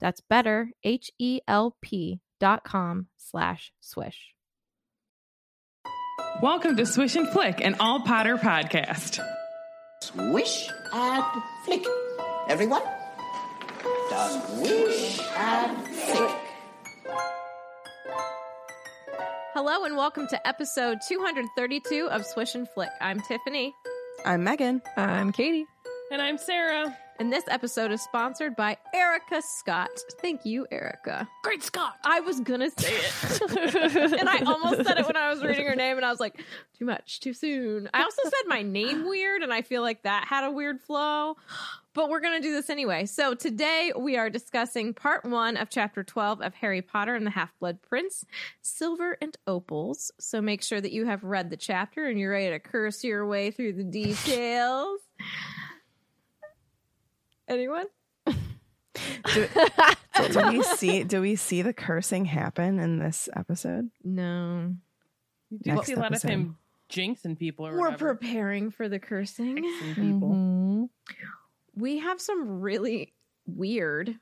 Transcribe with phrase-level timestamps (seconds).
[0.00, 4.34] That's better, H-E-L-P dot com slash swish.
[6.42, 9.20] Welcome to Swish and Flick, an all Potter podcast.
[10.02, 11.24] Swish and
[11.64, 11.84] flick.
[12.48, 12.82] Everyone?
[14.08, 16.36] Swish and flick.
[19.52, 22.90] Hello and welcome to episode 232 of Swish and Flick.
[23.00, 23.74] I'm Tiffany,
[24.24, 24.80] I'm Megan.
[24.96, 25.66] I'm Katie.
[26.10, 26.96] And I'm Sarah.
[27.20, 29.90] And this episode is sponsored by Erica Scott.
[30.22, 31.28] Thank you, Erica.
[31.42, 31.98] Great Scott.
[32.02, 34.12] I was gonna say it.
[34.20, 36.42] and I almost said it when I was reading her name, and I was like,
[36.78, 37.90] too much, too soon.
[37.92, 41.36] I also said my name weird, and I feel like that had a weird flow.
[41.92, 43.04] But we're gonna do this anyway.
[43.04, 47.30] So today we are discussing part one of chapter 12 of Harry Potter and the
[47.30, 48.24] Half Blood Prince,
[48.62, 50.10] Silver and Opals.
[50.18, 53.26] So make sure that you have read the chapter and you're ready to curse your
[53.26, 55.00] way through the details.
[57.50, 57.86] Anyone?
[59.34, 59.48] Do,
[60.32, 61.04] do we see?
[61.04, 63.90] Do we see the cursing happen in this episode?
[64.04, 64.74] No.
[65.50, 66.28] You do Next see a lot episode.
[66.28, 66.56] of him
[66.90, 68.14] jinxing people or We're whatever.
[68.14, 69.56] preparing for the cursing.
[69.64, 70.28] Jinxing people.
[70.30, 70.88] Mhm.
[71.76, 73.12] we have some really
[73.46, 74.16] weird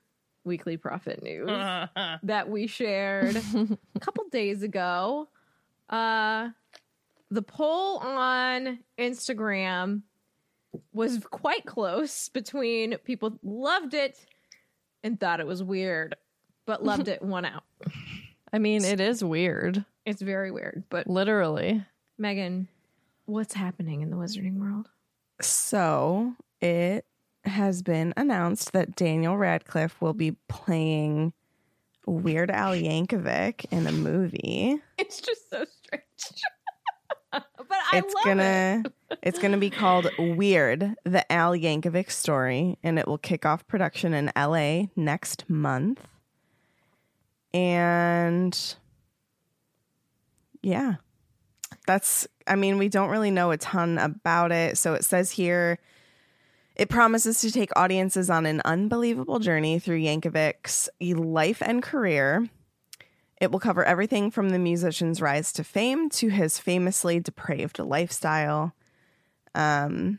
[0.45, 1.47] weekly Prophet news
[2.23, 5.29] that we shared a couple days ago.
[5.91, 6.49] Uh,
[7.31, 10.03] the poll on Instagram
[10.93, 14.19] was quite close between people loved it
[15.03, 16.17] and thought it was weird,
[16.67, 17.65] but loved it won out.
[18.53, 19.85] I mean, it is weird.
[20.07, 20.85] It's very weird.
[20.89, 21.85] But Literally.
[22.17, 22.69] Megan,
[23.27, 24.89] what's happening in the wizarding world?
[25.41, 27.05] So it
[27.45, 31.33] has been announced that Daniel Radcliffe will be playing
[32.07, 34.81] Weird Al Yankovic in a movie.
[34.99, 36.03] It's just so strange.
[37.69, 39.19] But I it's love gonna it.
[39.23, 44.15] it's gonna be called Weird: The Al Yankovic Story, and it will kick off production
[44.15, 46.07] in LA next month.
[47.53, 48.77] And
[50.63, 50.95] yeah,
[51.87, 52.27] that's.
[52.47, 54.79] I mean, we don't really know a ton about it.
[54.79, 55.79] So it says here.
[56.77, 62.49] It promises to take audiences on an unbelievable journey through Yankovic's life and career.
[63.41, 68.75] It will cover everything from the musician's rise to fame to his famously depraved lifestyle.
[69.55, 70.19] Um,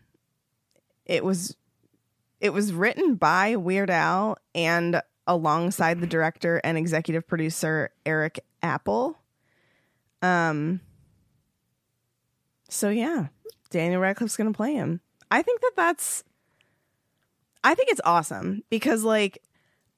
[1.05, 1.55] it was
[2.39, 9.19] it was written by Weird Al and alongside the director and executive producer Eric Appel.
[10.21, 10.79] Um,
[12.69, 13.27] so yeah,
[13.69, 15.01] Daniel Radcliffe's gonna play him.
[15.29, 16.23] I think that that's.
[17.61, 19.41] I think it's awesome because like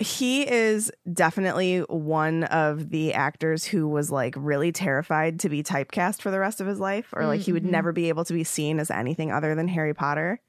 [0.01, 6.21] he is definitely one of the actors who was like really terrified to be typecast
[6.21, 7.71] for the rest of his life or like he would mm-hmm.
[7.71, 10.41] never be able to be seen as anything other than Harry Potter.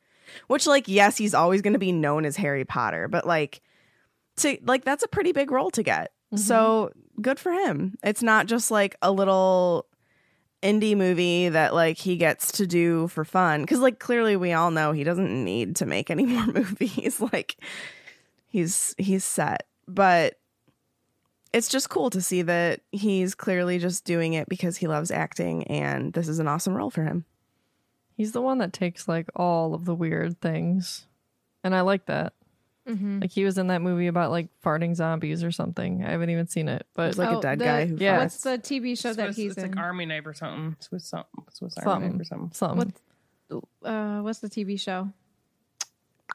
[0.46, 3.60] Which like yes, he's always going to be known as Harry Potter, but like
[4.38, 6.12] to like that's a pretty big role to get.
[6.34, 7.22] So mm-hmm.
[7.22, 7.96] good for him.
[8.02, 9.86] It's not just like a little
[10.62, 14.70] indie movie that like he gets to do for fun cuz like clearly we all
[14.70, 17.56] know he doesn't need to make any more movies like
[18.52, 20.38] he's he's set but
[21.52, 25.64] it's just cool to see that he's clearly just doing it because he loves acting
[25.64, 27.24] and this is an awesome role for him
[28.14, 31.06] He's the one that takes like all of the weird things.
[31.64, 32.34] And I like that.
[32.86, 33.20] Mm-hmm.
[33.22, 36.04] Like he was in that movie about like farting zombies or something.
[36.04, 38.18] I haven't even seen it, but There's like Oh, a dead the- guy who Yeah.
[38.18, 39.70] What's the TV show that he's it's in?
[39.72, 40.76] like Army Knife or something.
[40.78, 41.44] Swiss something.
[41.52, 42.52] Swiss Army something, Knife or something.
[42.52, 42.92] something.
[43.48, 45.10] What- uh, what's the TV show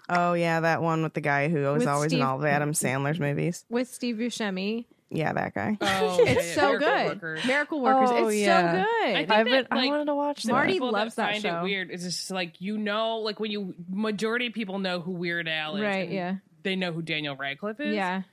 [0.10, 2.46] oh yeah that one with the guy who was With always Steve- in all of
[2.46, 4.86] Adam Sandler's movies with Steve Buscemi?
[5.10, 7.08] yeah that guy Oh, yeah, It's yeah, so Miracle good.
[7.08, 7.46] Workers.
[7.46, 8.10] Miracle Workers.
[8.12, 8.72] Oh, it's yeah.
[8.72, 9.14] so I good.
[9.16, 9.78] think I've that, been.
[9.78, 10.52] I like, wanted to watch that.
[10.52, 11.60] Marty people loves that find show.
[11.60, 11.92] it weird.
[11.92, 15.78] It's just like you know, like when you majority of people know who Weird Al
[15.78, 16.36] is, Right, and yeah.
[16.64, 17.96] they know who Daniel Radcliffe is.
[17.96, 18.24] Yeah.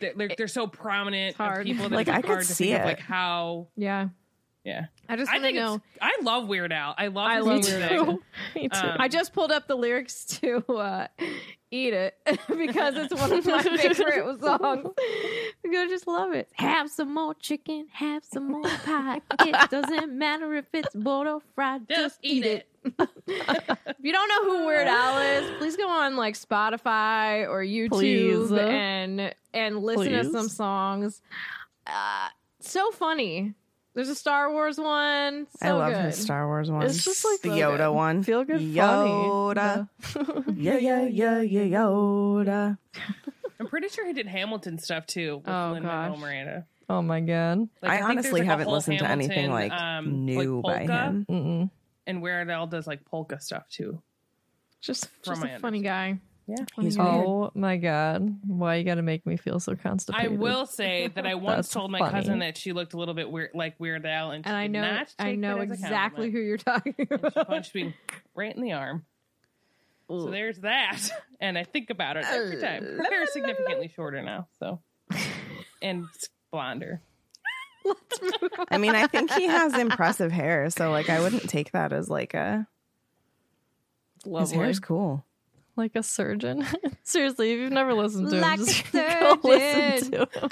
[0.00, 1.28] they're, they're, they're so prominent.
[1.30, 1.60] It's hard.
[1.60, 2.86] Of people that Like, it's I could hard to see think of it.
[2.86, 3.68] like how.
[3.76, 4.08] Yeah.
[4.66, 5.74] Yeah, I just I want to think know.
[5.76, 5.84] it's.
[6.02, 6.92] I love Weird Al.
[6.98, 7.26] I love.
[7.28, 7.88] I his love music.
[7.88, 8.06] Weird Al.
[8.56, 8.86] Me too.
[8.86, 11.06] Um, I just pulled up the lyrics to uh,
[11.70, 13.96] "Eat It" because it's one of my favorite
[14.40, 14.88] songs.
[15.62, 16.48] Because I just love it.
[16.54, 19.20] Have some more chicken, have some more pie.
[19.42, 21.88] It doesn't matter if it's boiled or fried.
[21.88, 22.68] Just, eat it.
[22.84, 27.90] if you don't know who Weird Al is, please go on like Spotify or YouTube
[27.90, 28.52] Please.
[28.52, 31.22] and and listen to some songs.
[31.86, 33.54] Uh, so funny.
[33.96, 35.46] There's a Star Wars one.
[35.58, 36.04] So I love good.
[36.04, 36.82] his Star Wars one.
[36.82, 37.90] It's just like the so Yoda good.
[37.92, 38.22] one.
[38.22, 39.88] Feel good Yoda.
[40.00, 40.44] funny.
[40.62, 42.76] Yeah, yeah, yeah, yeah, Yoda.
[43.58, 45.38] I'm pretty sure he did Hamilton stuff too.
[45.38, 46.18] With Oh, Lin Manuel.
[46.18, 46.66] Miranda.
[46.90, 47.60] oh my god.
[47.80, 50.86] Like, I, think there's, honestly like, haven't whole listened to anything like um, new like
[50.86, 51.26] by polka, him.
[51.30, 51.70] Mm-mm.
[52.06, 54.02] And Weird Al does like polka stuff too.
[54.82, 56.20] Just, just a funny guy.
[56.46, 56.64] Yeah.
[56.80, 57.26] He's Funny weird.
[57.28, 58.38] Oh my god.
[58.46, 60.32] Why you gotta make me feel so constipated?
[60.32, 62.12] I will say that I once told my funny.
[62.12, 65.02] cousin that she looked a little bit weird, like Weird Al, and, And I know,
[65.18, 67.48] I know that as a exactly who you're talking And she about.
[67.48, 67.94] punched me
[68.34, 69.04] right in the arm.
[70.08, 71.00] So there's that,
[71.40, 72.84] and I think about it every uh, time.
[72.84, 74.80] Her hair is significantly shorter now, so
[75.82, 77.00] and it's blonder.
[78.70, 82.08] I mean, I think he has impressive hair, so like I wouldn't take that as
[82.08, 82.68] like a
[84.22, 84.56] his Lovely.
[84.58, 85.24] hair's cool.
[85.76, 86.66] Like a surgeon.
[87.02, 90.50] Seriously, if you've never listened to Like him, just go listen to him.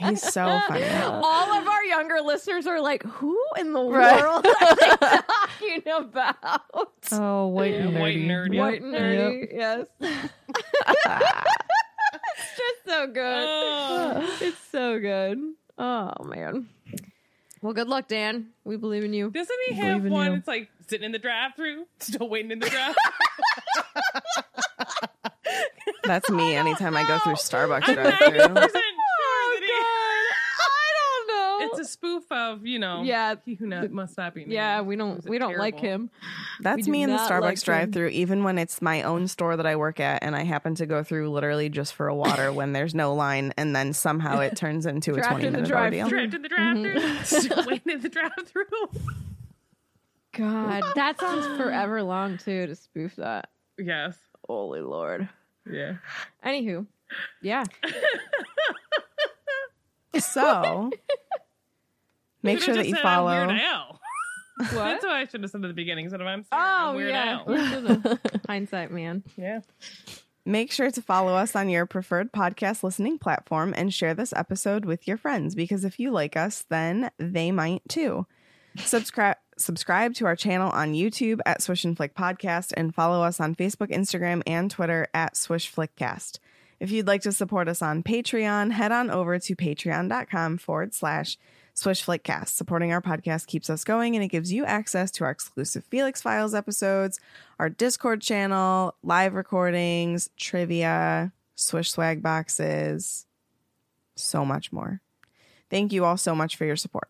[0.00, 0.84] He's so funny.
[1.04, 4.20] All of our younger listeners are like, "Who in the Right.
[4.20, 6.60] world are they talking about?"
[7.12, 8.00] Oh, white Yeah, nerdy.
[8.00, 8.58] white and nerdy.
[8.58, 9.86] White and nerdy, yes.
[10.00, 10.32] it's
[12.56, 13.46] just so good.
[13.48, 14.36] Oh.
[14.40, 15.38] It's so good.
[15.78, 16.68] Oh man.
[17.62, 18.48] Well, good luck, Dan.
[18.64, 19.30] We believe in you.
[19.30, 20.32] Doesn't he have one?
[20.32, 20.38] you.
[20.38, 22.94] It's like sitting in the drive-through, still waiting in the drive.
[26.04, 28.70] That's me anytime I go through Starbucks drive-through.
[29.28, 29.68] Oh God,
[30.60, 31.66] I don't know.
[31.66, 33.02] It's a spoof of you know.
[33.02, 33.34] Yeah.
[33.44, 34.42] he who not, must not be.
[34.42, 34.52] named.
[34.52, 36.10] yeah, we don't we don't like him.
[36.60, 39.66] That's me in the Starbucks like drive through, even when it's my own store that
[39.66, 42.72] I work at and I happen to go through literally just for a water when
[42.72, 45.68] there's no line and then somehow it turns into a Trapped 20 in the minute
[45.68, 46.00] drive-thru.
[46.02, 46.08] ordeal.
[46.08, 47.24] Trapped in the drive-through, mm-hmm.
[47.24, 48.64] still waiting in the drive-through.
[50.36, 53.50] God, that sounds forever long too to spoof that.
[53.78, 54.16] Yes.
[54.46, 55.28] Holy Lord.
[55.70, 55.96] Yeah.
[56.44, 56.86] Anywho,
[57.42, 57.64] yeah.
[60.18, 60.90] So
[62.42, 63.58] make sure that you just said I'm follow.
[64.58, 64.72] What?
[64.72, 66.06] That's what I should have said at the beginning.
[66.06, 67.40] Instead of I'm sorry, Oh I'm Weird yeah.
[67.46, 67.54] Al.
[67.54, 68.20] You should've.
[68.48, 69.22] Hindsight, man.
[69.36, 69.60] Yeah.
[70.46, 74.86] Make sure to follow us on your preferred podcast listening platform and share this episode
[74.86, 78.26] with your friends because if you like us, then they might too.
[78.78, 83.40] Subscribe subscribe to our channel on YouTube at Swish and Flick Podcast and follow us
[83.40, 86.38] on Facebook, Instagram, and Twitter at Swish Flickcast.
[86.78, 91.38] If you'd like to support us on Patreon, head on over to patreon.com forward slash
[91.72, 92.48] Swish Flickcast.
[92.48, 96.20] Supporting our podcast keeps us going and it gives you access to our exclusive Felix
[96.20, 97.18] Files episodes,
[97.58, 103.26] our Discord channel, live recordings, trivia, Swish swag boxes,
[104.14, 105.00] so much more.
[105.70, 107.08] Thank you all so much for your support.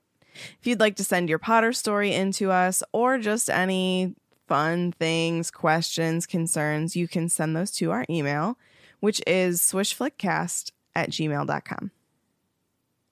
[0.60, 4.14] If you'd like to send your Potter story in to us or just any
[4.46, 8.58] fun things, questions, concerns, you can send those to our email,
[9.00, 11.90] which is swishflickcast at gmail.com.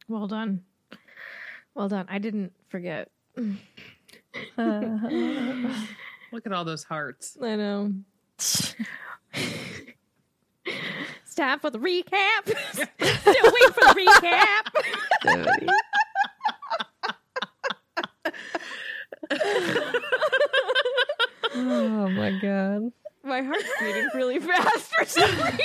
[0.08, 0.62] Well done.
[1.74, 2.06] Well done.
[2.08, 3.10] I didn't forget.
[3.36, 3.56] Look
[4.56, 7.36] at all those hearts.
[7.40, 7.92] I know.
[8.38, 8.74] It's
[11.36, 12.46] time for the recap.
[12.74, 15.84] Still waiting for the recap.
[21.54, 22.92] Oh my god.
[23.22, 25.60] My heart's beating really fast for some reason.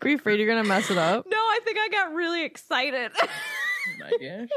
[0.00, 1.26] Are you afraid you're gonna mess it up?
[1.28, 3.12] No, I think I got really excited.
[3.84, 4.48] Oh my gosh.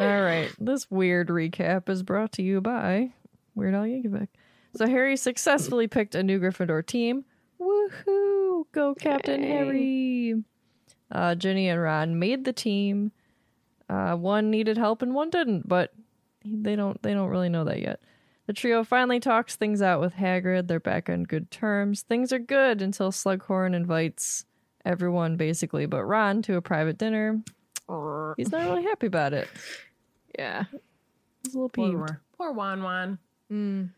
[0.00, 0.50] All right.
[0.58, 3.12] This weird recap is brought to you by
[3.54, 4.28] Weird Al Yankovic.
[4.74, 7.26] So Harry successfully picked a new Gryffindor team.
[7.60, 8.64] Woohoo!
[8.72, 9.48] Go Captain Yay.
[9.50, 10.34] Harry!
[11.10, 13.12] Uh, Ginny and Ron made the team.
[13.92, 15.92] Uh, one needed help and one didn't, but
[16.44, 18.00] they don't they don't really know that yet.
[18.46, 20.66] The trio finally talks things out with Hagrid.
[20.66, 22.00] They're back on good terms.
[22.00, 24.46] Things are good until Slughorn invites
[24.86, 27.42] everyone basically but Ron to a private dinner.
[28.38, 29.48] He's not really happy about it.
[30.38, 30.64] yeah.
[31.44, 31.96] He's a little peeved.
[31.96, 33.18] Poor, poor Won-Won.
[33.52, 33.90] Mm.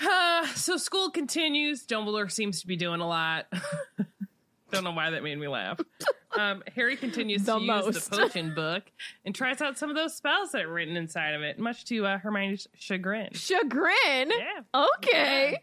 [0.00, 1.86] Uh, so school continues.
[1.86, 3.46] Dumbledore seems to be doing a lot.
[4.72, 5.80] Don't know why that made me laugh.
[6.34, 8.84] Um, Harry continues The to use the potion book
[9.26, 12.06] and tries out some of those spells that are written inside of it, much to
[12.06, 13.34] uh, Hermione's chagrin.
[13.34, 14.30] Chagrin.
[14.30, 14.84] Yeah.
[14.96, 15.58] Okay.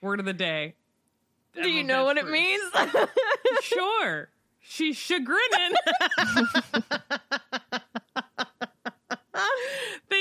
[0.00, 0.74] Word of the day.
[1.54, 2.64] Do you know what it means?
[3.62, 4.28] sure.
[4.60, 5.76] She's chagrinning.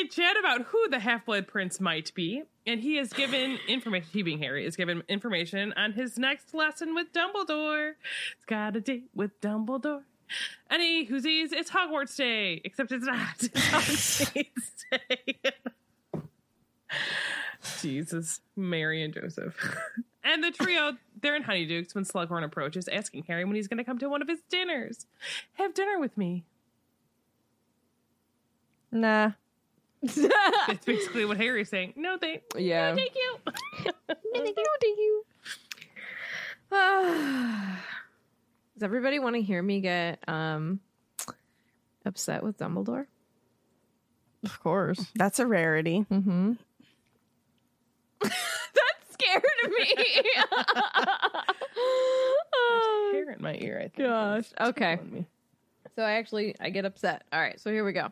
[0.06, 4.10] They chat about who the Half Blood Prince might be, and he is given information.
[4.12, 7.94] He being Harry is given information on his next lesson with Dumbledore.
[8.36, 10.04] It's got a date with Dumbledore.
[10.70, 13.36] Any whoosies, it's Hogwarts Day, except it's not.
[13.42, 15.36] It's Hogwarts Day.
[17.82, 19.78] Jesus, Mary and Joseph.
[20.24, 23.84] and the trio, they're in Honeydukes when Slughorn approaches, asking Harry when he's going to
[23.84, 25.06] come to one of his dinners.
[25.54, 26.46] Have dinner with me.
[28.92, 29.32] Nah.
[30.04, 31.94] That's basically what Harry's saying.
[31.96, 32.92] No, thank, Yeah.
[32.96, 33.38] no, thank you.
[34.34, 34.44] No,
[34.82, 35.24] thank you.
[38.76, 40.80] Does everybody want to hear me get um
[42.06, 43.06] upset with Dumbledore?
[44.44, 45.04] Of course.
[45.16, 46.06] That's a rarity.
[46.12, 46.54] Mm-hmm.
[48.22, 49.86] That scared me.
[53.14, 53.98] Hair in my ear, I think.
[54.10, 54.46] Gosh.
[54.60, 55.00] Okay.
[55.96, 57.24] So I actually I get upset.
[57.32, 58.10] All right, so here we go.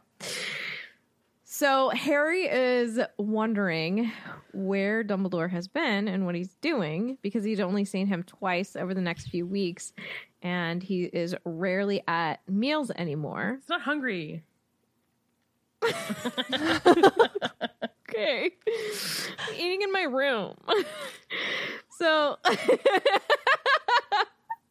[1.56, 4.12] So Harry is wondering
[4.54, 8.96] where Dumbledore has been and what he's doing because he's only seen him twice over
[8.96, 9.94] the next few weeks
[10.42, 13.58] and he is rarely at meals anymore.
[13.60, 14.44] It's not hungry.
[18.10, 18.52] Okay.
[19.56, 20.56] Eating in my room.
[21.98, 22.38] so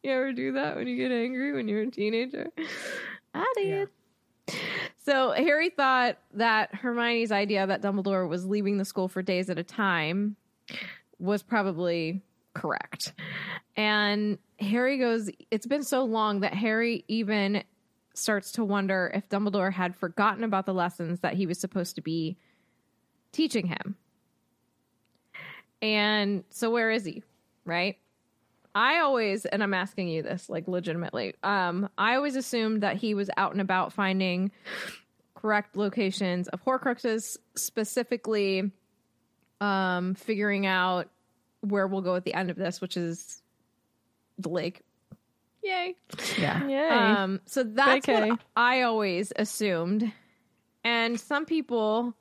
[0.03, 2.47] You ever do that when you get angry when you're a teenager?
[3.33, 3.89] I did.
[5.05, 9.57] So Harry thought that Hermione's idea that Dumbledore was leaving the school for days at
[9.57, 10.37] a time
[11.19, 12.21] was probably
[12.53, 13.13] correct.
[13.75, 17.63] And Harry goes, It's been so long that Harry even
[18.13, 22.01] starts to wonder if Dumbledore had forgotten about the lessons that he was supposed to
[22.01, 22.37] be
[23.31, 23.95] teaching him.
[25.81, 27.23] And so where is he?
[27.65, 27.97] Right?
[28.75, 31.35] I always and I'm asking you this like legitimately.
[31.43, 34.51] Um I always assumed that he was out and about finding
[35.35, 38.71] correct locations of horcruxes specifically
[39.61, 41.09] um figuring out
[41.61, 43.41] where we'll go at the end of this which is
[44.39, 44.81] the lake.
[45.63, 45.95] Yay.
[46.37, 46.67] Yeah.
[46.67, 46.89] Yay.
[46.89, 48.29] Um, so that's Vacay.
[48.31, 50.11] what I always assumed.
[50.83, 52.13] And some people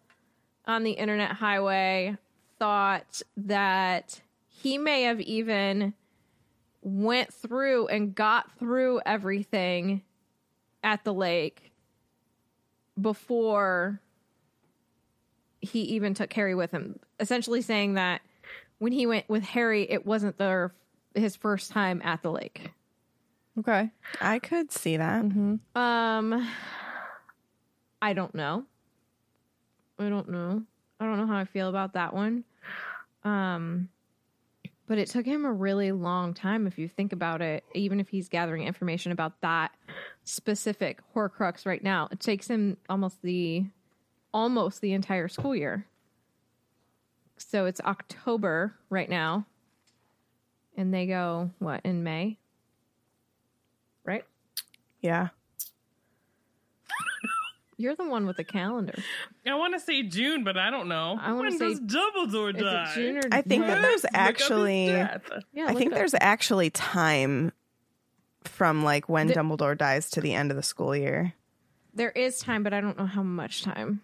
[0.66, 2.16] on the internet highway
[2.60, 5.94] thought that he may have even
[6.82, 10.02] went through and got through everything
[10.84, 11.72] at the lake
[13.00, 14.00] before
[15.60, 16.98] he even took Harry with him.
[17.20, 18.20] Essentially saying that
[18.78, 20.74] when he went with Harry, it wasn't their
[21.14, 22.70] his first time at the lake.
[23.58, 23.90] okay.
[24.20, 25.24] I could see that.
[25.24, 25.78] Mm-hmm.
[25.78, 26.48] Um,
[28.00, 28.64] I don't know.
[29.98, 30.62] I don't know.
[30.98, 32.44] I don't know how I feel about that one.
[33.24, 33.88] Um,
[34.92, 37.64] but it took him a really long time if you think about it.
[37.72, 39.74] Even if he's gathering information about that
[40.24, 43.64] specific Horcrux right now, it takes him almost the
[44.34, 45.86] almost the entire school year.
[47.38, 49.46] So it's October right now,
[50.76, 52.36] and they go what in May,
[54.04, 54.26] right?
[55.00, 55.28] Yeah.
[57.82, 58.94] You're the one with the calendar.
[59.46, 61.18] I want to say June, but I don't know.
[61.20, 62.90] I wanna when say- does Dumbledore Is die?
[62.90, 64.86] it June or I think that there's Look up his actually.
[64.86, 65.18] Yeah,
[65.66, 65.98] I think up.
[65.98, 67.52] there's actually time
[68.44, 71.34] from like when The- Dumbledore dies to the end of the school year.
[71.94, 74.00] there is time, but I don't know how much time.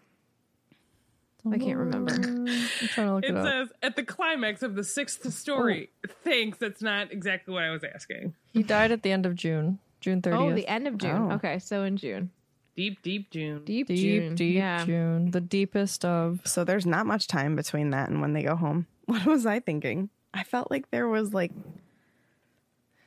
[1.50, 2.12] I can't remember.
[2.12, 2.46] I'm
[2.88, 3.46] trying to look it, It up.
[3.46, 5.88] says at the climax of the sixth story.
[6.06, 6.10] Oh.
[6.24, 8.34] Thanks, that's not exactly what I was asking.
[8.52, 9.78] He died at the end of June.
[10.00, 10.38] June 30th.
[10.38, 11.30] Oh, the end of June.
[11.32, 11.34] Oh.
[11.36, 12.30] Okay, so in June,
[12.78, 13.64] Deep, deep June.
[13.64, 14.34] deep, Deep, June.
[14.36, 14.84] deep yeah.
[14.84, 15.32] June.
[15.32, 16.38] The deepest of.
[16.44, 18.86] So there's not much time between that and when they go home.
[19.06, 20.10] What was I thinking?
[20.32, 21.50] I felt like there was like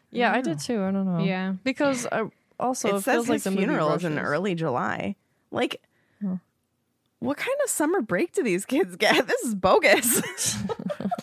[0.09, 0.83] Yeah, I did too.
[0.83, 1.23] I don't know.
[1.23, 1.53] Yeah.
[1.63, 2.23] Because I
[2.59, 5.15] also it it, says feels like his the funeral is in early July.
[5.51, 5.81] Like
[6.21, 6.35] Huh.
[7.19, 9.25] what kind of summer break do these kids get?
[9.27, 10.21] This is bogus.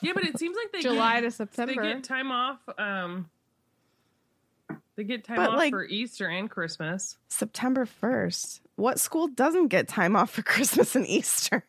[0.01, 2.61] Yeah, but it seems like they July get, to they get time off.
[2.79, 3.29] Um,
[4.99, 7.17] they get time But, off like- for Easter and Christmas.
[7.29, 8.61] September 1st.
[8.75, 11.63] What school doesn't get time off for Christmas and Easter?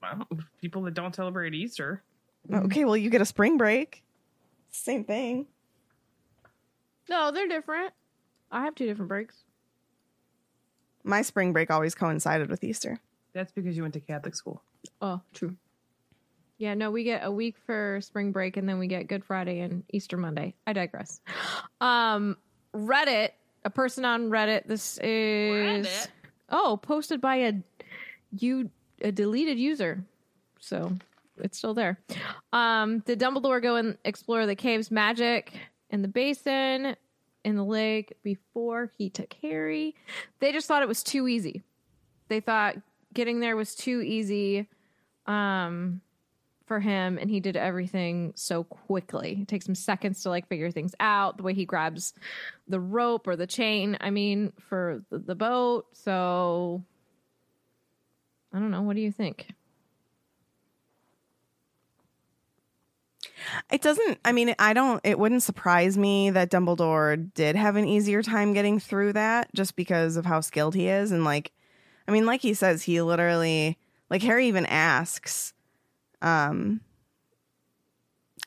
[0.00, 0.28] Well,
[0.60, 2.02] people that don't celebrate Easter.
[2.52, 4.04] okay, well you get a spring break.
[4.70, 5.46] Same thing.
[7.10, 7.92] no, they're different.
[8.50, 9.36] I have two different breaks.
[11.04, 13.00] My spring break always coincided with Easter.
[13.32, 14.62] That's because you went to Catholic school.
[15.00, 15.56] Oh, true.
[16.58, 19.60] Yeah, no, we get a week for spring break and then we get Good Friday
[19.60, 20.54] and Easter Monday.
[20.66, 21.20] I digress.
[21.80, 22.36] Um
[22.74, 23.30] Reddit,
[23.64, 26.08] a person on Reddit, this is Reddit?
[26.50, 27.52] Oh, posted by a
[28.32, 28.70] you
[29.00, 30.04] a deleted user.
[30.60, 30.96] So
[31.38, 31.98] it's still there.
[32.52, 35.52] Um, did Dumbledore go and explore the cave's magic
[35.90, 36.96] in the basin,
[37.44, 39.94] in the lake before he took Harry?
[40.40, 41.62] They just thought it was too easy.
[42.28, 42.76] They thought
[43.14, 44.68] getting there was too easy
[45.26, 46.00] um,
[46.68, 49.38] for him, and he did everything so quickly.
[49.42, 51.38] It takes him seconds to like figure things out.
[51.38, 52.14] The way he grabs
[52.68, 55.86] the rope or the chain, I mean, for the, the boat.
[55.94, 56.84] So
[58.52, 58.82] I don't know.
[58.82, 59.48] What do you think?
[63.70, 67.86] It doesn't, I mean, I don't, it wouldn't surprise me that Dumbledore did have an
[67.86, 71.12] easier time getting through that just because of how skilled he is.
[71.12, 71.52] And like,
[72.06, 73.78] I mean, like he says, he literally,
[74.10, 75.54] like Harry even asks,
[76.22, 76.80] um,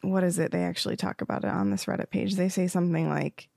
[0.01, 0.51] what is it?
[0.51, 2.35] They actually talk about it on this Reddit page.
[2.35, 3.49] They say something like,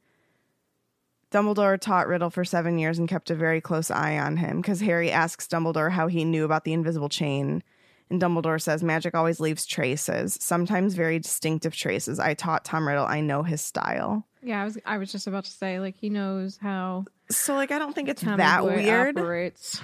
[1.30, 4.80] Dumbledore taught Riddle for seven years and kept a very close eye on him because
[4.80, 7.62] Harry asks Dumbledore how he knew about the invisible chain.
[8.08, 12.20] And Dumbledore says magic always leaves traces, sometimes very distinctive traces.
[12.20, 14.26] I taught Tom Riddle, I know his style.
[14.42, 17.70] Yeah, I was I was just about to say like he knows how So, like,
[17.70, 19.80] I don't think it's Tommy that weird operates.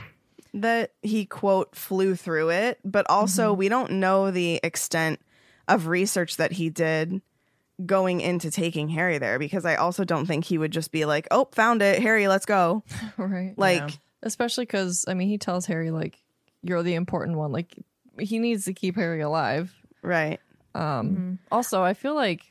[0.54, 5.20] That he, quote, flew through it, but also we don't know the extent
[5.68, 7.20] of research that he did
[7.86, 11.28] going into taking Harry there because I also don't think he would just be like,
[11.30, 12.82] oh, found it, Harry, let's go.
[13.16, 13.54] right.
[13.56, 13.96] Like, Yeah.
[14.22, 16.18] Especially because I mean, he tells Harry like,
[16.62, 17.74] "You're the important one." Like,
[18.18, 19.74] he needs to keep Harry alive.
[20.02, 20.38] right.
[20.74, 22.42] Um, Also, I feel like,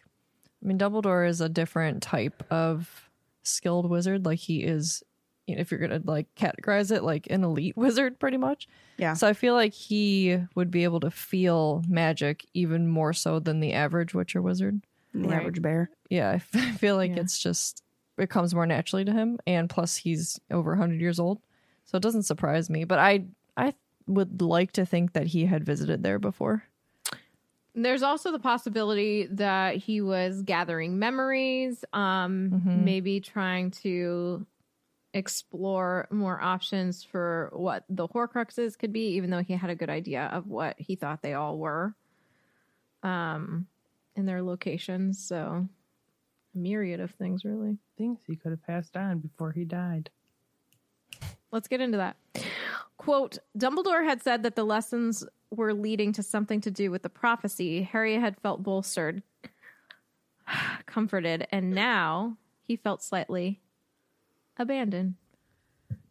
[0.64, 3.10] I mean, Dumbledore is a different type of
[3.44, 4.26] skilled wizard.
[4.26, 5.04] Like he is,
[5.50, 8.68] you know, if you're gonna like categorize it, like an elite wizard, pretty much.
[8.98, 9.14] Yeah.
[9.14, 13.60] So I feel like he would be able to feel magic even more so than
[13.60, 14.82] the average Witcher wizard.
[15.14, 15.38] The Right.
[15.40, 15.90] average bear.
[16.10, 17.22] Yeah, I f- I feel like Yeah.
[17.22, 17.84] it's just
[18.18, 21.40] it comes more naturally to him, and plus he's over 100 years old,
[21.86, 22.84] so it doesn't surprise me.
[22.84, 23.26] But I
[23.58, 23.74] I
[24.08, 26.64] would like to think that he had visited there before.
[27.76, 32.84] There's also the possibility that he was gathering memories, um, Mhm.
[32.84, 34.46] maybe trying to
[35.14, 39.90] explore more options for what the Horcruxes could be, even though he had a good
[39.90, 41.96] idea of what he thought they all were,
[43.04, 43.68] um,
[44.16, 45.24] in their locations.
[45.24, 45.68] So,
[46.54, 47.78] a myriad of things, really.
[47.98, 50.10] Things he could have passed on before he died.
[51.52, 52.16] Let's get into that.
[52.98, 57.10] Quote Dumbledore had said that the lessons were leading to something to do with the
[57.10, 57.82] prophecy.
[57.82, 59.24] Harry had felt bolstered,
[60.86, 63.62] comforted, and now he felt slightly
[64.60, 65.16] abandoned.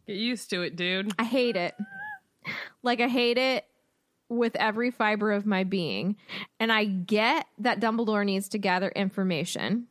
[0.07, 1.13] Get used to it, dude.
[1.17, 1.75] I hate it.
[2.83, 3.65] Like, I hate it
[4.27, 6.15] with every fiber of my being.
[6.59, 9.87] And I get that Dumbledore needs to gather information,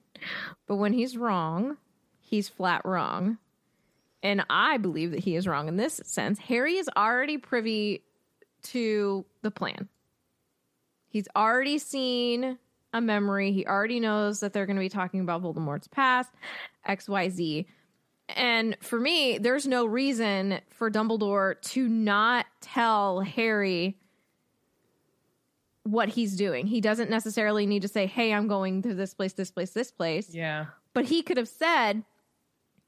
[0.66, 1.76] but when he's wrong,
[2.20, 3.38] he's flat wrong.
[4.22, 6.38] And I believe that he is wrong in this sense.
[6.40, 8.02] Harry is already privy
[8.64, 9.88] to the plan.
[11.08, 12.58] He's already seen
[12.92, 13.52] a memory.
[13.52, 16.30] He already knows that they're going to be talking about Voldemort's past,
[16.88, 17.66] XYZ.
[18.36, 23.98] And for me, there's no reason for Dumbledore to not tell Harry
[25.84, 26.66] what he's doing.
[26.66, 29.90] He doesn't necessarily need to say, Hey, I'm going to this place, this place, this
[29.90, 30.34] place.
[30.34, 30.66] Yeah.
[30.92, 32.04] But he could have said,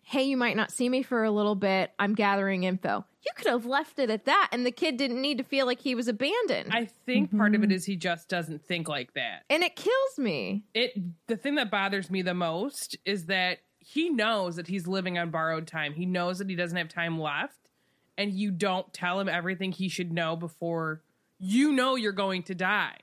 [0.02, 1.92] Hey, you might not see me for a little bit.
[1.98, 3.04] I'm gathering info.
[3.24, 5.78] You could have left it at that, and the kid didn't need to feel like
[5.78, 6.70] he was abandoned.
[6.72, 7.74] I think part of it mm-hmm.
[7.74, 9.44] is he just doesn't think like that.
[9.50, 10.64] and it kills me.
[10.74, 10.94] It
[11.26, 13.58] the thing that bothers me the most is that
[13.92, 15.94] he knows that he's living on borrowed time.
[15.94, 17.68] He knows that he doesn't have time left,
[18.16, 21.02] and you don't tell him everything he should know before
[21.40, 22.98] you know you're going to die.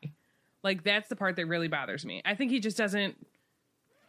[0.64, 2.22] Like that's the part that really bothers me.
[2.24, 3.16] I think he just doesn't.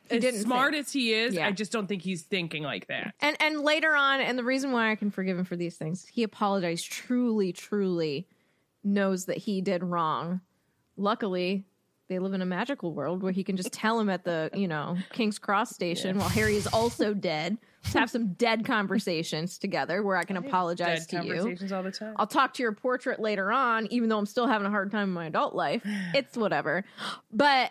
[0.08, 0.86] as didn't smart think.
[0.86, 1.48] as he is, Yeah.
[1.48, 3.12] I just don't think he's thinking like that.
[3.20, 6.06] And and later on, and the reason why I can forgive him for these things,
[6.06, 6.90] he apologized.
[6.90, 8.28] Truly, truly
[8.84, 10.42] knows that he did wrong.
[10.96, 11.64] Luckily,
[12.08, 14.68] they live in a magical world where he can just tell him at the you
[14.68, 17.58] know King's Cross station while Harry is also dead.
[17.84, 21.74] Let's have some dead conversations together where I can apologize Dead to you.
[21.74, 22.14] all the time.
[22.16, 25.04] I'll talk to your portrait later on, even though I'm still having a hard time
[25.04, 25.82] in my adult life.
[26.14, 26.84] It's whatever.
[27.32, 27.70] But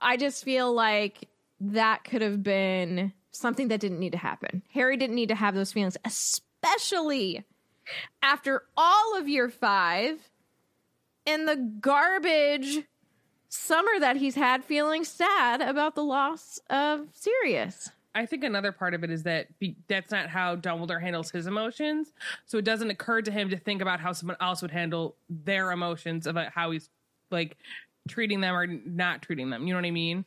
[0.00, 1.28] I just feel like
[1.60, 4.62] that could have been something that didn't need to happen.
[4.72, 7.44] Harry didn't need to have those feelings, especially
[8.22, 10.18] after all of year five
[11.26, 12.84] and the garbage
[13.48, 17.90] summer that he's had feeling sad about the loss of Sirius.
[18.14, 21.46] I think another part of it is that be, that's not how Dumbledore handles his
[21.46, 22.12] emotions.
[22.46, 25.70] So it doesn't occur to him to think about how someone else would handle their
[25.70, 26.88] emotions about uh, how he's
[27.30, 27.58] like
[28.08, 29.66] treating them or not treating them.
[29.66, 30.24] You know what I mean?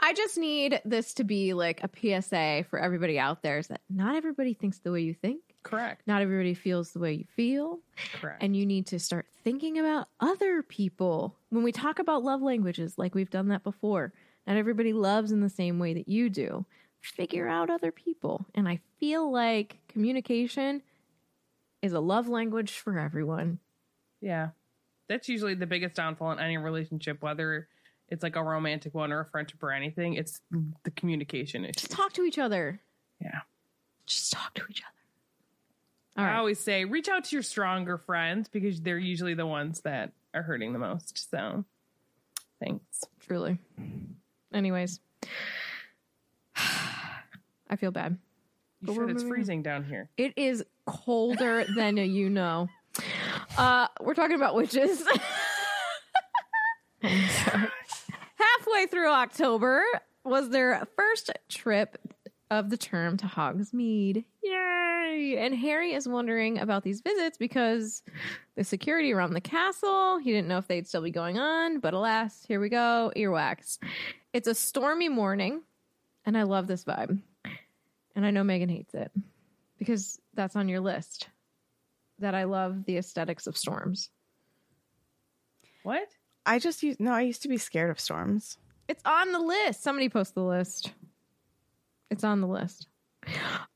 [0.00, 1.88] I just need this to be like a
[2.20, 5.40] PSA for everybody out there is that not everybody thinks the way you think.
[5.64, 6.06] Correct.
[6.06, 7.80] Not everybody feels the way you feel.
[8.20, 8.42] Correct.
[8.42, 11.34] And you need to start thinking about other people.
[11.48, 14.12] When we talk about love languages, like we've done that before,
[14.46, 16.64] not everybody loves in the same way that you do.
[17.00, 18.46] Figure out other people.
[18.54, 20.82] And I feel like communication
[21.82, 23.58] is a love language for everyone.
[24.20, 24.50] Yeah.
[25.08, 27.68] That's usually the biggest downfall in any relationship, whether
[28.08, 30.14] it's like a romantic one or a friendship or anything.
[30.14, 30.40] It's
[30.84, 31.72] the communication issue.
[31.72, 32.80] Just talk to each other.
[33.20, 33.40] Yeah.
[34.06, 34.93] Just talk to each other.
[36.16, 36.36] All I right.
[36.36, 40.42] always say reach out to your stronger friends because they're usually the ones that are
[40.42, 41.30] hurting the most.
[41.30, 41.64] So
[42.62, 43.02] thanks.
[43.20, 43.58] Truly.
[44.52, 45.00] Anyways,
[46.56, 48.18] I feel bad.
[48.80, 49.28] You But sure it's moving on.
[49.36, 50.08] freezing down here?
[50.16, 52.68] It is colder than you know.
[53.58, 55.02] Uh, we're talking about witches.
[57.02, 59.82] Halfway through October
[60.24, 61.98] was their first trip
[62.50, 64.24] of the term to Hogsmeade.
[64.42, 64.83] Yay!
[65.14, 68.02] And Harry is wondering about these visits because
[68.56, 71.94] the security around the castle, he didn't know if they'd still be going on, but
[71.94, 73.78] alas, here we go, earwax.
[74.32, 75.62] It's a stormy morning,
[76.26, 77.20] and I love this vibe.
[78.16, 79.10] And I know Megan hates it
[79.78, 81.28] because that's on your list.
[82.20, 84.10] That I love the aesthetics of storms.
[85.82, 86.08] What?
[86.46, 87.12] I just used no.
[87.12, 88.58] I used to be scared of storms.
[88.88, 89.82] It's on the list.
[89.82, 90.92] Somebody post the list.
[92.10, 92.86] It's on the list.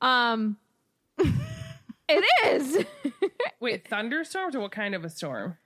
[0.00, 0.56] Um
[1.18, 2.84] it is.
[3.60, 5.56] Wait, thunderstorms or what kind of a storm?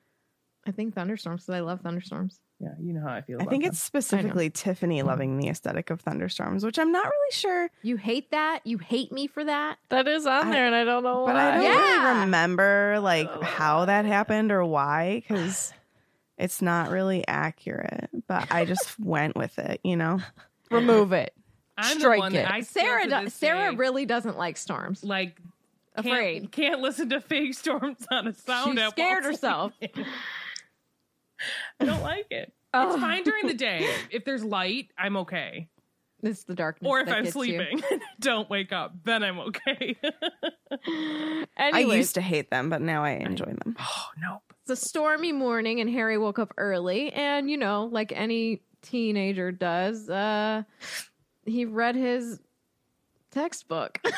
[0.66, 2.38] I think thunderstorms because I love thunderstorms.
[2.60, 3.42] Yeah, you know how I feel.
[3.42, 3.72] I think them.
[3.72, 7.68] it's specifically Tiffany loving the aesthetic of thunderstorms, which I'm not really sure.
[7.82, 8.60] You hate that?
[8.64, 9.78] You hate me for that?
[9.88, 11.32] That is on I- there, and I don't know why.
[11.32, 11.48] But why.
[11.48, 12.08] I don't Yeah.
[12.10, 15.72] really remember like how that happened or why because
[16.38, 18.08] it's not really accurate.
[18.28, 20.20] But I just went with it, you know.
[20.70, 21.34] remove it.
[21.78, 22.42] I'm strike the one it.
[22.44, 25.02] that I Sarah do- Sarah day, really doesn't like storms.
[25.04, 25.36] like
[25.96, 26.52] can't- Afraid.
[26.52, 28.92] Can't, listen to fake storms on a sound She app.
[28.92, 29.72] scared while herself.
[31.80, 32.52] I don't like it.
[32.74, 32.92] Oh.
[32.92, 33.88] It's fine during the day.
[34.10, 35.68] If there's light, I'm okay.
[36.22, 36.88] It's the darkness.
[36.88, 37.82] Or if that I'm gets sleeping
[38.20, 39.96] don't wake up, then I'm okay.
[41.58, 43.76] I used to hate them, but now I enjoy them.
[43.80, 44.40] oh nope.
[44.62, 47.12] It's a stormy morning, and Harry woke up early.
[47.12, 50.62] And, you know, like any teenager does, uh,
[51.44, 52.40] he read his
[53.30, 53.98] textbook.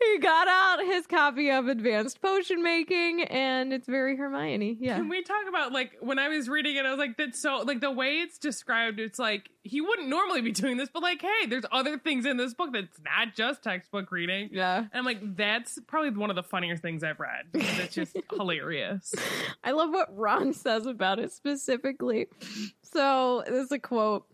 [0.00, 4.76] he got out his copy of Advanced Potion Making, and it's very Hermione.
[4.80, 4.96] Yeah.
[4.96, 7.58] Can we talk about like when I was reading it, I was like, that's so
[7.58, 11.20] like the way it's described, it's like he wouldn't normally be doing this, but like,
[11.20, 14.48] hey, there's other things in this book that's not just textbook reading.
[14.52, 14.78] Yeah.
[14.78, 19.14] And I'm like, that's probably one of the funnier things I've read it's just hilarious.
[19.62, 22.28] I love what Ron says about it specifically.
[22.92, 24.26] So, this is a quote.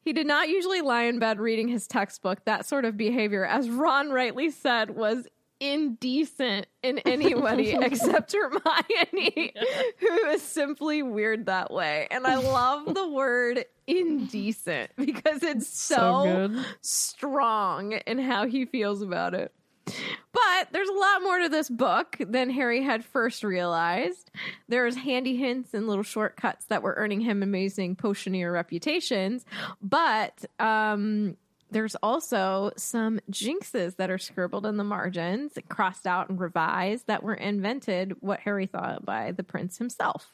[0.00, 2.44] He did not usually lie in bed reading his textbook.
[2.44, 5.26] That sort of behavior, as Ron rightly said, was
[5.60, 9.52] indecent in anybody except Hermione,
[9.98, 12.06] who is simply weird that way.
[12.10, 19.02] And I love the word indecent because it's So so, strong in how he feels
[19.02, 19.52] about it.
[19.86, 24.30] But there's a lot more to this book than Harry had first realized.
[24.68, 29.44] There's handy hints and little shortcuts that were earning him amazing potioneer reputations.
[29.80, 31.36] But um,
[31.70, 37.22] there's also some jinxes that are scribbled in the margins, crossed out and revised, that
[37.22, 40.32] were invented, what Harry thought by the prince himself.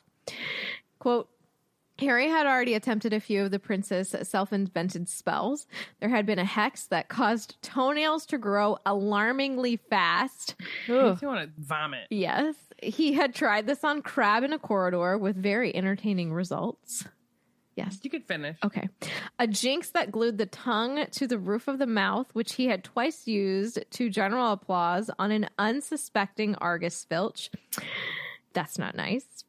[0.99, 1.29] Quote,
[2.03, 5.67] Harry had already attempted a few of the prince's self invented spells.
[6.01, 10.55] There had been a hex that caused toenails to grow alarmingly fast.
[10.89, 11.11] Ugh.
[11.11, 12.07] Makes me want to vomit.
[12.11, 17.05] Yes, he had tried this on Crabbe in a corridor with very entertaining results.
[17.75, 17.99] Yes.
[18.03, 18.59] You could finish.
[18.63, 18.89] Okay.
[19.39, 22.85] A jinx that glued the tongue to the roof of the mouth, which he had
[22.85, 27.51] twice used to general applause on an unsuspecting Argus Filch.
[28.53, 29.45] That's not nice.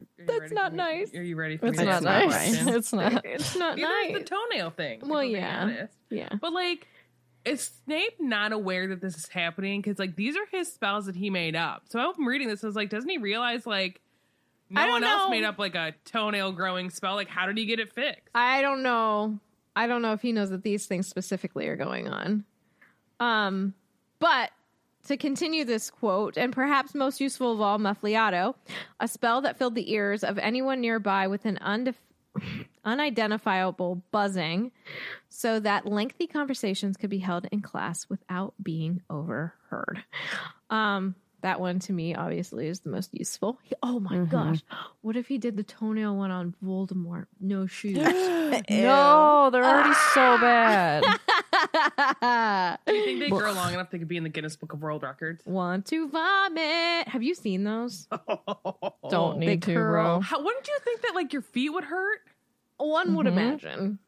[0.00, 1.14] Are you That's not for nice.
[1.14, 1.72] Are you ready for this?
[1.72, 2.48] It's me not ask not my nice.
[2.56, 2.68] question?
[2.74, 3.24] It's not.
[3.24, 4.18] It's not Neither is nice.
[4.18, 5.00] the toenail thing.
[5.04, 5.86] Well, yeah.
[6.10, 6.28] yeah.
[6.40, 6.86] But like,
[7.44, 9.80] is Snape not aware that this is happening?
[9.80, 11.84] Because like these are his spells that he made up.
[11.88, 12.62] So I'm reading this.
[12.62, 14.00] I was like, doesn't he realize like
[14.68, 15.30] no I don't one else know.
[15.30, 17.14] made up like a toenail growing spell?
[17.14, 18.28] Like, how did he get it fixed?
[18.34, 19.38] I don't know.
[19.74, 22.44] I don't know if he knows that these things specifically are going on.
[23.20, 23.74] Um,
[24.18, 24.50] but
[25.06, 28.54] to continue this quote, and perhaps most useful of all, Muffliato,
[29.00, 31.94] a spell that filled the ears of anyone nearby with an undef-
[32.84, 34.72] unidentifiable buzzing,
[35.28, 40.04] so that lengthy conversations could be held in class without being overheard.
[40.68, 43.58] Um, That one to me, obviously, is the most useful.
[43.62, 44.28] He- oh my Mhm.
[44.30, 44.62] gosh.
[45.00, 47.26] What if he did the toenail one on Voldemort?
[47.40, 47.96] No shoes.
[48.70, 51.02] no, they're already so bad.
[52.86, 54.82] Do you think they grow long enough they could be in the Guinness Book of
[54.82, 55.44] World Records?
[55.46, 57.08] Want to vomit.
[57.08, 58.06] Have you seen those?
[59.10, 59.90] Don't They need to, curl.
[59.92, 60.20] bro.
[60.20, 62.20] How, wouldn't you think that like your feet would hurt?
[62.76, 63.32] One would Mhm.
[63.32, 63.98] imagine.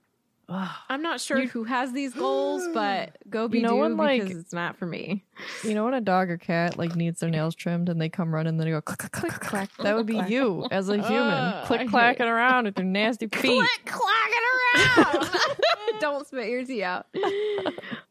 [0.89, 4.23] I'm not sure who has these goals, but go be You know do when, like-
[4.23, 5.25] because it's not for me.
[5.65, 8.35] You know when a dog or cat like needs their nails trimmed and they come
[8.35, 9.71] running, then they go click click click click.
[9.73, 9.85] click.
[9.85, 13.27] That would be you as a human, Ugh, I click clacking around with your nasty
[13.33, 13.59] feet.
[13.59, 15.31] Click clacking around.
[16.01, 17.07] Don't spit your tea out.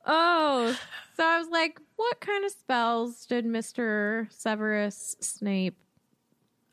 [0.05, 0.77] Oh,
[1.15, 5.77] so I was like, what kind of spells did Mister Severus Snape,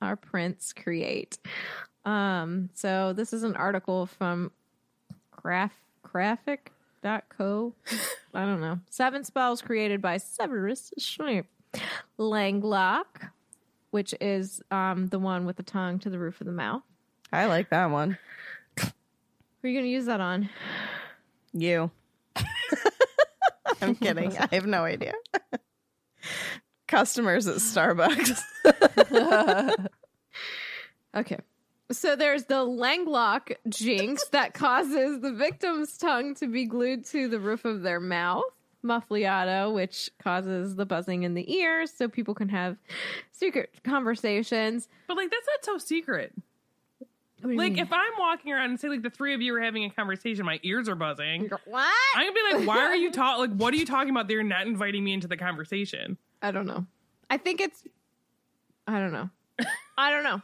[0.00, 1.38] our prince, create?
[2.04, 4.50] Um, so this is an article from
[5.48, 7.72] Graph Graphic.co.
[8.34, 8.80] I don't know.
[8.90, 11.46] Seven spells created by Severus Snape.
[12.18, 13.30] Langlock,
[13.90, 16.82] which is um the one with the tongue to the roof of the mouth.
[17.32, 18.18] I like that one.
[18.78, 18.88] Who
[19.64, 20.50] are you going to use that on?
[21.54, 21.90] You.
[23.80, 24.36] I'm kidding.
[24.36, 25.14] I have no idea.
[26.86, 28.38] Customers at Starbucks.
[31.16, 31.38] Okay.
[31.90, 37.40] So there's the Langlock jinx that causes the victim's tongue to be glued to the
[37.40, 38.44] roof of their mouth.
[38.84, 42.76] Muffliato, which causes the buzzing in the ears so people can have
[43.32, 44.88] secret conversations.
[45.08, 46.32] But like that's not so secret.
[47.42, 49.90] Like if I'm walking around and say like the three of you are having a
[49.90, 51.48] conversation, my ears are buzzing.
[51.66, 51.92] what?
[52.16, 53.50] I'm gonna be like, why are you talking?
[53.50, 54.28] Like, what are you talking about?
[54.28, 56.16] They're not inviting me into the conversation.
[56.42, 56.86] I don't know.
[57.30, 57.82] I think it's.
[58.86, 59.28] I don't know.
[59.96, 60.40] I don't know.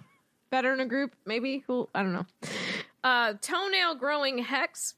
[0.54, 1.64] Better in a group, maybe.
[1.66, 1.88] Who?
[1.92, 2.26] I don't know.
[3.02, 4.94] Uh, toenail growing hex.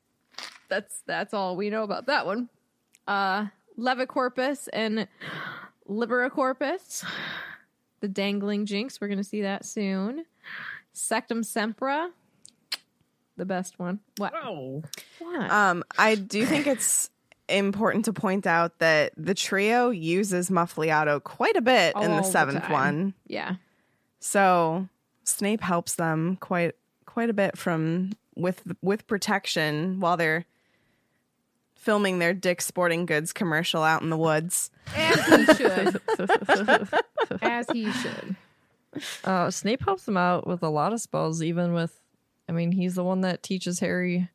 [0.69, 2.51] That's that's all we know about that one.
[3.09, 3.47] Uh,
[3.79, 5.09] levicorpus and
[5.89, 7.05] liberacorpus.
[8.01, 9.01] The dangling jinx.
[9.01, 10.27] We're gonna see that soon.
[10.95, 12.11] Sectum sempra.
[13.39, 14.01] The best one.
[14.19, 14.35] What?
[14.37, 14.83] Oh,
[15.21, 15.51] What?
[15.51, 17.09] Um, I do think it's
[17.49, 22.23] important to point out that the trio uses Muffliato quite a bit in All the
[22.23, 22.73] the seventh time.
[22.73, 23.15] one.
[23.27, 23.55] yeah.
[24.21, 24.89] So
[25.29, 30.47] Snape helps them quite quite a bit from with with protection while they're
[31.75, 34.71] filming their Dick Sporting Goods commercial out in the woods.
[34.95, 36.01] As he should.
[37.43, 38.37] As he should.
[39.25, 42.01] Uh, Snape helps him out with a lot of spells, even with,
[42.49, 44.29] I mean, he's the one that teaches Harry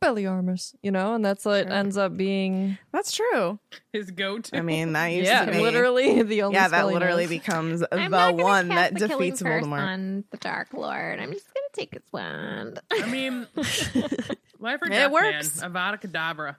[0.00, 1.72] Expelliarmus, you know, and that's what Sure.
[1.72, 3.58] ends up being, That's true.
[3.92, 4.56] his go-to.
[4.56, 6.54] I mean, that used yeah, to be literally the only.
[6.56, 7.30] yeah, that literally knows.
[7.30, 9.80] becomes I'm the one that the defeats curse Voldemort.
[9.80, 11.18] on the Dark Lord.
[11.20, 12.80] I'm just gonna take his wand.
[12.92, 13.46] I mean,
[14.60, 15.60] life or death, It works.
[15.60, 15.72] man.
[15.72, 16.56] Avada Kedavra.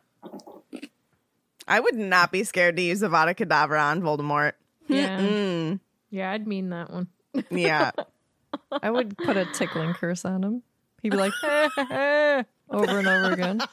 [1.67, 4.53] I would not be scared to use Avada Kedavra on Voldemort.
[4.87, 7.07] Yeah, Mm, yeah, I'd mean that one.
[7.51, 7.91] yeah.
[8.81, 10.63] I would put a tickling curse on him.
[11.03, 11.31] He'd be like,
[12.69, 13.61] over and over again.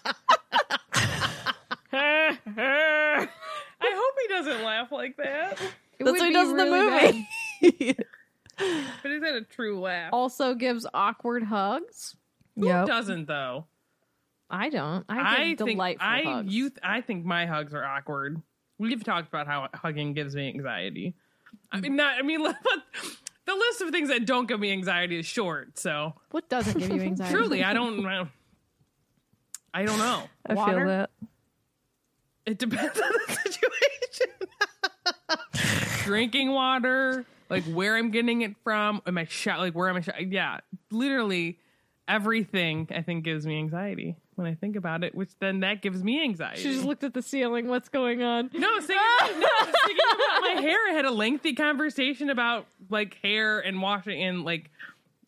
[1.93, 3.29] I
[3.83, 5.53] hope he doesn't laugh like that.
[5.99, 6.67] It That's would what he be does in the
[7.63, 7.97] movie.
[9.03, 10.15] But is that a true laugh?
[10.15, 12.17] Also gives awkward hugs.
[12.55, 12.87] Who Yep.
[12.87, 13.67] doesn't though?
[14.49, 15.05] I don't.
[15.11, 16.55] I I give think delightful I hugs.
[16.55, 18.41] you I think my hugs are awkward.
[18.79, 21.15] We've talked about how hugging gives me anxiety.
[21.71, 22.17] I mean, not.
[22.19, 22.57] I mean, but
[23.45, 25.79] the list of things that don't give me anxiety is short.
[25.79, 27.35] So what doesn't give you anxiety?
[27.35, 28.07] truly, I don't.
[29.77, 30.23] I don't know.
[30.47, 30.79] I Water?
[30.79, 31.11] feel that.
[32.47, 34.33] It depends on the situation.
[36.05, 39.59] Drinking water, like where I'm getting it from, am I shot?
[39.59, 40.15] Like where am I shot?
[40.27, 40.61] Yeah,
[40.91, 41.59] literally
[42.09, 42.89] everything.
[42.95, 46.23] I think gives me anxiety when I think about it, which then that gives me
[46.23, 46.63] anxiety.
[46.63, 47.69] She just looked at the ceiling.
[47.69, 48.49] What's going on?
[48.55, 50.79] No, I was thinking, no, I was thinking about my hair.
[50.89, 54.71] I had a lengthy conversation about like hair and washing and like,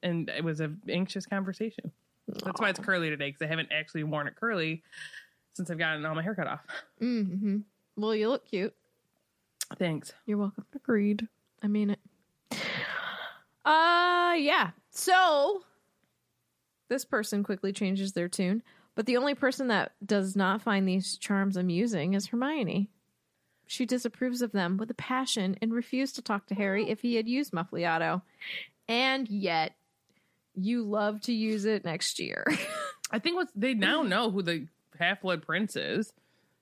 [0.02, 1.92] and it was an anxious conversation.
[2.44, 4.82] That's why it's curly today because I haven't actually worn it curly
[5.54, 6.60] since I've gotten all my hair cut off.
[7.00, 7.58] Mm-hmm.
[7.96, 8.74] Well, you look cute.
[9.78, 10.12] Thanks.
[10.26, 10.64] You're welcome.
[10.74, 11.26] Agreed.
[11.62, 11.98] I mean it.
[13.64, 14.70] Uh yeah.
[14.90, 15.62] So
[16.88, 18.62] this person quickly changes their tune,
[18.94, 22.88] but the only person that does not find these charms amusing is Hermione.
[23.66, 27.16] She disapproves of them with a passion and refused to talk to Harry if he
[27.16, 28.22] had used Muffliato.
[28.88, 29.74] And yet
[30.60, 32.44] you love to use it next year.
[33.10, 34.66] I think what they now know who the
[34.98, 36.12] Half Blood Prince is.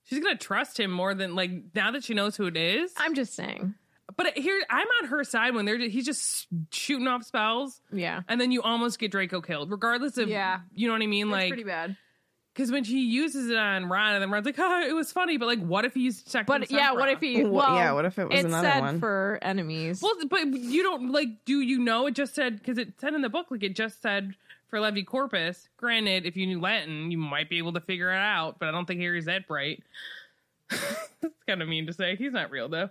[0.04, 2.92] She's gonna trust him more than like now that she knows who it is.
[2.96, 3.74] I'm just saying.
[4.16, 8.20] But here, I'm on her side when they're he's just shooting off spells, Yeah.
[8.28, 10.60] and then you almost get Draco killed, regardless of Yeah.
[10.72, 11.28] you know what I mean.
[11.28, 11.96] That's like pretty bad.
[12.56, 15.36] Because when she uses it on Ron, and then Ron's like, "Oh, it was funny,"
[15.36, 16.46] but like, what if he used to check?
[16.46, 17.44] But yeah, what if he?
[17.44, 18.98] Wha- Well, yeah, what if it was it another said one?
[18.98, 20.00] for enemies.
[20.00, 21.44] Well, but you don't like.
[21.44, 22.06] Do you know?
[22.06, 24.34] It just said because it said in the book, like it just said
[24.70, 25.68] for Levicorpus.
[25.76, 28.58] Granted, if you knew Latin, you might be able to figure it out.
[28.58, 29.82] But I don't think Harry's that bright.
[30.70, 32.14] It's kind of mean to say.
[32.16, 32.90] He's not real though.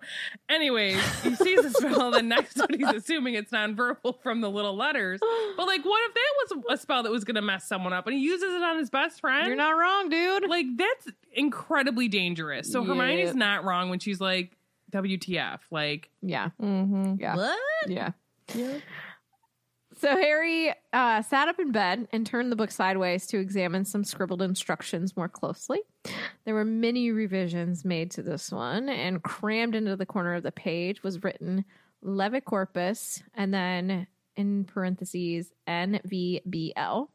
[0.49, 2.11] Anyways, he sees the spell.
[2.11, 5.19] Then next one, he's assuming it's nonverbal from the little letters.
[5.55, 8.07] But like, what if that was a spell that was going to mess someone up,
[8.07, 9.47] and he uses it on his best friend?
[9.47, 10.49] You're not wrong, dude.
[10.49, 12.71] like that's incredibly dangerous.
[12.71, 13.35] So Hermione's Yep.
[13.35, 14.55] not wrong when she's like,
[14.91, 17.15] "WTF?" Like, Yeah, Mm-hmm.
[17.19, 17.59] yeah, what?
[17.87, 18.11] yeah.
[20.05, 24.03] So Harry uh, sat up in bed and turned the book sideways to examine some
[24.03, 25.81] scribbled instructions more closely.
[26.45, 30.51] There were many revisions made to this one, and crammed into the corner of the
[30.51, 31.65] page was written
[32.03, 37.07] Levicorpus and then in parentheses NVBL.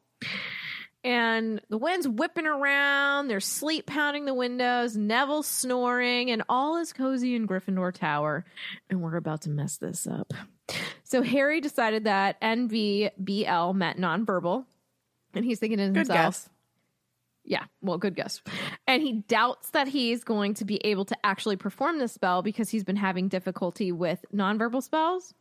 [1.04, 6.92] And the wind's whipping around, there's sleep pounding the windows, Neville snoring, and all is
[6.92, 8.44] cozy in Gryffindor Tower.
[8.90, 10.34] And we're about to mess this up.
[11.04, 14.64] So Harry decided that NVBL meant nonverbal.
[15.34, 16.48] And he's thinking to Good himself, guess.
[17.44, 18.42] yeah, well, good guess.
[18.86, 22.70] And he doubts that he's going to be able to actually perform this spell because
[22.70, 25.34] he's been having difficulty with nonverbal spells.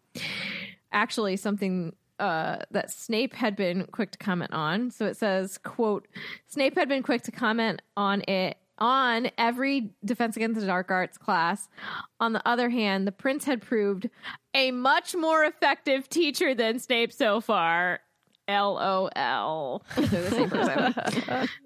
[0.91, 4.91] Actually, something uh, that Snape had been quick to comment on.
[4.91, 6.07] So it says, quote,
[6.47, 11.17] Snape had been quick to comment on it on every Defense Against the Dark Arts
[11.17, 11.67] class.
[12.19, 14.09] On the other hand, the prince had proved
[14.53, 17.99] a much more effective teacher than Snape so far.
[18.47, 19.83] LOL.
[19.95, 21.49] They're the same person.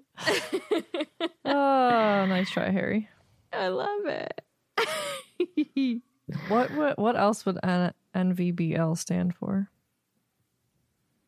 [1.44, 3.08] Oh, nice try, Harry.
[3.52, 4.40] I love it.
[6.48, 9.68] What what what else would N- NVBL stand for?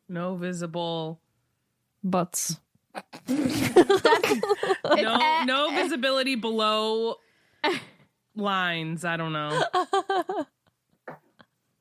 [0.09, 1.21] No visible,
[2.03, 2.59] Butts.
[4.97, 7.17] no, no visibility below
[8.35, 9.05] lines.
[9.05, 9.65] I don't know.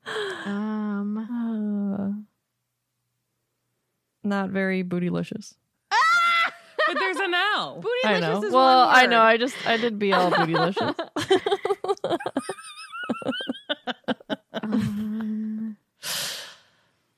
[0.44, 2.26] um,
[4.24, 5.54] not very bootylicious.
[6.88, 7.82] But there's an L.
[8.04, 8.40] I know.
[8.40, 9.20] bootylicious is Well, one I know.
[9.20, 10.94] I just I did be all bootylicious.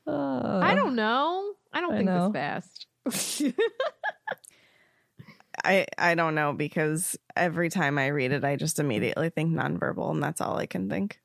[0.06, 1.52] Um, I don't know.
[1.72, 2.26] I don't I think know.
[2.28, 2.86] this fast.
[5.64, 10.10] I I don't know because every time I read it, I just immediately think nonverbal,
[10.12, 11.20] and that's all I can think.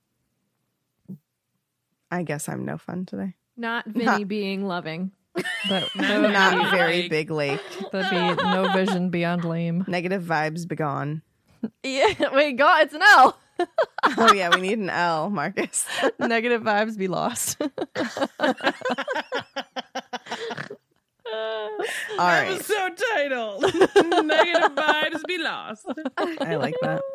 [2.11, 3.35] I guess I'm no fun today.
[3.57, 5.11] Not Vinny Not- being loving.
[5.35, 7.61] but that would Not Like- very big lake.
[7.91, 9.83] that'd be no vision beyond lame.
[9.87, 11.21] Negative vibes begone.
[11.81, 12.13] Yeah.
[12.33, 13.37] Wait, God, it's an L.
[14.17, 15.85] Oh yeah, we need an L, Marcus.
[16.19, 17.57] Negative vibes be lost.
[21.33, 23.61] All right, Episode title:
[24.23, 25.85] Negative vibes be lost.
[26.17, 27.01] I like that.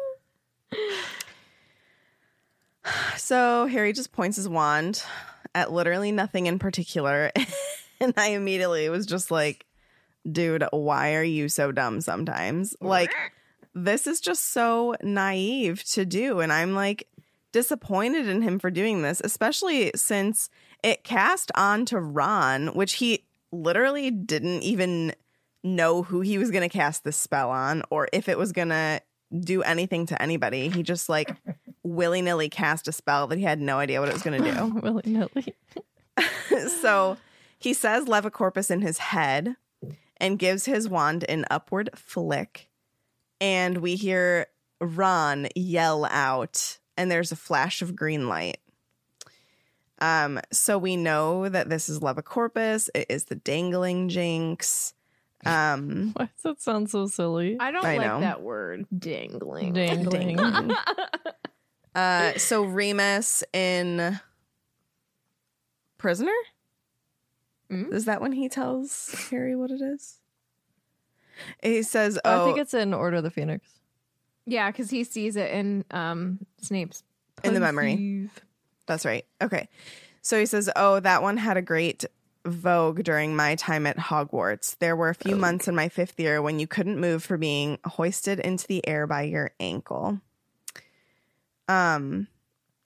[3.19, 5.05] So Harry just points his wand
[5.55, 7.31] at literally nothing in particular,
[8.01, 9.67] and I immediately was just like,
[10.31, 13.15] "Dude, why are you so dumb sometimes?" Like.
[13.75, 16.41] this is just so naive to do.
[16.41, 17.07] And I'm like
[17.53, 20.51] disappointed in him for doing this, especially since
[20.83, 25.15] it cast on to Ron, which he literally didn't even
[25.65, 28.69] know who he was going to cast this spell on or if it was going
[28.69, 29.01] to
[29.41, 30.69] do anything to anybody.
[30.69, 31.35] He just like
[31.83, 34.53] willy nilly cast a spell that he had no idea what it was going to
[34.53, 34.67] do.
[34.83, 35.55] Willy nilly.
[36.81, 37.17] so
[37.59, 39.57] he says Levicorpus in his head
[40.19, 42.69] and gives his wand an upward flick.
[43.41, 44.47] And we hear
[44.81, 48.59] Ron yell out, and there's a flash of green light.
[50.01, 52.89] Um, so we know that this is Levicorpus.
[52.95, 54.95] It is the dangling jinx.
[55.47, 57.59] Um, Why does that sound so silly?
[57.61, 58.19] I don't I like know.
[58.19, 58.87] that word.
[58.99, 59.73] Dangling.
[59.73, 60.37] Dangling.
[60.37, 60.77] dangling.
[61.95, 64.19] uh, so Remus in
[65.97, 66.33] Prisoner?
[67.71, 67.93] Mm.
[67.93, 70.19] Is that when he tells Harry what it is?
[71.63, 73.65] He says, "Oh, I think it's in Order of the Phoenix.
[74.47, 77.05] Yeah, because he sees it in um Snape's
[77.45, 78.29] In the memory.
[78.89, 78.95] Pensieve.
[78.95, 79.25] That's right.
[79.43, 79.69] Okay.
[80.23, 82.05] So he says, Oh, that one had a great
[82.45, 84.77] vogue during my time at Hogwarts.
[84.79, 87.79] There were a few months in my fifth year when you couldn't move for being
[87.85, 90.21] hoisted into the air by your ankle.
[91.69, 92.27] Um,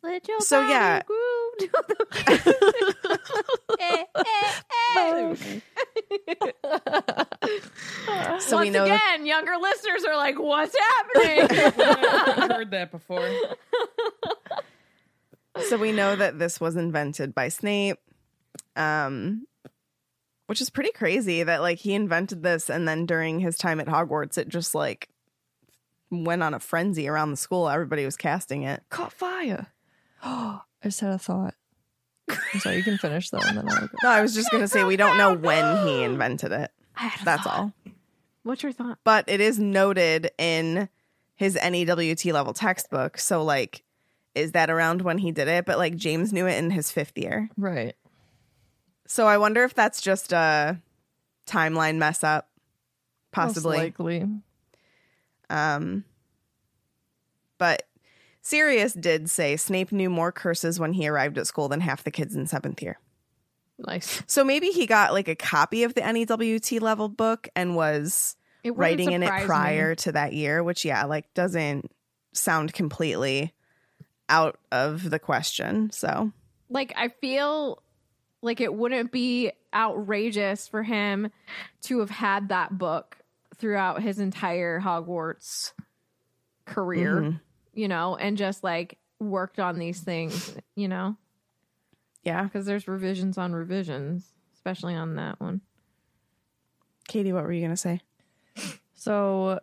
[0.03, 1.03] Let your So, body yeah.
[1.03, 2.09] groove to the-
[3.81, 4.25] Eh, eh,
[4.99, 5.35] eh.
[8.41, 12.91] so Once we know that again, younger listeners are like, "What's happening?" I've heard that
[12.91, 13.29] before.
[15.69, 17.99] So we know that this was invented by Snape.
[18.77, 19.47] Um
[20.47, 23.87] which is pretty crazy that like he invented this and then during his time at
[23.87, 25.09] Hogwarts it just like
[26.11, 27.69] went on a frenzy around the school.
[27.69, 28.83] Everybody was casting it.
[28.91, 29.67] Caught fire.
[30.23, 31.55] Oh, I just had a thought.
[32.29, 33.89] I'm sorry, you can finish though, and then I'll go.
[34.03, 36.71] No, I was just gonna say we don't know when he invented it.
[36.97, 37.59] I had a That's thought.
[37.59, 37.73] all.
[38.43, 38.99] What's your thought?
[39.05, 40.89] But it is noted in
[41.35, 43.19] his NEWT level textbook.
[43.19, 43.83] So like,
[44.35, 45.65] is that around when he did it?
[45.65, 47.49] But like James knew it in his fifth year.
[47.57, 47.95] Right.
[49.07, 50.81] So I wonder if that's just a
[51.47, 52.49] timeline mess up.
[53.31, 53.77] Possibly.
[53.77, 54.29] Most likely.
[55.51, 56.05] Um,
[57.59, 57.85] but
[58.43, 62.11] Sirius did say Snape knew more curses when he arrived at school than half the
[62.11, 62.99] kids in seventh year.
[63.79, 64.23] Nice.
[64.27, 69.13] So maybe he got like a copy of the NEWT level book and was writing
[69.13, 69.47] in it surprise me.
[69.47, 71.91] prior to that year, which yeah, like doesn't
[72.33, 73.53] sound completely
[74.29, 75.91] out of the question.
[75.91, 76.33] So
[76.71, 77.83] Like I feel
[78.43, 81.31] like it wouldn't be outrageous for him
[81.83, 83.19] to have had that book
[83.57, 85.73] throughout his entire Hogwarts
[86.65, 87.41] career, Mhm.
[87.75, 91.17] you know, and just like worked on these things, you know,
[92.25, 95.61] yeah, because there's revisions on revisions, especially on that one.
[97.09, 98.01] Katie, what were you gonna say?
[98.95, 99.61] So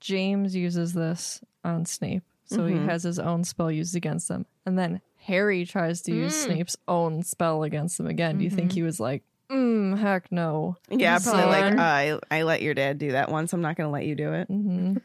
[0.00, 2.22] James uses this on Snape.
[2.46, 2.86] So he Mhm.
[2.86, 4.46] has his own spell used against him.
[4.64, 6.44] And then Harry tries to use Mm.
[6.44, 8.38] Snape's own spell against him again.
[8.38, 10.76] Do you think he was like, mm, heck no?
[10.88, 13.52] Yeah, So- probably like uh, I I let your dad do that once.
[13.52, 14.46] I'm not gonna let you do it.
[14.48, 14.96] hmm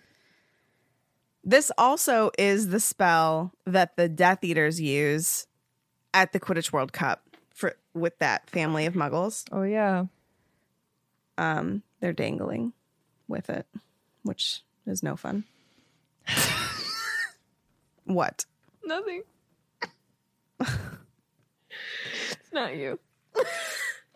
[1.44, 5.48] This also is the spell that the Death Eaters use
[6.14, 9.46] at the Quidditch World Cup for with that family of Muggles.
[9.52, 10.06] Oh, yeah.
[11.40, 12.74] Um, they're dangling
[13.28, 13.66] with it,
[14.22, 15.46] which is no fun.
[18.14, 18.46] what?
[18.84, 19.24] Nothing.
[20.60, 20.70] it's
[22.54, 23.00] not you.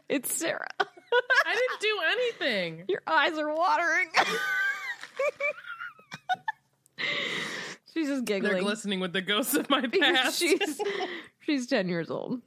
[0.10, 0.68] it's Sarah.
[0.80, 2.86] I didn't do anything.
[2.88, 4.10] Your eyes are watering.
[7.94, 8.54] she's just giggling.
[8.54, 10.38] They're glistening with the ghosts of my past.
[10.40, 10.82] she's
[11.42, 12.42] she's ten years old.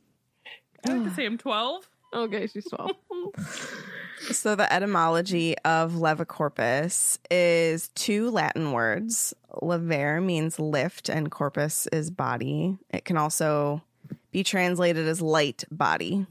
[0.87, 1.89] I like to say I'm 12.
[2.15, 2.93] Okay, she's twelve.
[4.33, 9.35] So the etymology of levicorpus is two Latin words.
[9.63, 12.79] Lever means lift, and corpus is body.
[12.91, 13.83] It can also
[14.31, 16.27] be translated as light body.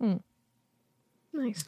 [0.00, 0.20] Mm.
[1.32, 1.64] nice.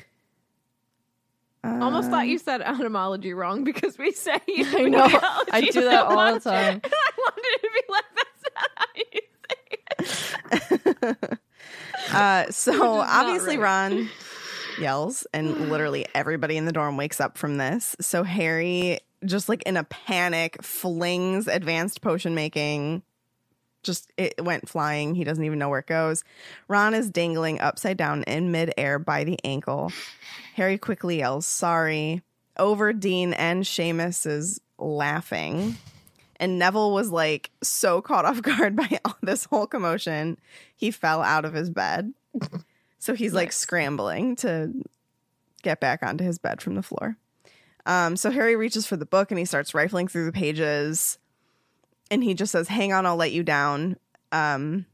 [1.62, 5.08] Almost thought you said etymology wrong because we say you I know.
[5.50, 6.80] I do that all the time.
[6.84, 11.38] I wanted to be like that's not how you say it.
[12.12, 13.90] Uh, so obviously right.
[13.90, 14.10] Ron
[14.78, 17.96] yells, and literally everybody in the dorm wakes up from this.
[18.00, 23.02] So Harry, just like in a panic, flings advanced potion making.
[23.82, 25.14] Just it went flying.
[25.14, 26.24] He doesn't even know where it goes.
[26.68, 29.92] Ron is dangling upside down in midair by the ankle.
[30.54, 32.22] Harry quickly yells, "Sorry!"
[32.58, 35.76] Over Dean and Seamus is laughing.
[36.36, 40.38] And Neville was like so caught off guard by all this whole commotion,
[40.76, 42.12] he fell out of his bed.
[43.04, 44.72] So he's like scrambling to
[45.62, 47.18] get back onto his bed from the floor.
[47.84, 51.18] Um, so Harry reaches for the book and he starts rifling through the pages.
[52.10, 53.98] And he just says, Hang on, I'll let you down.
[54.32, 54.86] Um,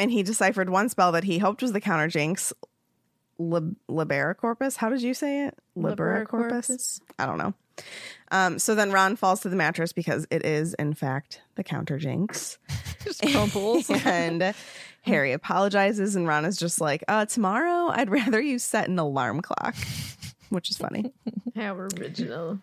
[0.00, 2.54] and he deciphered one spell that he hoped was the counter jinx,
[3.38, 4.76] Lib- Libera Corpus.
[4.76, 5.58] How did you say it?
[5.74, 7.02] Libera Corpus?
[7.18, 7.52] I don't know.
[8.30, 11.98] Um, so then Ron falls to the mattress because it is, in fact, the counter
[11.98, 12.56] jinx.
[13.06, 13.88] Just crumbles.
[14.04, 14.54] and
[15.02, 19.40] Harry apologizes, and Ron is just like, uh, tomorrow I'd rather you set an alarm
[19.40, 19.76] clock,
[20.50, 21.12] which is funny.
[21.54, 22.58] How original.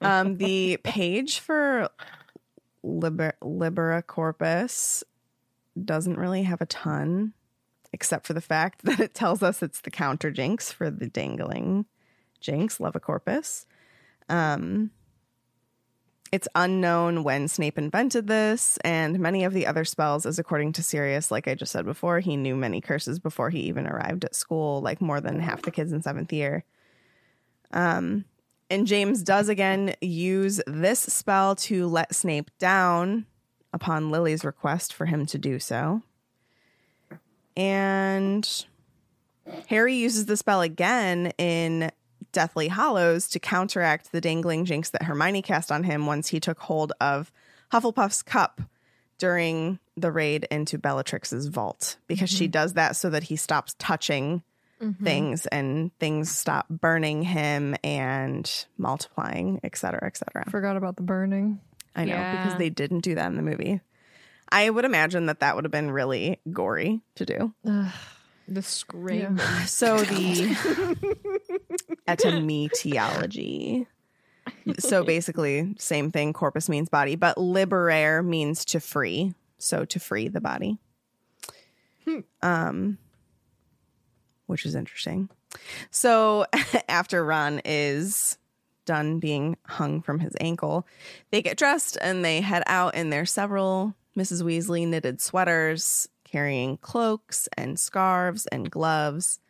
[0.00, 1.88] Um, the page for
[2.84, 5.02] Liber- Libera Corpus
[5.84, 7.32] doesn't really have a ton,
[7.92, 11.86] except for the fact that it tells us it's the counter jinx for the dangling
[12.40, 13.66] jinx, Leva Corpus.
[14.28, 14.90] Um,
[16.30, 20.82] it's unknown when Snape invented this, and many of the other spells, is according to
[20.82, 24.34] Sirius, like I just said before, he knew many curses before he even arrived at
[24.34, 26.64] school, like more than half the kids in seventh year.
[27.72, 28.24] Um,
[28.70, 33.26] and James does again use this spell to let Snape down
[33.72, 36.02] upon Lily's request for him to do so.
[37.56, 38.66] And
[39.68, 41.90] Harry uses the spell again in
[42.32, 46.58] Deathly Hallows to counteract the dangling jinx that Hermione cast on him once he took
[46.58, 47.32] hold of
[47.72, 48.60] Hufflepuff's cup
[49.18, 52.52] during the raid into Bellatrix's vault because she mm-hmm.
[52.52, 54.42] does that so that he stops touching
[54.80, 55.04] mm-hmm.
[55.04, 60.48] things and things stop burning him and multiplying, et cetera, et cetera.
[60.50, 61.60] Forgot about the burning.
[61.96, 62.44] I know Yeah.
[62.44, 63.80] because they didn't do that in the movie.
[64.50, 67.54] I would imagine that that would have been really gory to do.
[68.48, 69.38] The scream.
[69.66, 70.96] So the
[72.08, 73.86] etymology.
[74.78, 76.32] So basically, same thing.
[76.32, 79.34] Corpus means body, but liberare means to free.
[79.58, 80.78] So to free the body.
[82.42, 82.96] Um,
[84.46, 85.28] which is interesting.
[85.90, 86.46] So
[86.88, 88.38] after Ron is
[88.86, 90.86] done being hung from his ankle,
[91.30, 94.42] they get dressed and they head out in their several Mrs.
[94.42, 99.40] Weasley knitted sweaters, carrying cloaks and scarves and gloves.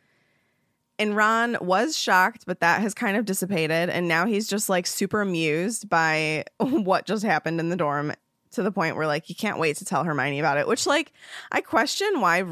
[0.97, 3.89] And Ron was shocked, but that has kind of dissipated.
[3.89, 8.13] And now he's just like super amused by what just happened in the dorm
[8.51, 11.13] to the point where like he can't wait to tell Hermione about it, which like
[11.51, 12.43] I question why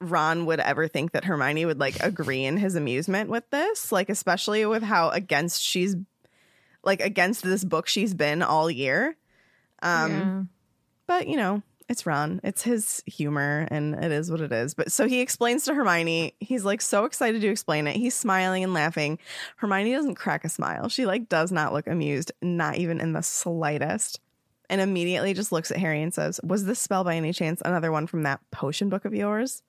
[0.00, 4.10] Ron would ever think that Hermione would like agree in his amusement with this, like
[4.10, 5.96] especially with how against she's
[6.84, 9.16] like against this book she's been all year.
[9.82, 10.42] Um yeah.
[11.06, 12.40] but you know, it's Ron.
[12.42, 14.74] It's his humor and it is what it is.
[14.74, 17.96] But so he explains to Hermione, he's like so excited to explain it.
[17.96, 19.18] He's smiling and laughing.
[19.56, 20.88] Hermione doesn't crack a smile.
[20.88, 24.20] She like does not look amused, not even in the slightest.
[24.68, 27.92] And immediately just looks at Harry and says, "Was this spell by any chance another
[27.92, 29.62] one from that potion book of yours?"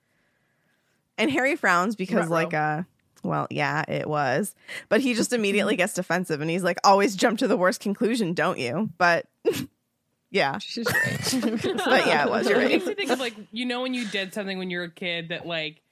[1.16, 2.30] And Harry frowns because Ruh-roh.
[2.34, 2.82] like uh
[3.22, 4.56] well, yeah, it was.
[4.88, 8.34] But he just immediately gets defensive and he's like, "Always jump to the worst conclusion,
[8.34, 9.26] don't you?" But
[10.30, 10.58] yeah.
[10.58, 11.76] She's right.
[11.84, 12.48] But yeah, it was.
[12.48, 14.84] You're It makes me think of like you know when you did something when you're
[14.84, 15.82] a kid that like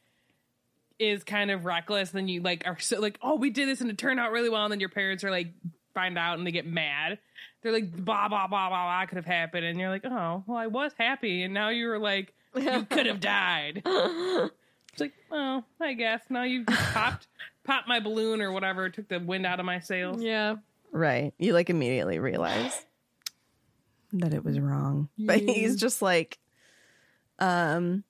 [0.99, 3.91] is kind of reckless, then you like are so like, oh, we did this and
[3.91, 5.49] it turned out really well, and then your parents are like
[5.95, 7.19] find out and they get mad.
[7.63, 10.59] They're like, blah blah blah blah blah could have happened, and you're like, oh, well,
[10.59, 13.83] I was happy, and now you were like, you could have died.
[13.85, 17.27] It's like, oh, I guess now you just popped
[17.65, 20.23] popped my balloon or whatever, took the wind out of my sails.
[20.23, 20.57] Yeah.
[20.93, 21.35] Right.
[21.39, 22.85] You like immediately realize
[24.13, 25.09] that it was wrong.
[25.19, 26.39] But he's just like,
[27.39, 28.05] um,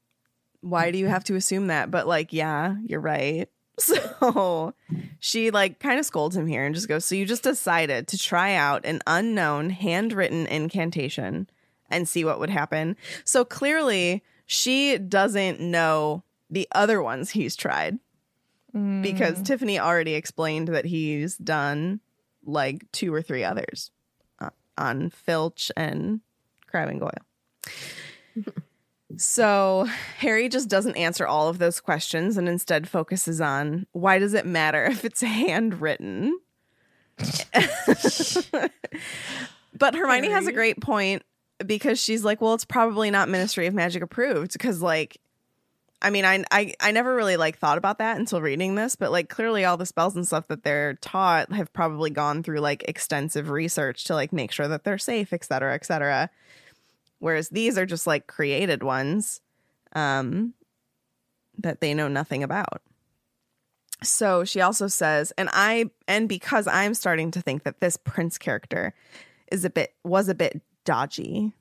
[0.61, 1.90] why do you have to assume that?
[1.90, 3.49] But like, yeah, you're right.
[3.78, 4.72] So
[5.20, 8.16] she like kind of scolds him here and just goes, So you just decided to
[8.16, 11.47] try out an unknown handwritten incantation
[11.90, 12.97] and see what would happen.
[13.24, 17.99] So clearly she doesn't know the other ones he's tried
[19.03, 22.01] because Tiffany already explained that he's done
[22.44, 23.90] like two or three others
[24.79, 26.20] on Filch and
[26.66, 28.47] Crabbe and Goyle.
[29.16, 34.35] so Harry just doesn't answer all of those questions and instead focuses on why does
[34.35, 36.39] it matter if it's handwritten?
[39.79, 41.22] but Hermione has a great point
[41.64, 45.18] because she's like, well, it's probably not Ministry of Magic approved because like
[46.03, 49.11] I mean, I, I I never really like thought about that until reading this, but
[49.11, 52.84] like clearly all the spells and stuff that they're taught have probably gone through like
[52.86, 56.30] extensive research to like make sure that they're safe, et cetera, et cetera.
[57.18, 59.40] Whereas these are just like created ones
[59.94, 60.53] um,
[61.59, 62.82] that they know nothing about.
[64.03, 68.36] So she also says, and I and because I'm starting to think that this prince
[68.36, 68.94] character
[69.51, 71.53] is a bit was a bit dodgy,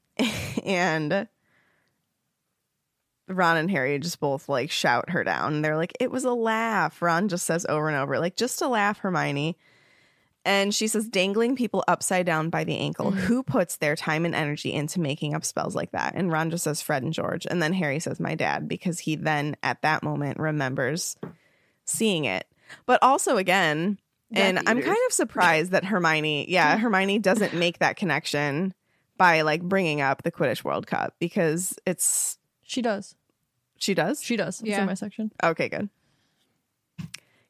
[0.64, 1.26] and
[3.28, 5.62] Ron and Harry just both like shout her down.
[5.62, 7.00] They're like, it was a laugh.
[7.00, 9.56] Ron just says over and over, like, just a laugh, Hermione.
[10.46, 13.12] And she says, dangling people upside down by the ankle.
[13.12, 13.20] Mm-hmm.
[13.20, 16.14] Who puts their time and energy into making up spells like that?
[16.14, 17.46] And Ron just says, Fred and George.
[17.46, 21.16] And then Harry says, my dad, because he then at that moment remembers
[21.86, 22.46] seeing it.
[22.84, 23.98] But also, again,
[24.32, 28.74] and Death I'm kind of surprised that Hermione, yeah, Hermione doesn't make that connection
[29.16, 33.14] by like bringing up the Quidditch World Cup because it's She does.
[33.78, 34.22] she does.
[34.22, 34.60] She does.
[34.60, 34.80] It's Yeah.
[34.80, 35.30] in my section.
[35.42, 35.88] Okay, good.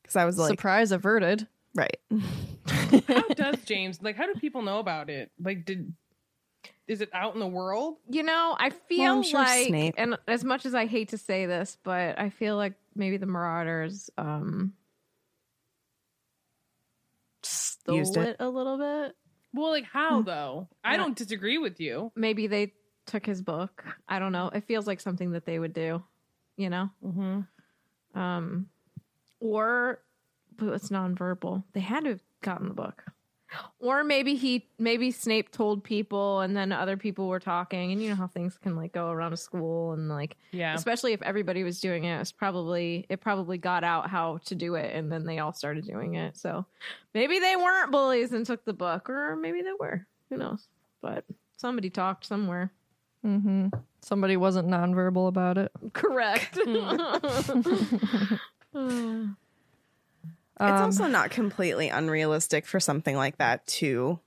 [0.03, 1.47] Because I was like, Surprise averted.
[1.75, 1.99] right.
[3.09, 4.17] How does James like?
[4.17, 5.31] How do people know about it?
[5.43, 5.93] Like, did
[6.87, 7.97] is it out in the world?
[8.11, 11.19] You know, I feel I'm sure like, Snape- and as much as I hate to
[11.19, 14.75] say this, but I feel like maybe the Marauders um
[17.43, 18.29] stole Used it.
[18.29, 18.37] it.
[18.41, 19.17] a little bit.
[19.53, 20.25] Well, like how Hmm.
[20.27, 20.69] though?
[20.83, 22.13] I don't disagree with you.
[22.17, 22.73] Maybe they
[23.07, 23.85] took his book.
[24.09, 24.49] I don't know.
[24.55, 26.03] It feels like something that they would do.
[26.57, 28.19] You know, Mm-hmm.
[28.21, 28.69] um,
[29.41, 30.01] or
[30.57, 31.65] but it's nonverbal.
[31.73, 33.05] They had to have gotten the book.
[33.79, 38.09] Or maybe he, maybe Snape told people, and then other people were talking, and you
[38.09, 40.75] know how things can like go around a school, and like Yeah.
[40.75, 44.75] especially if everybody was doing it it's probably it probably got out how to do
[44.77, 46.67] it and then they all started doing it so
[47.15, 50.67] maybe they weren't bullies and took the book or maybe they were who knows
[51.01, 51.25] but
[51.57, 52.73] somebody talked somewhere
[53.25, 53.69] Mm-hmm.
[54.03, 55.73] Somebody wasn't nonverbal about it.
[55.95, 56.71] correct it's
[58.75, 59.37] Um,
[60.61, 64.21] also not completely unrealistic for something like that to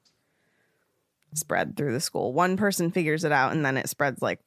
[1.33, 2.33] spread through the school.
[2.33, 4.39] One person figures it out and then it spreads like,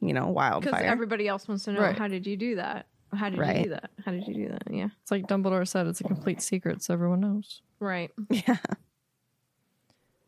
[0.00, 0.72] you know, wildfire.
[0.72, 1.96] because everybody else wants to know Right.
[1.98, 3.90] how did you do that How did you do that?
[4.04, 4.62] How did you do that?
[4.70, 4.88] Yeah.
[5.02, 8.10] It's like Dumbledore said, it's a complete secret, so everyone knows, Right.
[8.30, 8.56] Yeah.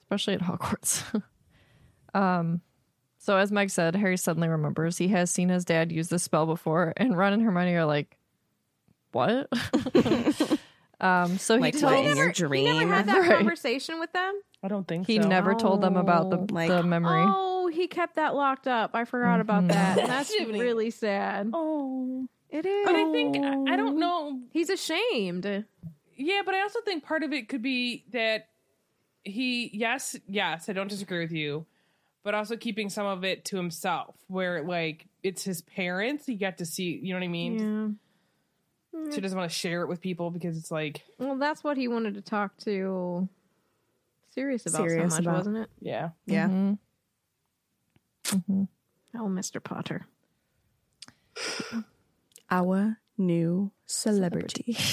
[0.03, 1.23] especially at Hogwarts.
[2.15, 2.61] um,
[3.23, 6.45] so as Meg said, Harry suddenly remembers he has seen his dad use this spell
[6.47, 8.19] before, and Ron and Hermione are like,
[9.13, 9.49] "What?"
[11.01, 12.65] um, so he Like, tells what, in your He dream?
[12.79, 13.37] never had that Right.
[13.39, 14.35] conversation with them.
[14.63, 15.29] I don't think he so.
[15.29, 17.25] never told them about the, Oh, like- the memory.
[17.27, 18.91] Oh, he kept that locked up.
[18.95, 19.69] I forgot about Mhm.
[19.69, 19.99] that.
[19.99, 21.51] And that's really sad.
[21.53, 22.87] Oh, It is.
[22.87, 24.41] but I think I, I don't know.
[24.51, 25.65] He's ashamed.
[26.17, 28.49] Yeah, but I also think part of it could be that
[29.25, 31.67] he, yes, yes, I don't disagree with you,
[32.23, 36.59] but also keeping some of it to himself, where like it's his parents, he got
[36.59, 37.59] to see, you know what I mean?
[37.59, 39.09] Yeah.
[39.11, 41.77] So he doesn't want to share it with people because it's like, Well, that's what
[41.77, 43.29] he wanted to talk to
[44.35, 45.35] Sirius about Sirius so much, about.
[45.39, 45.71] wasn't it?
[45.81, 46.11] yeah.
[46.27, 46.49] Yeah.
[46.49, 46.79] Mhm.
[48.25, 48.69] Mhm.
[49.17, 49.63] Oh, Mr.
[49.63, 50.07] Potter.
[52.51, 54.77] Our new celebrity.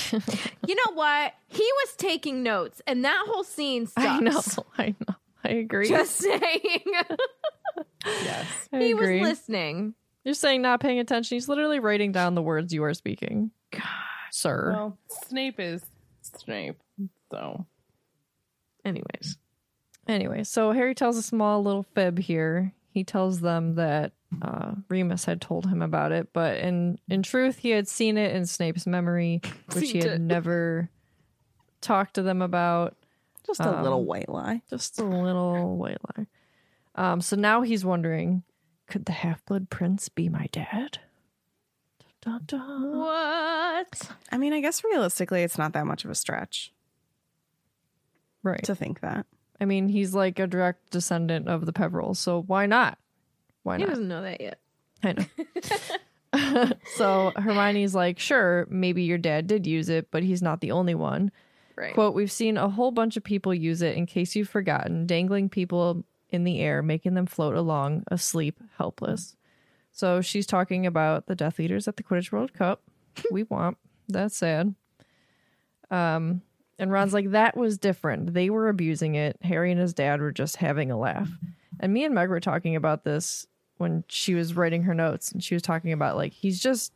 [0.67, 1.33] You know what?
[1.47, 4.05] He was taking notes, and that whole scene sucks.
[4.05, 4.41] I know,
[4.77, 5.87] I know, I agree.
[5.87, 6.39] Just saying.
[8.05, 8.47] Yes.
[8.73, 9.19] I he agree.
[9.19, 9.93] was listening.
[10.23, 11.35] You're saying not paying attention.
[11.35, 13.83] He's literally writing down the words you are speaking, God.
[14.31, 14.71] sir.
[14.73, 15.83] Well, Snape is
[16.21, 16.77] Snape.
[17.31, 17.65] So
[18.85, 19.37] Anyways.
[20.07, 22.73] Anyway, so Harry tells a small little fib here.
[22.91, 27.57] He tells them that uh, Remus had told him about it, but in in truth,
[27.59, 29.41] he had seen it in Snape's memory,
[29.73, 30.89] which he had never
[31.81, 32.95] talked to them about.
[33.49, 34.61] Just a Um, little white lie.
[34.69, 36.27] Just a little white lie.
[36.95, 38.43] Um, so now he's wondering,
[38.87, 40.99] could the Half Blood Prince be my dad?
[42.21, 42.97] Dun, dun, dun.
[42.99, 44.11] What?
[44.31, 46.73] I mean, I guess realistically, it's not that much of a stretch
[48.43, 48.63] Right.
[48.63, 49.25] to think that.
[49.59, 52.97] I mean, he's like a direct descendant of the Peverells, so why not?
[53.63, 53.89] Why He not?
[53.89, 54.59] He doesn't know that yet.
[55.03, 56.71] I know.
[56.95, 60.95] so Hermione's like, sure, maybe your dad did use it, but he's not the only
[60.95, 61.31] one.
[61.79, 61.93] Right.
[61.93, 65.47] Quote, we've seen a whole bunch of people use it in case you've forgotten, dangling
[65.47, 69.37] people in the air, making them float along, asleep, helpless.
[69.93, 72.81] So she's talking about the Death Eaters at the Quidditch World Cup.
[73.31, 73.77] we want.
[74.09, 74.75] That's sad.
[75.89, 76.41] Um,
[76.77, 78.33] and Ron's like, that was different.
[78.33, 79.37] They were abusing it.
[79.41, 81.29] Harry and his dad were just having a laugh.
[81.79, 85.41] And me and Meg were talking about this when she was writing her notes, and
[85.41, 86.91] she was talking about like he's just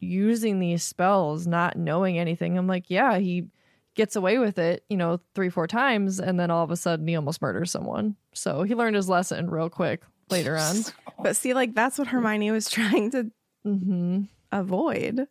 [0.00, 2.58] using these spells, not knowing anything.
[2.58, 3.46] I'm like, yeah, he
[3.94, 7.06] gets away with it, you know, three, four times, and then all of a sudden
[7.06, 8.16] he almost murders someone.
[8.32, 10.76] So he learned his lesson real quick later on.
[11.22, 13.30] But see, like that's what Hermione was trying to
[13.64, 14.22] hmm
[14.52, 15.26] avoid.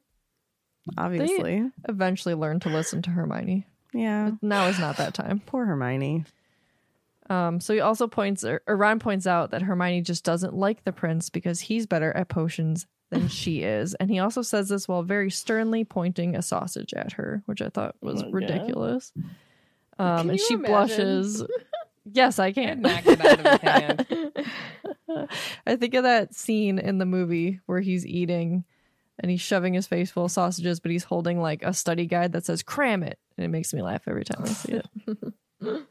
[0.97, 3.66] Obviously, Eventually learned to listen to Hermione.
[3.93, 4.32] yeah.
[4.41, 5.39] Now is not that time.
[5.45, 6.26] Poor Hermione.
[7.30, 10.84] Um, so he also points, or, or Ron points out that Hermione just doesn't like
[10.84, 13.93] the prince because he's better at potions than she is.
[13.95, 17.70] And he also says this while very sternly pointing a sausage at her, which I
[17.70, 19.11] thought was Oh ridiculous.
[19.99, 20.72] Um, Can and she imagine?
[20.74, 21.43] blushes.
[22.11, 22.82] yes, I can.
[22.82, 25.28] knock it out of his hand.
[25.68, 28.64] I think of that scene in the movie where he's eating
[29.20, 32.32] and he's shoving his face full of sausages, but he's holding like a study guide
[32.34, 33.20] that says cram it.
[33.38, 34.82] And it makes me laugh every time I see
[35.61, 35.86] it.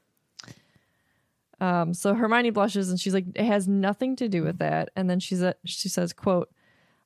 [1.61, 4.91] um, so Hermione blushes and she's like, it has nothing to do with that.
[4.97, 6.51] And then she's a, she says, quote,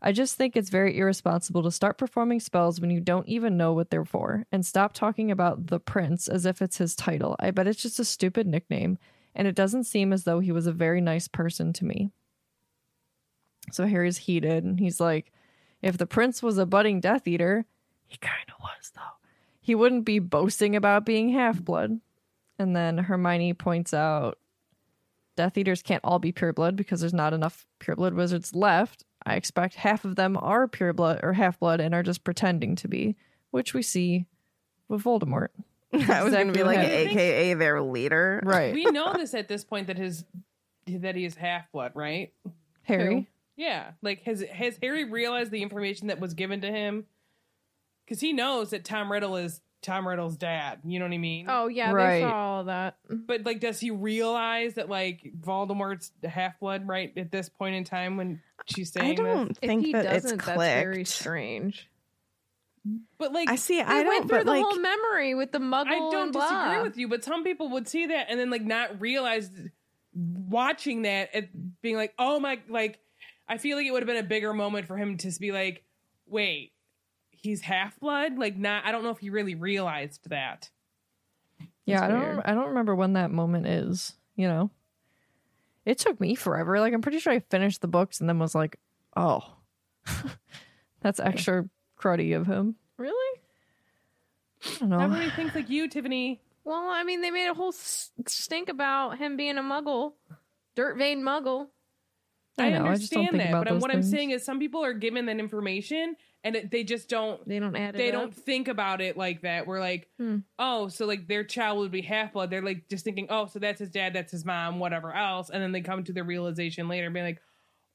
[0.07, 3.73] I just think it's very irresponsible to start performing spells when you don't even know
[3.73, 7.35] what they're for and stop talking about the prince as if it's his title.
[7.41, 8.99] I bet it's just a stupid nickname
[9.35, 12.13] and it doesn't seem as though he was a very nice person to me.
[13.73, 15.33] So Harry's heated and he's like,
[15.83, 17.67] if the prince was a budding Death Eater,
[18.07, 19.01] he kind of was though.
[19.61, 21.99] He wouldn't be boasting about being half blood.
[22.61, 24.39] And then Hermione points out
[25.37, 29.03] Death Eaters can't all be pure blood because there's not enough pure blood wizards left.
[29.27, 32.77] I expect half of them are pure blood or half blood and are just pretending
[32.77, 33.17] to be,
[33.51, 34.27] which we see
[34.89, 35.49] with Voldemort.
[35.93, 37.11] I was going to be like, happened.
[37.11, 38.41] AKA their leader.
[38.45, 38.73] Right.
[38.73, 40.25] we know this at this point that his
[40.87, 42.33] that he is half blood, right?
[42.83, 43.29] Harry.
[43.57, 43.91] Yeah.
[44.01, 47.07] Like has has Harry realized the information that was given to him?
[48.05, 50.81] Because he knows that Tom Riddle is Tom Riddle's dad.
[50.85, 51.47] You know what I mean?
[51.49, 52.17] Oh yeah, Right.
[52.17, 52.97] they saw all that.
[53.09, 57.85] But like, does he realize that like Voldemort's half blood right at this point in
[57.85, 59.59] time when she's saying I don't this?
[59.63, 60.59] If think he that it's doesn't, clicked.
[60.59, 61.89] that's very strange.
[63.19, 63.81] But like, I see.
[63.81, 66.49] I went through the like, whole memory with the muggle I don't and blah.
[66.69, 69.51] disagree with you, but some people would see that and then like not realize
[70.15, 72.99] watching that and being like, oh my, like,
[73.49, 75.85] I feel like it would have been a bigger moment for him to be like,
[76.27, 76.73] wait,
[77.47, 78.39] he's half blood.
[78.39, 78.85] Like, not.
[78.85, 80.71] I don't know if he really realized that.
[81.87, 82.47] Yeah, I That's don't.
[82.47, 84.71] I don't remember when that moment is, you know.
[85.85, 86.81] It took me forever.
[86.81, 88.79] Like I'm pretty sure I finished the books and then was like,
[89.17, 89.41] "Oh.
[91.01, 91.69] That's extra
[91.99, 92.75] cruddy of him.
[92.99, 93.41] Really?
[94.65, 94.99] I don't know.
[94.99, 96.41] Everybody thinks like you, Tiffany.
[96.65, 100.15] Well, I mean, they made a whole stink about him being a muggle,
[100.75, 101.69] dirt vein muggle.
[102.59, 104.11] I know, I I just don't understand think that, about but those what I'm things.
[104.11, 106.17] saying is some people are given that information
[106.47, 108.13] and it, they just don't They don't add they up.
[108.15, 109.67] don't think about it like that.
[109.67, 110.39] We're like, Hmm.
[110.59, 112.51] oh, so like their child would be half blood.
[112.51, 115.63] They're like just thinking, oh, so that's his dad, that's his mom, whatever else, and
[115.63, 117.43] then they come to the realization later, being like,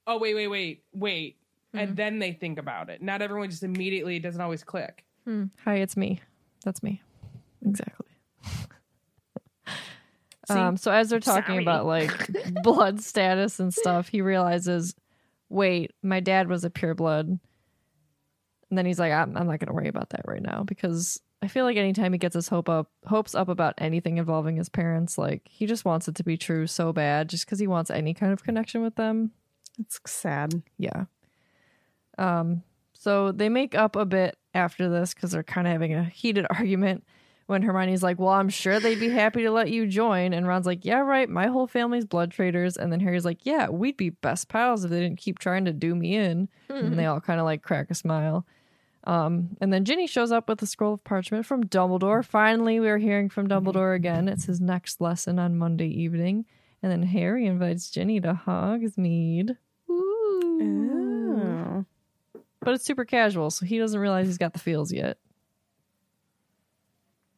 [0.08, 1.38] oh, wait, wait, wait, wait,
[1.74, 1.78] Hmm.
[1.80, 3.02] and then they think about it.
[3.02, 5.06] Not everyone just immediately it doesn't always click.
[5.64, 6.20] Hi, it's me.
[6.66, 7.02] That's me.
[7.66, 8.08] Exactly.
[10.48, 10.54] See?
[10.58, 11.64] um, so as they're talking Sorry.
[11.64, 12.12] about like
[12.64, 14.96] blood status and stuff, he realizes,
[15.50, 17.40] wait, my dad was a pure blood.
[18.72, 21.20] And then he's like, I'm, I'm not going to worry about that right now because
[21.42, 24.70] I feel like anytime he gets his hope up, hopes up about anything involving his
[24.70, 27.92] parents, like he just wants it to be true so bad, just because he wants
[27.92, 29.32] any kind of connection with them.
[29.78, 30.64] It's sad.
[30.78, 31.06] Yeah.
[32.18, 32.64] Um,
[32.94, 36.48] so they make up a bit after this because they're kind of having a heated
[36.50, 37.04] argument
[37.48, 40.34] when Hermione's like, Well, I'm sure they'd be happy to let you join.
[40.34, 41.28] And Ron's like, Yeah, right.
[41.28, 42.78] My whole family's blood traitors.
[42.78, 45.74] And then Harry's like, Yeah, we'd be best pals if they didn't keep trying to
[45.74, 46.48] do me in.
[46.86, 48.46] And they all kind of like crack a smile.
[49.04, 52.24] Um, and then Ginny shows up with a scroll of parchment from Dumbledore.
[52.24, 54.28] Finally, we are hearing from Dumbledore again.
[54.28, 56.46] It's his next lesson on Monday evening.
[56.84, 59.58] And then Harry invites Ginny to Hogsmeade.
[59.90, 61.42] Ooh.
[61.42, 61.86] Oh.
[62.60, 65.18] But it's super casual, so he doesn't realize he's got the feels yet.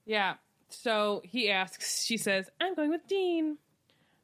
[0.05, 0.35] Yeah.
[0.69, 3.57] So he asks, she says, I'm going with Dean.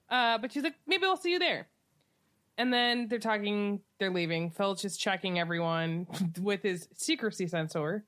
[0.10, 1.68] Uh, but she's like, maybe I'll see you there.
[2.60, 4.52] And then they're talking, they're leaving.
[4.52, 6.06] Filch is checking everyone
[6.42, 8.04] with his secrecy sensor.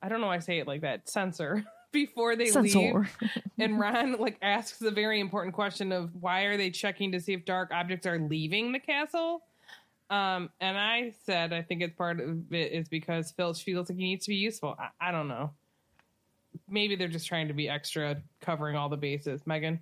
[0.00, 2.94] I don't know why I say it like that, sensor, before they leave.
[3.58, 7.32] And Ron like asks the very important question of why are they checking to see
[7.32, 9.42] if dark objects are leaving the castle?
[10.10, 13.98] Um, and I said I think it's part of it is because Filch feels like
[13.98, 14.76] he needs to be useful.
[14.78, 15.50] I, I don't know.
[16.68, 19.44] Maybe they're just trying to be extra, covering all the bases.
[19.44, 19.80] Megan,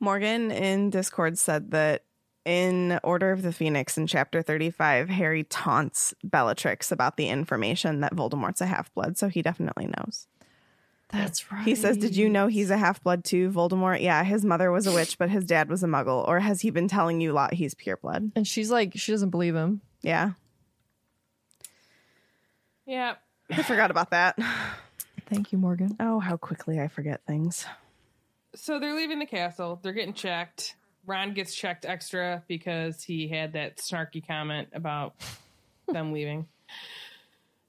[0.00, 2.02] Morgan in Discord said that
[2.48, 8.16] in Order of the Phoenix in chapter 35, Harry taunts Bellatrix about the information that
[8.16, 10.26] Voldemort's a half blood, so he definitely knows.
[11.10, 11.62] That's right.
[11.62, 14.00] He says, Did you know he's a half blood too, Voldemort?
[14.00, 16.26] Yeah, his mother was a witch, but his dad was a muggle.
[16.26, 18.32] Or has he been telling you a lot he's pure blood?
[18.34, 19.82] And she's like, she doesn't believe him.
[20.00, 20.32] Yeah.
[22.86, 23.16] yeah,
[23.50, 24.38] I forgot about that.
[25.26, 25.96] Thank you, Morgan.
[26.00, 27.66] Oh, how quickly I forget things.
[28.54, 29.78] so they're leaving the castle.
[29.82, 30.76] They're getting checked.
[31.08, 35.14] Ron gets checked extra because he had that snarky comment about
[35.88, 36.46] them leaving.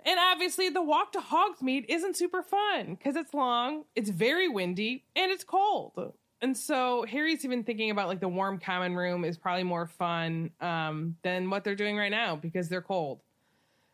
[0.06, 5.04] And obviously, the walk to Hogsmeade isn't super fun because it's long, it's very windy,
[5.16, 6.14] and it's cold.
[6.42, 10.52] And so Harry's even thinking about like the warm common room is probably more fun
[10.62, 13.20] um, than what they're doing right now because they're cold.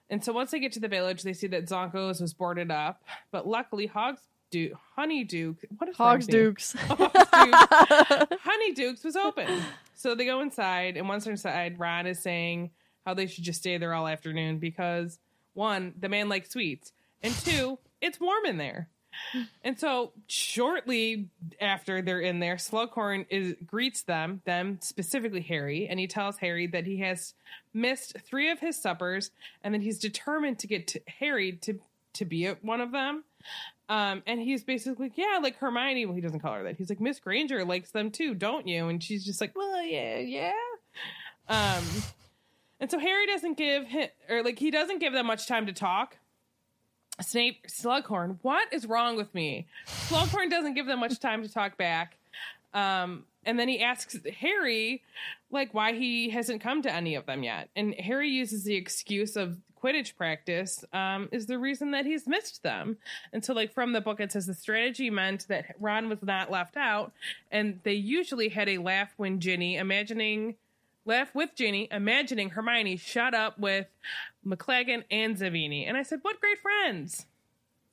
[0.10, 3.04] And so once they get to the village, they see that Zonko's was boarded up,
[3.32, 4.22] but luckily Hogs
[4.56, 6.44] Duke, Honeyduke, what is Hogs name?
[6.44, 6.74] Dukes.
[6.80, 9.50] Honeydukes was open.
[9.96, 12.70] So they go inside, and once they're inside, Ron is saying
[13.06, 15.20] how they should just stay there all afternoon because
[15.56, 18.88] one, the man likes sweets, and two, it's warm in there.
[19.62, 21.28] And so shortly
[21.60, 26.68] after they're in there, Slughorn is greets them, them specifically Harry, and he tells Harry
[26.68, 27.34] that he has
[27.74, 29.32] missed three of his suppers
[29.66, 31.78] and that he's determined to get to Harry to
[32.16, 33.24] to be at one of them.
[33.88, 36.06] Um, and he's basically, yeah, like Hermione.
[36.06, 36.78] Well, he doesn't call her that.
[36.78, 38.88] He's like, Miss Granger likes them too, don't you?
[38.88, 40.54] And she's just like, well, yeah, yeah.
[41.48, 41.84] Um,
[42.80, 45.74] and so Harry doesn't give him, or like, he doesn't give them much time to
[45.74, 46.18] talk.
[47.22, 49.68] Snape, Slughorn, what is wrong with me?
[49.88, 52.18] Slughorn doesn't give them much time to talk back.
[52.74, 55.04] Um, and then he asks Harry,
[55.50, 57.70] like, why he hasn't come to any of them yet.
[57.76, 62.64] And Harry uses the excuse of Quidditch practice um, is the reason that he's missed
[62.64, 62.98] them.
[63.32, 66.50] And so, like, from the book, it says the strategy meant that Ron was not
[66.50, 67.12] left out.
[67.52, 70.56] And they usually had a laugh when Ginny, imagining,
[71.06, 73.86] laugh with Ginny, imagining Hermione shut up with
[74.46, 75.88] McLaggen and Zabini.
[75.88, 77.28] And I said, what great friends.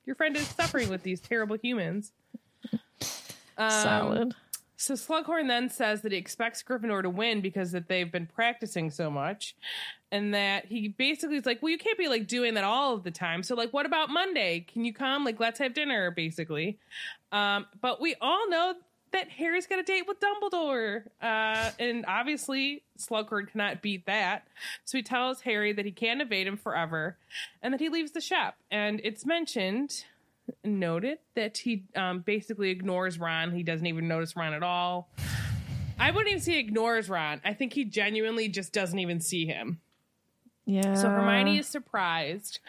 [0.07, 2.13] Your friend is suffering with these terrible humans.
[3.59, 4.35] Um, Solid.
[4.83, 8.91] So Slughorn then says that he expects Gryffindor to win because that they've been practicing
[8.91, 9.55] so much,
[10.11, 13.05] and that he basically is like, "Well, you can't be like doing that all of
[13.05, 13.45] the time.
[13.45, 14.67] So like, what about Monday?
[14.73, 15.25] Can you come?
[15.25, 16.79] Like, let's have dinner, basically."
[17.31, 18.75] Um, but we all know
[19.13, 24.49] that Harry's got a date with Dumbledore, uh, and obviously Slughorn cannot beat that.
[24.85, 27.19] So he tells Harry that he can't evade him forever,
[27.63, 28.57] and that he leaves the shop.
[28.69, 30.07] And it's mentioned
[30.65, 33.53] noted that he um, basically ignores Ron.
[33.53, 35.11] He doesn't even notice Ron at all.
[35.99, 37.41] I wouldn't even say ignores Ron.
[37.45, 39.81] I think he genuinely just doesn't even see him.
[40.67, 40.95] Yeah.
[40.95, 42.61] So Hermione is surprised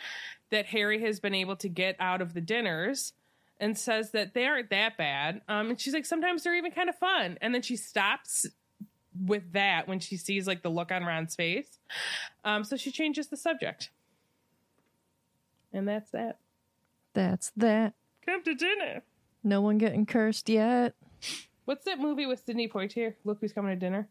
[0.49, 3.13] that Harry has been able to get out of the dinners
[3.59, 5.41] and says that they aren't that bad.
[5.47, 7.37] Um, and she's like, sometimes they're even kind of fun.
[7.41, 8.45] And then she stops
[9.25, 11.79] with that when she sees like the look on Ron's face.
[12.43, 13.89] Um, so she changes the subject.
[15.71, 16.37] And that's that.
[17.13, 17.93] That's that.
[18.25, 19.03] Come to dinner.
[19.43, 20.95] No one getting cursed yet.
[21.65, 23.15] What's that movie with Sidney Poitier?
[23.23, 24.07] Look who's coming to dinner.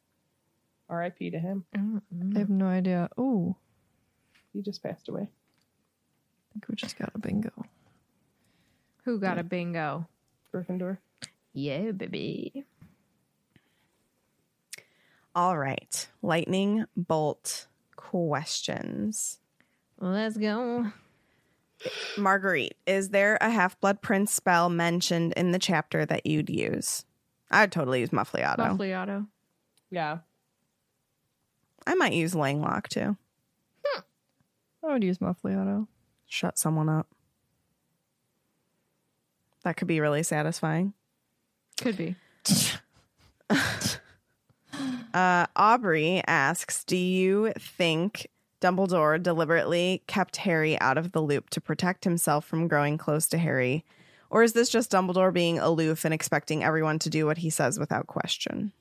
[0.88, 1.30] R.I.P.
[1.30, 1.64] to him.
[1.74, 3.09] I have no idea.
[3.16, 3.57] Oh,
[4.53, 5.22] He just passed away.
[5.22, 7.50] I think we just got a bingo.
[9.05, 10.07] Who got a bingo?
[10.53, 10.98] Gryffindor.
[11.55, 12.64] Yeah, baby.
[15.34, 16.09] All right.
[16.20, 19.38] Lightning bolt questions.
[19.98, 20.92] Let's go.
[22.16, 27.05] Marguerite, is there a half blood prince spell mentioned in the chapter that you'd use?
[27.51, 28.57] I'd totally use Muffliato.
[28.57, 29.26] Muffliato.
[29.91, 30.18] Yeah.
[31.87, 33.16] I might use Langlock too.
[34.85, 35.87] I would use Muffliato.
[36.26, 37.07] Shut someone up.
[39.62, 40.95] That could be really satisfying.
[41.80, 42.16] Could be.
[45.14, 48.28] Uh, Aubrey asks Do you think
[48.63, 53.39] Dumbledore deliberately kept Harry out of the loop to protect himself from growing close to
[53.39, 53.85] Harry?
[54.31, 57.79] Or is this just Dumbledore being aloof and expecting everyone to do what he says
[57.79, 58.73] without question?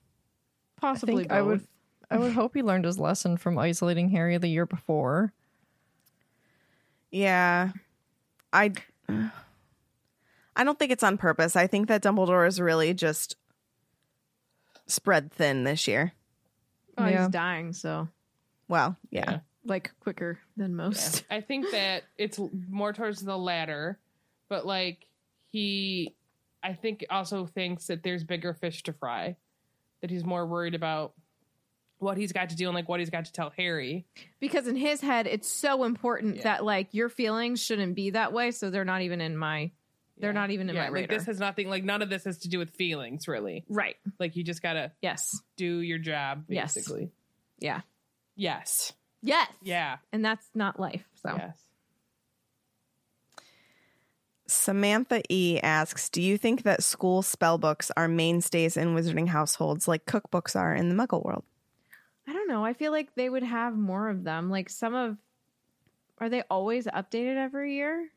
[0.78, 1.68] I Possibly think I would.
[2.10, 5.34] I would hope he learned his lesson from isolating Harry the year before.
[7.12, 7.72] Yeah.
[8.54, 8.72] I
[10.56, 11.56] I don't think it's on purpose.
[11.56, 13.36] I think that Dumbledore is really just
[14.88, 16.14] spread thin this year.
[16.98, 17.22] Oh, Yeah.
[17.24, 18.08] he's dying, so
[18.68, 19.40] Well, yeah.
[19.64, 19.70] Yeah.
[19.72, 21.24] like quicker than most.
[21.30, 22.39] I think that it's
[22.70, 23.99] more towards the latter,
[24.49, 25.05] but like
[25.51, 26.16] he,
[26.64, 29.36] I think also thinks that there's bigger fish to fry,
[30.01, 31.14] that he's more worried about
[31.99, 34.05] what he's got to do and like what he's got to tell Harry.
[34.39, 36.43] Because in his head, it's so important Yeah.
[36.43, 39.72] that like your feelings shouldn't be that way, so they're not even in my.
[40.18, 40.39] They're Yeah.
[40.39, 41.18] not even in yeah, my like radar.
[41.18, 43.66] this has nothing like none of this has to do with feelings really.
[43.70, 43.95] right.
[44.20, 45.39] Like you just gotta Yes.
[45.57, 46.74] do your job Yes.
[46.76, 47.12] basically.
[47.59, 47.82] Yeah.
[48.36, 48.93] Yes.
[49.22, 49.49] Yes.
[49.61, 49.97] Yeah.
[50.11, 51.05] And that's not life.
[51.22, 51.57] So Yes.
[54.47, 59.88] Samantha E asks, "Do you think that school spell books are mainstays in wizarding households
[59.88, 61.43] like cookbooks are in the Muggle world?"
[62.28, 62.65] I don't know.
[62.65, 64.49] I feel like they would have more of them.
[64.49, 65.17] Like some of,
[66.19, 68.09] are they always updated every year?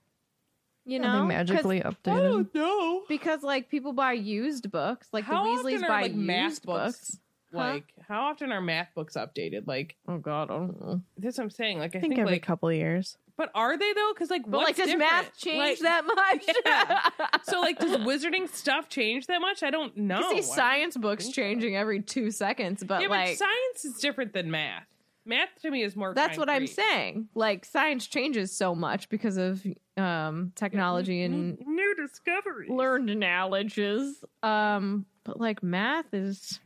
[0.85, 2.13] You Are know, they 'Cause- magically updated?
[2.17, 5.09] I don't know because like people buy used books.
[5.13, 7.19] Like How the often Weasleys are, buy like, used math books.
[7.55, 7.65] Books?
[7.99, 9.67] Like how often are math books updated?
[9.67, 11.01] Like Oh God, I don't know.
[11.19, 11.79] that's what I'm saying.
[11.79, 13.17] Like I, I think, think, every like couple of years.
[13.37, 14.13] But are they though?
[14.15, 15.01] Because like, But like, does different?
[15.11, 16.57] math change Like, that much?
[16.67, 17.29] Yeah.
[17.45, 19.63] So like, does wizarding stuff change that much?
[19.63, 20.19] I don't know.
[20.31, 21.43] You see science don't books think so.
[21.43, 24.87] changing every two seconds, but yeah, like but science is different than math.
[25.27, 26.13] Math to me is more.
[26.15, 27.29] that's what I'm saying.
[27.35, 32.69] Like science changes so much because of um technology and New- new discoveries.
[32.71, 34.23] learned knowledges.
[34.43, 36.61] Um, but like math is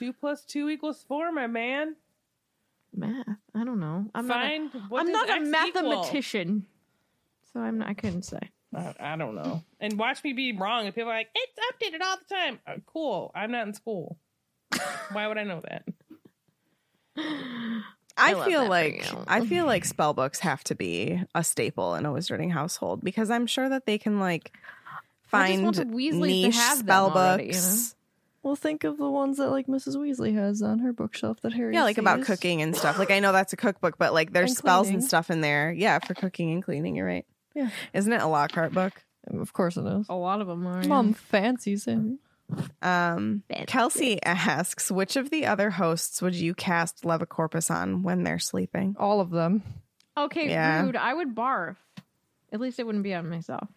[0.00, 1.94] two plus two equals four, my man.
[2.94, 3.26] math.
[3.54, 4.06] I don't know.
[4.14, 4.90] I'm Find not.
[4.90, 6.66] what A, I'm not a X mathematician,
[7.52, 7.78] so I'm.
[7.78, 8.40] Not, I couldn't say.
[8.74, 9.62] I, I don't know.
[9.78, 10.86] And watch me be wrong.
[10.86, 12.58] And people are like, it's updated all the time.
[12.66, 13.30] Uh, cool.
[13.34, 14.16] I'm not in school.
[15.12, 15.84] Why would I know that?
[18.16, 19.06] I I, feel that like.
[19.26, 23.30] I feel like spell books have to be a staple in a wizarding household because
[23.30, 24.52] I'm sure that they can like
[25.32, 27.94] I just find want the Weasleys to niche have them spell already, you books.
[28.42, 29.96] Well, think of the ones that like Mrs.
[29.96, 31.74] Weasley has on her bookshelf that Harry.
[31.74, 32.98] Yeah, like about cooking and stuff.
[32.98, 35.00] Like I know that's a cookbook, but like there's And spells cleaning.
[35.00, 35.70] and stuff in there.
[35.72, 36.96] Yeah, for cooking and cleaning.
[36.96, 37.26] You're right.
[37.54, 37.68] Yeah.
[37.92, 38.92] Isn't it a Lockhart book?
[39.26, 40.06] Of course it is.
[40.08, 40.82] A lot of them are.
[40.84, 42.18] Mom fancies him.
[42.82, 43.66] Um, Fancy.
[43.66, 48.96] Kelsey asks, which of the other hosts would you cast Levicorpus on when they're sleeping?
[48.98, 49.62] All of them.
[50.16, 50.82] Okay, Yeah.
[50.82, 50.96] rude.
[50.96, 51.76] I would barf.
[52.52, 53.68] At least it wouldn't be on myself.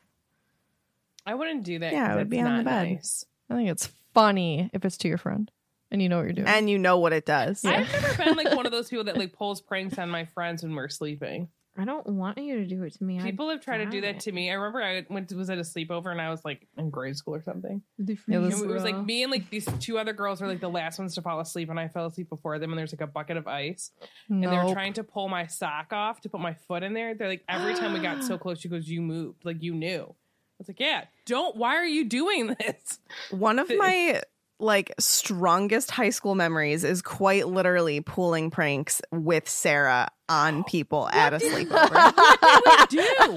[1.25, 1.93] I wouldn't do that.
[1.93, 2.89] Yeah, 'cause it would be that's on the not bed.
[2.93, 3.25] nice.
[3.49, 5.51] I think it's funny if it's to your friend
[5.91, 6.47] and you know what you're doing.
[6.47, 7.63] And you know what it does.
[7.63, 7.85] Yeah.
[7.87, 10.63] I've never been like one of those people that like pulls pranks on my friends
[10.63, 11.49] when we're sleeping.
[11.75, 13.17] I don't want you to do it to me.
[13.17, 14.11] I'd People have tried to do die.
[14.11, 14.51] that to me.
[14.51, 17.17] I remember I went to, was at a sleepover and I was like in grade
[17.17, 17.81] school or something.
[17.97, 20.47] The Yeah, And this- it was like me and like these two other girls were
[20.47, 22.69] like the last ones to fall asleep, and I fell asleep before them.
[22.71, 23.89] And there's like a bucket of ice,
[24.29, 27.15] and they were trying to pull my sock off to put my foot in there.
[27.15, 30.13] They're like, every time we got so close, she goes, "You moved, like you knew."
[30.53, 31.55] I was like, "Yeah, don't.
[31.55, 32.99] Why are you doing this?"
[33.31, 34.21] One of my
[34.59, 41.33] like strongest high school memories is quite literally pulling pranks with Sarah on people at
[41.33, 42.13] a sleepover.
[42.93, 43.05] We Do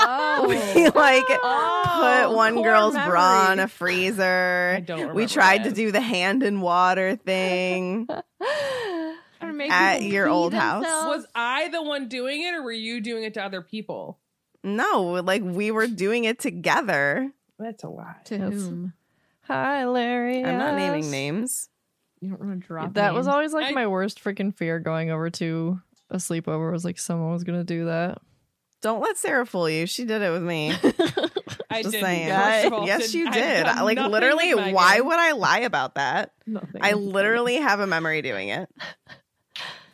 [0.00, 3.50] Oh, we like Oh, put one core girl's bra memory.
[3.52, 4.74] on a freezer.
[4.76, 8.06] I don't we remember tried to do the hand in water thing.
[8.40, 10.84] I I make At your pee old house?
[10.84, 14.18] Was I the one doing it, or were you doing it to other people?
[14.64, 17.30] No, like we were doing it together.
[17.58, 18.16] That's a lie.
[18.26, 18.92] to That's- whom?
[19.46, 20.46] Hilarious.
[20.46, 21.68] I'm not naming names.
[22.20, 22.94] You don't want to drop.
[22.94, 25.80] That was always like I- my worst freaking fear going over to
[26.10, 28.18] a sleepover was like someone was gonna do that.
[28.80, 29.86] Don't let Sarah fool you.
[29.86, 30.70] She did it with me.
[31.70, 32.04] I Just didn't.
[32.04, 32.28] saying.
[32.32, 33.64] First of all, yes, you did.
[33.64, 34.74] done Like literally, with Megan.
[34.74, 36.32] why would I lie about that?
[36.46, 36.80] Nothing.
[36.80, 38.68] I literally have a memory doing it.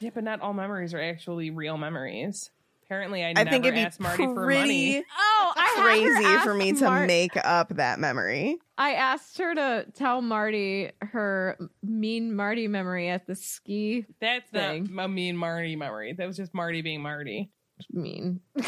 [0.01, 2.51] Yeah, but not all memories are actually real memories.
[2.85, 5.05] Apparently, I, I never think it'd be asked Marty for pretty money.
[5.19, 8.59] Oh, I had her crazy for ask me to Mar- make up that memory.
[8.77, 14.05] I asked her to tell Marty her mean Marty memory at the ski.
[14.21, 14.89] That's Thing.
[14.93, 16.13] not a mean Marty memory.
[16.13, 17.51] That was just Marty being Marty.
[17.91, 18.41] Mean,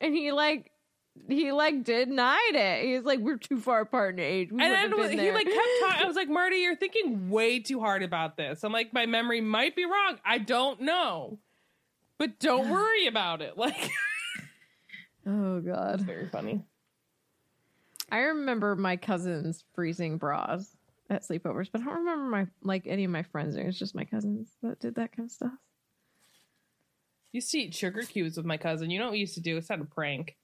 [0.00, 0.70] and he like
[1.28, 2.84] he like denied it.
[2.84, 5.16] He was like, "We're too far apart in age." We and then have been he
[5.16, 6.02] there." like kept talking.
[6.04, 8.64] I was like, Marty, you're thinking way too hard about this.
[8.64, 10.18] I'm like, my memory might be wrong.
[10.24, 11.38] I don't know,
[12.18, 13.54] but don't worry about it.
[13.58, 13.90] Like,
[15.26, 16.64] "Oh God." very funny.
[18.10, 20.76] I remember my cousins freezing bras
[21.10, 23.56] at sleepovers, but I don't remember my like any of my friends.
[23.56, 23.66] it.
[23.66, 25.52] It's just my cousins that did that kind of stuff.
[27.32, 28.90] Used to eat sugar cubes with my cousin.
[28.90, 29.56] You know what we used to do?
[29.56, 30.36] It's not a prank.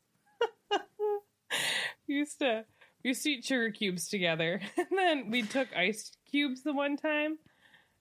[2.08, 2.64] we used to
[3.02, 6.96] we used to eat sugar cubes together, and then we took ice cubes the one
[6.96, 7.38] time,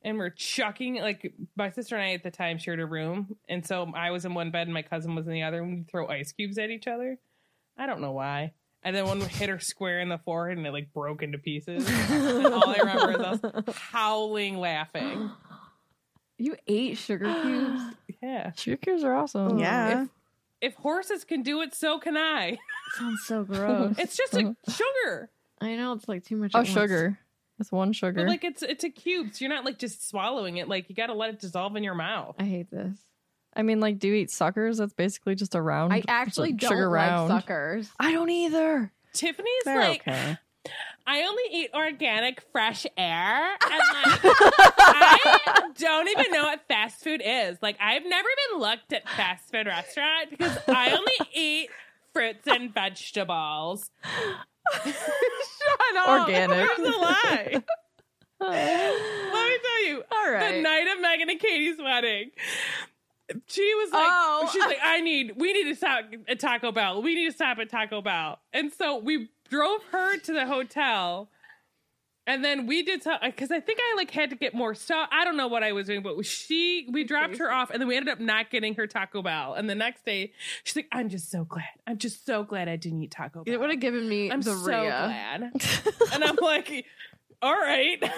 [0.04, 3.66] and we're chucking like my sister and I at the time shared a room, and
[3.66, 5.84] so I was in one bed and my cousin was in the other, and we
[5.90, 7.18] throw ice cubes at each other.
[7.78, 8.54] I don't know why.
[8.84, 11.88] And then one hit her square in the forehead, and it like broke into pieces.
[11.88, 15.30] and all I remember is us howling, laughing.
[16.38, 17.82] You ate sugar cubes?
[18.24, 18.52] Yeah.
[18.54, 19.58] Sugar cubes are awesome.
[19.58, 19.60] Oh.
[19.60, 20.06] Yeah.
[20.60, 22.58] If horses can do it, so can I.
[22.98, 23.94] Sounds so gross.
[24.00, 25.30] It's just a sugar,
[25.62, 26.52] I know it's like too much.
[26.56, 26.70] Oh, at once.
[26.70, 27.20] sugar.
[27.62, 28.22] It's one sugar.
[28.22, 30.68] but like it's it's a cube, so you're not like just swallowing it.
[30.68, 32.36] Like you got to let it dissolve in your mouth.
[32.40, 32.98] I hate this.
[33.56, 34.78] I mean, like, do you eat suckers?
[34.78, 35.94] That's basically just a round.
[35.94, 37.30] I actually don't sugar like round.
[37.30, 37.90] suckers.
[38.00, 38.92] I don't either.
[39.14, 40.38] Tiffany's They're like, okay.
[41.06, 47.22] I only eat organic, fresh air, and like I don't even know what fast food
[47.24, 47.58] is.
[47.62, 51.70] Like I've never been looked at fast food restaurant because I only eat
[52.14, 53.90] fruits and vegetables.
[54.84, 56.08] Shut up.
[56.22, 56.50] Organic.
[56.58, 57.64] Where's the lie?
[58.42, 62.32] Let me tell you, All the night of Megan and Katie's wedding,
[63.48, 64.50] she was like, Oh.
[64.52, 67.02] she's like, I need, we need to stop at Taco Bell.
[67.02, 68.40] We need to stop at Taco Bell.
[68.52, 71.30] And so we drove her to the hotel.
[72.28, 75.10] And then we did something because I think I like had to get more stuff.
[75.12, 77.88] I don't know what I was doing, but she we dropped her off, and then
[77.88, 79.56] we ended up not getting her Taco Bell.
[79.56, 80.32] And the next day,
[80.64, 81.66] she's like, "I'm just so glad.
[81.88, 83.52] I'm just so glad I didn't eat Taco Bell.
[83.54, 84.82] It would have given me I'm the so Rhea.
[84.82, 85.42] glad."
[86.14, 86.86] and I'm like,
[87.42, 88.02] "All right."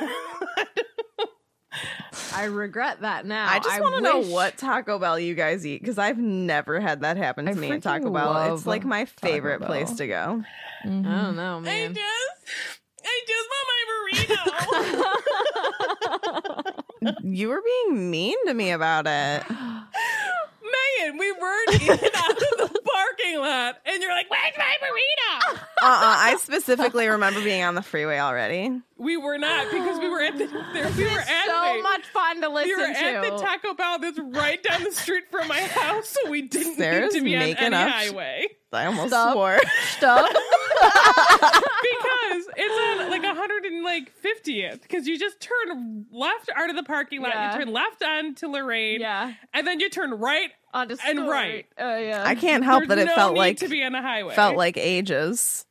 [2.36, 3.48] I regret that now.
[3.50, 7.02] I just want to know what Taco Bell you guys eat because I've never had
[7.02, 8.54] that happen to I me at Taco Bell.
[8.54, 10.44] It's like my favorite place to go.
[10.84, 11.04] I Mhm.
[11.04, 11.96] don't know, I man.
[11.96, 14.34] just, I just want my burrito.
[17.26, 19.44] You were being mean to me about it.
[19.50, 25.56] Megan, we weren't even out of the parking lot, and you're like, "Where's my burrito?"
[25.56, 28.80] Uh-uh, I specifically remember being on the freeway already.
[28.98, 32.06] We were not because we were at the there, we were at so wait, much
[32.08, 32.98] fun to listen we were to.
[32.98, 36.78] at the Taco Bell that's right down the street from my house, so we didn't
[36.78, 39.34] Sarah's need to be on making any up- highway I almost Stop.
[39.34, 39.60] swore.
[39.98, 40.32] Stuff.
[40.82, 44.82] because it's on like 150th.
[44.82, 47.52] Because you just turn left out of the parking lot, Yeah.
[47.58, 50.52] you turn left onto Lorraine, yeah, and then you turn right.
[50.74, 51.66] on to And right.
[51.78, 52.24] Oh yeah.
[52.26, 54.36] I can't help There's that it no felt need like to be on a highway.
[54.36, 55.66] felt like ages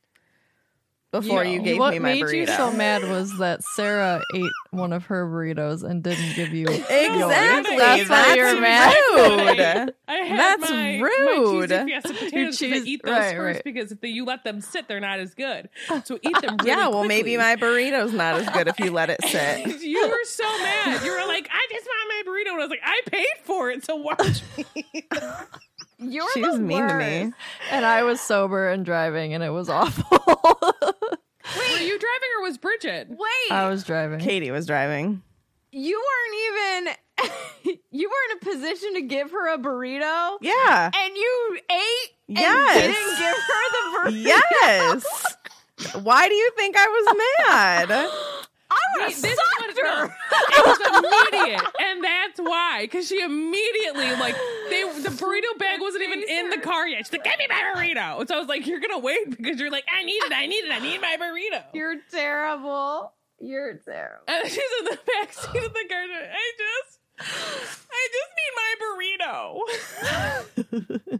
[1.13, 1.63] before you, know.
[1.63, 5.25] gave what me my made you so mad was that Sarah ate one of her
[5.25, 7.77] burritos and didn't give you Exactly.
[7.77, 8.93] That's why you're mad.
[9.13, 9.93] rude.
[10.07, 11.69] I had That's my, rude.
[11.69, 12.57] My cheesy fiesta potatoes.
[12.59, 13.63] 'cause I cheese- eat those right, first right.
[13.63, 15.69] because if they, you let them sit, they're not as good.
[16.03, 16.57] So eat them.
[16.57, 17.37] Really yeah, well, maybe quickly.
[17.37, 19.81] my burrito's not as good if you let it sit.
[19.81, 21.03] you were so mad.
[21.05, 22.51] You were like, I just want my burrito.
[22.53, 25.07] And I was like, I paid for it, so watch me.
[25.99, 27.23] You're She the was mean to me.
[27.25, 27.33] worst.
[27.71, 30.05] and I was sober and driving and it was awful.
[30.81, 33.07] Wait, were you driving or was Bridget?
[33.09, 34.19] Wait, I was driving.
[34.19, 35.21] Katie was driving.
[35.71, 37.77] you weren't even.
[37.91, 40.89] you were in a position to give her a burrito, Yeah.
[40.93, 42.81] and you ate and Yes.
[42.81, 44.41] didn't give her the burrito.
[44.61, 45.35] Yes.
[46.03, 47.15] Why do you think I was
[47.47, 48.09] mad?
[48.73, 50.07] I would Wait, have this is what sucked it her.
[50.07, 50.11] was.
[50.57, 52.79] It was immediate, and that's why.
[52.83, 54.35] Because she immediately like
[54.69, 56.99] they the burrito bag wasn't even in the car yet.
[57.05, 59.71] She's like, "Give me my burrito." So I was like, "You're gonna wait because you're
[59.71, 63.13] like, I need it, I need it, I need my burrito." You're terrible.
[63.39, 64.23] You're terrible.
[64.27, 66.03] and she's in the back seat of the car.
[66.03, 66.99] I just,
[67.91, 69.59] I just need my burrito.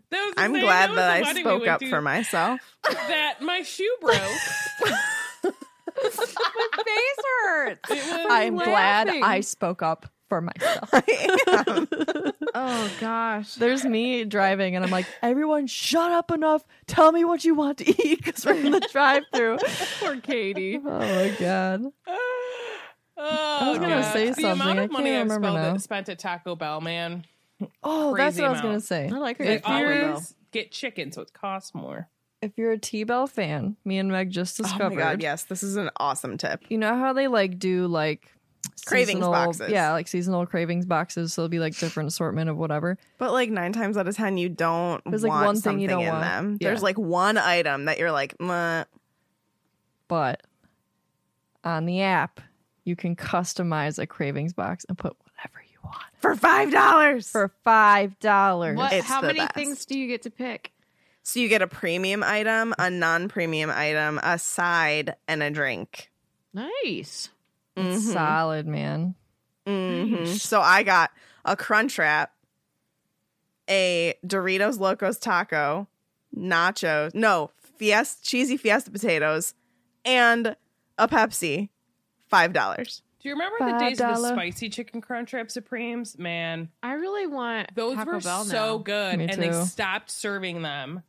[0.10, 2.60] That was the I'm glad was that I spoke up to, for myself.
[2.90, 4.18] That my shoe broke.
[5.96, 7.90] face hurts.
[8.30, 9.10] I'm glad.
[9.10, 10.90] I spoke up for myself.
[10.94, 11.04] I
[11.68, 12.32] am.
[12.56, 13.56] Oh gosh.
[13.56, 16.64] There's me driving, and I'm like, everyone, shut up enough.
[16.88, 19.58] Tell me what you want to eat because we're in the drive-through.
[20.00, 20.78] Poor Katie.
[20.84, 21.86] Oh my god.
[23.16, 24.14] Oh, I was gonna God.
[24.14, 24.52] say the something.
[24.52, 25.74] amount of money can't I've remember spelled now.
[25.76, 27.26] at, spent at Taco Bell, man.
[27.84, 29.10] Oh, that's Crazy what I was gonna say.
[29.14, 29.46] I like her.
[29.46, 30.08] They at Taco Bell.
[30.10, 32.10] always get chicken, so it costs more.
[32.44, 34.96] If you're a T-Bell fan, me and Meg just Oh discovered.
[34.96, 36.62] my god, yes, this is an awesome tip.
[36.70, 38.30] You know how they like do like
[38.86, 39.72] Cravings seasonal- boxes.
[39.72, 41.34] Yeah, like seasonal cravings boxes.
[41.34, 42.98] So it'll be like different assortment of whatever.
[43.18, 45.80] But like nine times out of ten, you don't There's, like, want one thing something
[45.80, 46.22] you don't in want.
[46.24, 46.58] them.
[46.60, 46.70] Yeah.
[46.70, 48.84] There's like one item that you're like, Meh.
[50.10, 50.42] But
[51.64, 52.42] on the app,
[52.84, 57.30] you can customize a cravings box and put whatever you want for five dollars.
[57.30, 58.78] for five dollars.
[58.78, 58.92] What?
[58.92, 59.54] It's How the many best.
[59.54, 60.73] things do you get to pick?
[61.24, 66.12] So you get a premium item, a non-premium item, a side, and a drink.
[66.54, 67.30] Nice.
[67.78, 68.00] Mhm.
[68.00, 69.16] Solid, man.
[69.66, 70.28] Mhm.
[70.40, 71.12] So I got
[71.46, 72.34] a Crunch Wrap,
[73.70, 75.88] a Doritos Locos Taco,
[76.36, 79.54] nachos, no, Fiesta cheesy Fiesta potatoes,
[80.06, 80.56] and
[80.98, 81.70] a Pepsi.
[82.28, 83.02] Five dollars.
[83.22, 86.18] Do you remember the days of the spicy chicken crunch wrap supremes?
[86.18, 88.78] Man, I really want those Taco were Bell so now.
[88.80, 91.04] good, Me and they stopped serving them.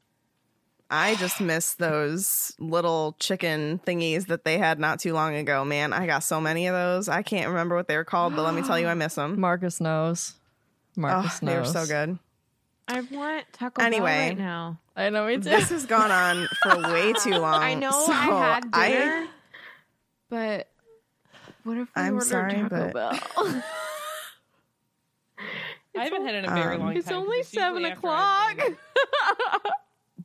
[0.97, 5.65] I just miss those little chicken thingies that they had not too long ago.
[5.65, 7.09] Man, I got so many of those.
[7.09, 9.41] I can't remember what they were called, but let me tell you, I miss them.
[9.41, 10.35] Marcus knows.
[10.97, 11.73] Oh, Marcus they were knows.
[11.73, 12.19] so good.
[12.87, 14.05] I want Taco Anyway.
[14.05, 14.79] Bell right now.
[14.95, 15.41] I know me too.
[15.43, 17.61] This has gone on for way too long.
[17.63, 19.27] I know so I had I- dinner,
[20.31, 20.69] but
[21.65, 23.63] what if we I'm ordered sorry, Taco but- Bell?
[25.97, 28.59] I haven't had it in a very Um, long it's only usually seven after o'clock.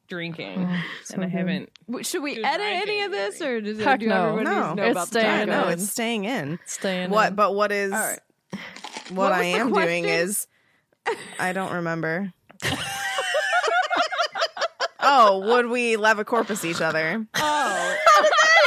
[0.10, 1.70] Been drinking, Oh, so and I haven't.
[2.01, 4.30] Should we edit any of this, or does Heck do no.
[4.30, 4.70] everybody No.
[4.70, 6.60] to know It's about the staying Yeah, Taco no, it's staying in.
[6.66, 7.30] Staying What?
[7.30, 7.36] in.
[7.36, 7.91] But what is?
[7.93, 8.20] All right.
[9.10, 10.47] What, What I was the am doing is,
[11.39, 12.34] I don't remember.
[15.01, 17.26] oh, would we levicorpus each other?
[17.36, 17.95] Oh,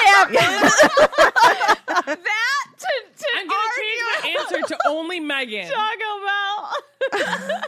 [0.04, 0.24] Yeah.
[0.30, 1.76] that
[2.78, 2.88] to,
[3.18, 5.68] to I'm gonna change my answer to only Megan.
[5.70, 7.62] Taco Bell.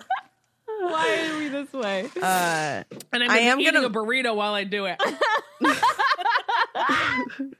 [0.92, 2.08] Why are we this way?
[2.20, 2.82] Uh,
[3.12, 5.00] And I'm I am eating gonna- a burrito while I do it.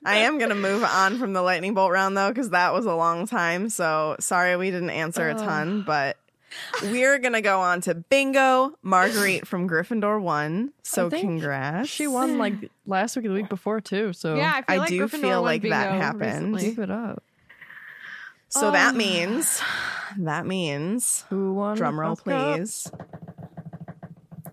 [0.07, 2.95] I am gonna move on from the lightning bolt round though, because that was a
[2.95, 3.69] long time.
[3.71, 6.17] So sorry we didn't answer a ton, but
[6.85, 8.75] we're gonna go on to bingo.
[8.83, 10.73] Marguerite from Gryffindor won.
[10.83, 11.89] So congrats.
[11.89, 12.55] she won like
[12.87, 14.13] last week or the week before too.
[14.13, 16.55] So Yeah, I feel I like do Gryffindor feel like that happened.
[16.55, 16.63] recently.
[16.63, 17.23] keep it up.
[18.55, 18.97] So that Oh.
[18.97, 19.61] means
[20.19, 21.77] that means Who won?
[21.77, 22.55] drum roll House Cup?
[22.57, 22.91] please.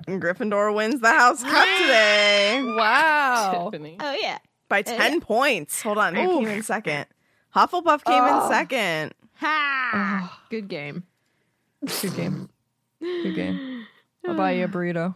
[0.08, 3.70] Gryffindor wins the House Cup today Wow.
[3.72, 3.98] Tiffany.
[4.00, 4.40] Oh yeah.
[4.68, 5.82] by 10 points.
[5.82, 7.06] Hold on, who came in second?
[7.56, 8.44] Hufflepuff came Oh.
[8.46, 9.14] in second.
[9.36, 9.90] Ha!
[9.94, 10.42] Ah.
[10.50, 11.04] Good game.
[12.02, 12.50] Good game.
[13.00, 13.86] Good game.
[14.28, 15.16] I'll buy you a burrito.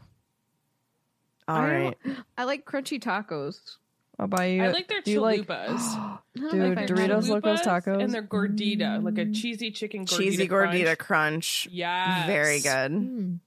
[1.48, 1.98] All I right.
[2.38, 3.78] I like crunchy tacos.
[4.18, 4.64] I'll buy you.
[4.64, 6.20] I like their do you like- chalupas.
[6.36, 7.34] Don't Dude, know if I Doritos know.
[7.36, 8.04] Locos Tacos.
[8.04, 10.18] and their gordita, like a cheesy chicken gordita.
[10.18, 10.98] Cheesy gordita crunch.
[10.98, 11.68] crunch.
[11.72, 12.28] Yes.
[12.28, 12.92] Very good.
[12.92, 13.40] Mm.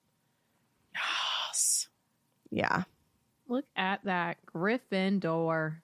[0.95, 1.89] Yes.
[2.51, 2.83] Yeah.
[3.49, 5.77] Look at that Gryffindor.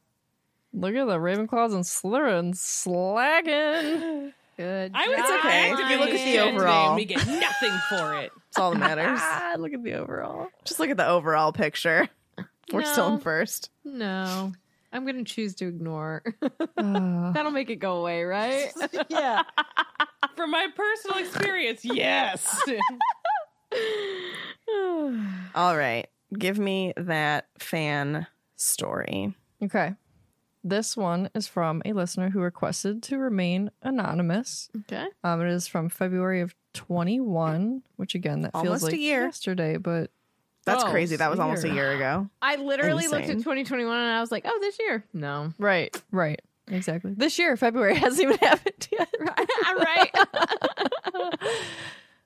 [0.72, 4.32] Look at the Ravenclaws and Slytherin slacking.
[4.56, 4.92] Good.
[4.94, 5.72] I would job, say okay.
[5.72, 6.54] If you look at the Ryan.
[6.56, 8.32] overall- we get nothing for it.
[8.48, 9.18] It's all that matters.
[9.22, 10.48] Ah, look at the overall.
[10.64, 12.08] Just look at the overall picture.
[12.72, 13.70] We're still in first.
[13.84, 14.52] No.
[14.94, 16.22] I'm going to choose to ignore.
[16.76, 17.30] Ah.
[17.32, 18.72] That'll make it go away, right?
[19.08, 19.42] yeah.
[20.36, 22.60] From my personal experience, yes.
[25.54, 26.06] All right.
[26.36, 28.26] Give me that fan
[28.56, 29.34] story.
[29.62, 29.94] Okay.
[30.62, 34.70] This one is from a listener who requested to remain anonymous.
[34.80, 35.06] okay.
[35.22, 39.24] Um, it is from February of 21, which again, that feels Almost a like year.
[39.26, 40.10] yesterday, but
[40.64, 41.16] That's Oh, crazy.
[41.16, 41.76] That was almost a year.
[41.76, 42.30] year ago.
[42.40, 45.04] I literally looked at 2021 and I was like, oh, this year.
[45.12, 45.52] No.
[45.58, 47.12] right, right, exactly.
[47.14, 49.08] This year, February hasn't even happened yet.
[49.20, 50.10] right.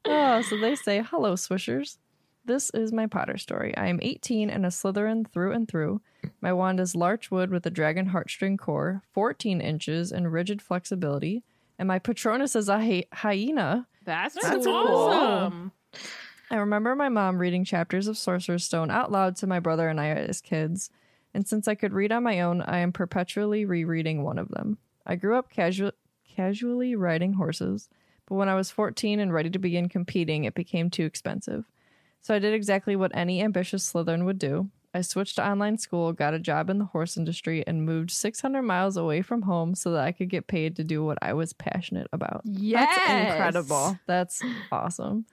[0.05, 1.99] oh, so they say, Hello, Swishers.
[2.45, 3.77] This is my Potter story.
[3.77, 6.01] I am 18 and a Slytherin through and through.
[6.41, 11.43] My wand is larch wood with a dragon heartstring core, 14 inches and rigid flexibility.
[11.79, 13.87] And my Patronus is a hy- hyena.
[14.05, 14.75] That's, That's cool.
[14.75, 15.73] awesome.
[16.51, 20.01] I remember my mom reading chapters of Sorcerer's Stone out loud to my brother and
[20.01, 20.91] I as kids.
[21.35, 24.79] And since I could read on my own, I am perpetually rereading one of them.
[25.07, 25.93] I grew up casual,
[26.27, 27.89] casually riding horses,
[28.27, 31.65] But when I was 14 and ready to begin competing, it became too expensive.
[32.21, 34.71] So I did exactly what any ambitious Slytherin would do.
[34.95, 38.63] I switched to online school, got a job in the horse industry, and moved 600
[38.63, 41.53] miles away from home so that I could get paid to do what I was
[41.53, 42.41] passionate about.
[42.45, 42.89] Yes.
[43.07, 43.99] incredible.
[44.07, 44.43] That's
[44.73, 45.27] awesome.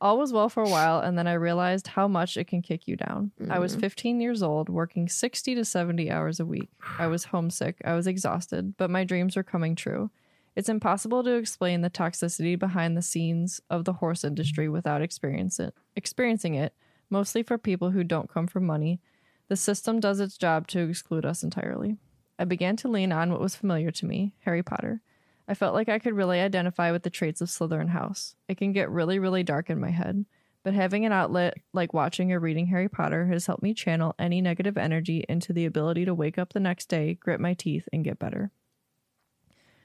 [0.00, 2.86] All was well for a while, and then I realized how much it can kick
[2.86, 3.32] you down.
[3.50, 3.80] I was mm.
[3.80, 6.70] 15 years old, working 60 to 70 hours a week.
[6.98, 10.10] I was homesick, I was exhausted, but my dreams were coming true.
[10.54, 15.60] It's impossible to explain the toxicity behind the scenes of the horse industry without experience
[15.60, 16.74] it, experiencing it,
[17.10, 19.00] mostly for people who don't come from money.
[19.48, 21.96] The system does its job to exclude us entirely.
[22.38, 25.00] I began to lean on what was familiar to me Harry Potter.
[25.48, 28.34] I felt like I could really identify with the traits of Slytherin House.
[28.48, 30.26] It can get really, really dark in my head,
[30.62, 34.42] but having an outlet like watching or reading Harry Potter has helped me channel any
[34.42, 38.04] negative energy into the ability to wake up the next day, grit my teeth, and
[38.04, 38.50] get better.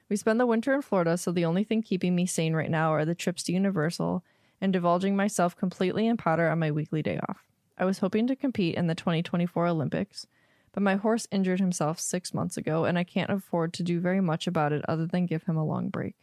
[0.09, 2.91] We spend the winter in Florida, so the only thing keeping me sane right now
[2.91, 4.21] are the trips to Universal
[4.59, 7.47] and divulging myself completely in Potter on my weekly day off.
[7.77, 10.27] I was hoping to compete in the 2024 Olympics,
[10.73, 14.21] but my horse injured himself six months ago, and I can't afford to do very
[14.21, 16.15] much about it other than give him a long break.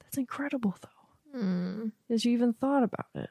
[0.00, 1.38] That's incredible, though.
[1.38, 1.88] Hmm.
[2.10, 3.30] As you even thought about it.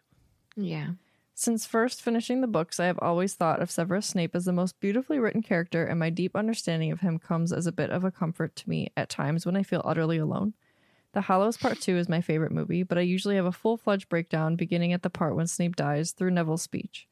[0.56, 0.92] Yeah.
[1.36, 4.80] Since first finishing the books, I have always thought of Severus Snape as the most
[4.80, 8.12] beautifully written character, and my deep understanding of him comes as a bit of a
[8.12, 10.54] comfort to me at times when I feel utterly alone.
[11.14, 14.08] The Hallows Part 2 is my favorite movie, but I usually have a full fledged
[14.08, 17.08] breakdown beginning at the part when Snape dies through Neville's speech.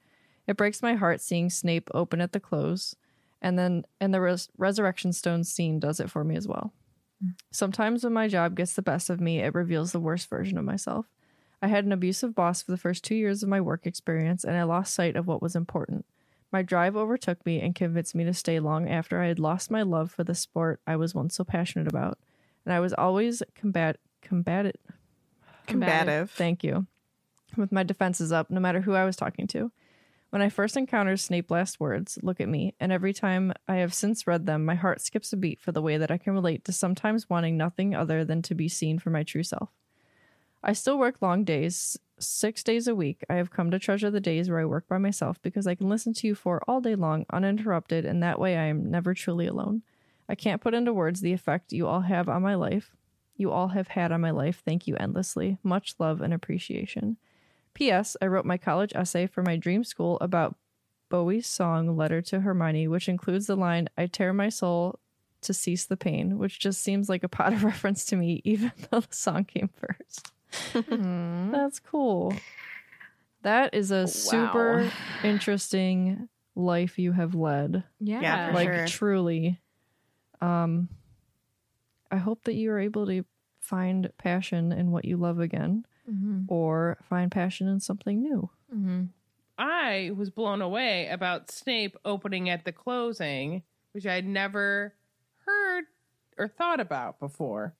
[0.47, 2.95] It breaks my heart seeing Snape open at the close,
[3.41, 6.73] and then and the res- resurrection stone scene does it for me as well.
[7.51, 10.63] Sometimes when my job gets the best of me, it reveals the worst version of
[10.63, 11.05] myself.
[11.61, 14.55] I had an abusive boss for the first two years of my work experience, and
[14.55, 16.05] I lost sight of what was important.
[16.51, 19.81] My drive overtook me and convinced me to stay long after I had lost my
[19.81, 22.17] love for the sport I was once so passionate about.
[22.65, 24.77] And I was always combat combated
[25.67, 26.31] Combative.
[26.31, 26.87] Thank you.
[27.55, 29.71] With my defenses up, no matter who I was talking to.
[30.29, 33.95] When I first encountered Snape last words, look at me, and every time I have
[33.95, 36.65] since read them, my heart skips a beat for the way that I can relate
[36.65, 39.69] to sometimes wanting nothing other than to be seen for my true self.
[40.63, 43.23] I still work long days, six days a week.
[43.27, 45.89] I have come to treasure the days where I work by myself because I can
[45.89, 49.47] listen to you for all day long, uninterrupted, and that way I am never truly
[49.47, 49.81] alone.
[50.27, 52.95] I can't put into words the effect you all have on my life.
[53.35, 54.61] You all have had on my life.
[54.63, 55.57] Thank you endlessly.
[55.63, 57.17] Much love and appreciation.
[57.73, 58.17] P.S.
[58.21, 60.55] I wrote my college essay for my dream school about
[61.09, 64.99] Bowie's song Letter to Hermione, which includes the line, I tear my soul
[65.41, 68.71] to cease the pain, which just seems like a pot of reference to me, even
[68.91, 70.31] though the song came first.
[71.51, 72.33] That's cool.
[73.41, 74.91] That is a super
[75.23, 77.83] interesting life you have led.
[77.99, 78.21] Yeah.
[78.21, 78.87] Yeah, like sure.
[78.87, 79.59] truly.
[80.41, 80.89] Um
[82.11, 83.23] I hope that you are able to
[83.59, 86.45] find passion in what you love again Mhm.
[86.47, 88.49] or find passion in something new.
[88.73, 89.09] Mhm.
[89.57, 94.93] I was blown away about Snape opening at the closing, which I had never
[95.45, 95.85] heard
[96.37, 97.73] or thought about before.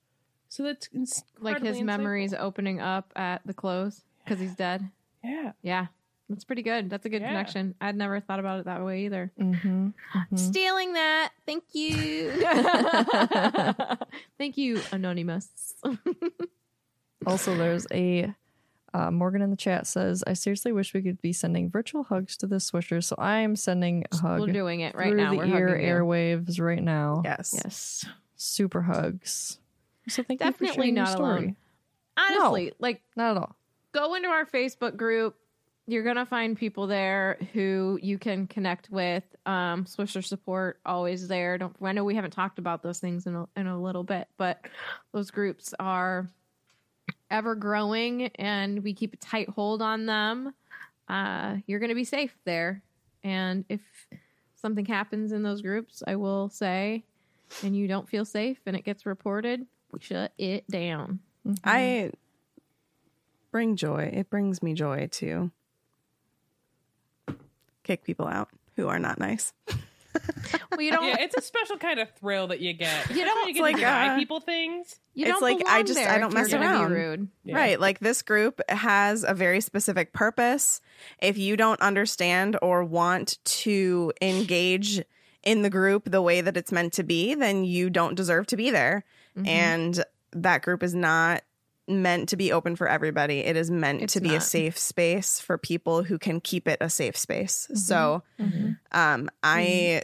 [0.48, 4.90] So that's ins- Like his incredibly memories opening up at the close because he's dead.
[5.24, 5.52] Yeah.
[5.62, 5.86] Yeah.
[6.28, 6.90] That's pretty good.
[6.90, 7.28] That's a good Yeah.
[7.28, 7.74] connection.
[7.80, 9.32] I'd never thought about it that way either.
[9.38, 9.88] Mm-hmm.
[10.36, 11.32] Stealing that.
[11.46, 12.30] Thank you.
[14.38, 15.74] Thank you, Anonymous.
[17.26, 18.34] Also, there's a
[18.92, 22.36] uh, Morgan in the chat says, "I seriously wish we could be sending virtual hugs
[22.38, 25.30] to the Swishers." So I am sending a hug We're doing it right through now.
[25.30, 25.94] the We're ear hugging you.
[25.94, 27.22] airwaves right now.
[27.24, 27.52] Yes.
[27.54, 28.04] Yes.
[28.36, 29.58] Super hugs.
[30.08, 31.38] So thank you for Definitely sharing your not story.
[31.38, 31.56] alone.
[32.16, 33.56] Honestly, like Not at all.
[33.92, 35.36] go into our Facebook group.
[35.86, 39.24] You're gonna find people there who you can connect with.
[39.46, 41.58] Um, Swisher support always there.
[41.58, 44.28] Don't I know we haven't talked about those things in a, in a little bit,
[44.36, 44.60] but
[45.12, 46.28] those groups are
[47.30, 50.54] ever growing, and we keep a tight hold on them.
[51.08, 52.82] Uh, you're gonna be safe there,
[53.22, 53.80] and if
[54.56, 57.04] something happens in those groups, I will say,
[57.62, 61.20] and you don't feel safe, and it gets reported, we shut it down.
[61.64, 62.12] I
[63.50, 64.10] bring joy.
[64.12, 65.50] It brings me joy to
[67.82, 69.52] kick people out who are not nice.
[70.70, 71.04] Well, you don't.
[71.04, 73.10] Yeah, it's a special kind of thrill that you get.
[73.10, 74.98] You Especially don't- you get like, to uh, people things.
[75.14, 76.92] You It's don't like, I just- I don't mess gonna around.
[76.92, 77.28] Rude.
[77.44, 77.56] Yeah.
[77.56, 77.80] Right.
[77.80, 80.80] Like this group has a very specific purpose.
[81.20, 85.02] If you don't understand or want to engage
[85.42, 88.56] in the group the way that it's meant to be, then you don't deserve to
[88.56, 89.04] be there.
[89.36, 89.46] Mhm.
[89.48, 91.42] And that group is not
[91.90, 93.40] meant to be open for everybody.
[93.40, 96.78] It is meant It's to be a safe space for people who can keep it
[96.80, 97.68] a safe space.
[97.74, 98.72] So Mm-hmm.
[98.92, 100.02] um I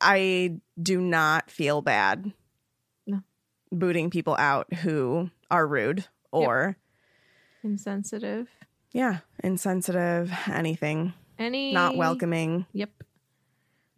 [0.00, 2.32] I do not feel bad
[3.06, 3.22] No.
[3.72, 6.76] booting people out who are rude or
[7.64, 8.48] Insensitive.
[8.92, 12.66] yeah, insensitive, anything, Any not welcoming.
[12.72, 12.90] Yep.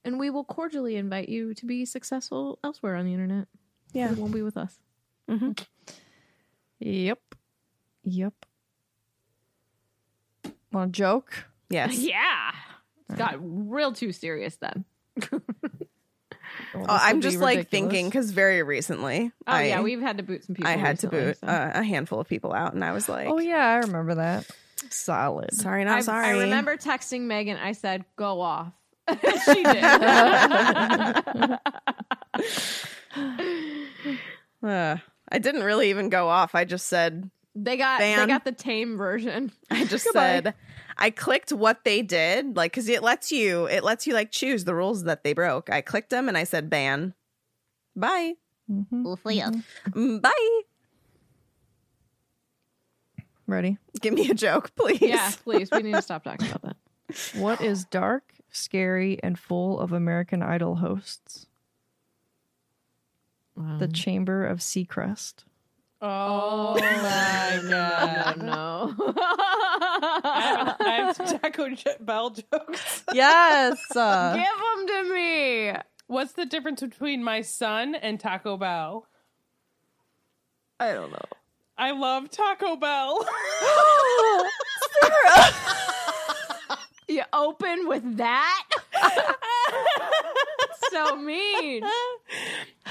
[0.04, 3.46] And we will cordially invite you to be successful elsewhere on the internet.
[3.92, 4.10] Yeah.
[4.12, 4.78] It won't be with us.
[6.80, 7.18] Yep.
[8.04, 8.34] Yep.
[10.72, 11.44] Want a joke?
[11.70, 11.98] Yes.
[11.98, 12.52] Yeah.
[13.08, 14.84] It's got real too serious then.
[16.74, 20.44] Oh, I'm just like thinking because very recently, Oh I, yeah, we've had to boot
[20.44, 20.70] some people.
[20.70, 21.46] I had to recently, boot so.
[21.46, 24.46] uh, a handful of people out, and I was like, Oh yeah, I remember that.
[24.90, 25.54] Solid.
[25.54, 26.26] sorry, not I, sorry.
[26.26, 27.56] I remember texting Megan.
[27.56, 28.72] I said, "Go off."
[29.10, 29.84] she did.
[34.62, 34.96] Uh,
[35.30, 36.54] I didn't really even go off.
[36.54, 38.20] I just said, they got Ban.
[38.20, 39.52] they got the tame version.
[39.70, 40.54] I just said,
[40.96, 44.64] I clicked what they did, like, because it lets you, it lets you like choose
[44.64, 45.70] the rules that they broke.
[45.70, 47.14] I clicked them and I said, ban,
[47.96, 48.34] bye,
[48.70, 49.02] Mhm.
[49.90, 50.60] Mm, bye.
[53.46, 53.78] Ready?
[54.00, 55.00] Give me a joke, please.
[55.00, 55.70] Yeah, please.
[55.70, 56.76] We need to stop talking about that.
[57.34, 61.46] What is dark, scary, and full of American Idol hosts?
[63.78, 65.44] The Chamber of Seacrest.
[66.00, 68.36] Oh, my god!
[68.42, 68.94] no.
[70.24, 71.68] I have, I have Taco
[72.00, 73.02] Bell jokes.
[73.12, 73.78] Yes.
[73.96, 75.72] uh, Give them to me.
[76.06, 79.06] What's the difference between my son and Taco Bell?
[80.78, 81.18] I don't know.
[81.76, 83.26] I love Taco Bell.
[87.08, 88.68] You open with that?
[90.90, 91.82] so mean.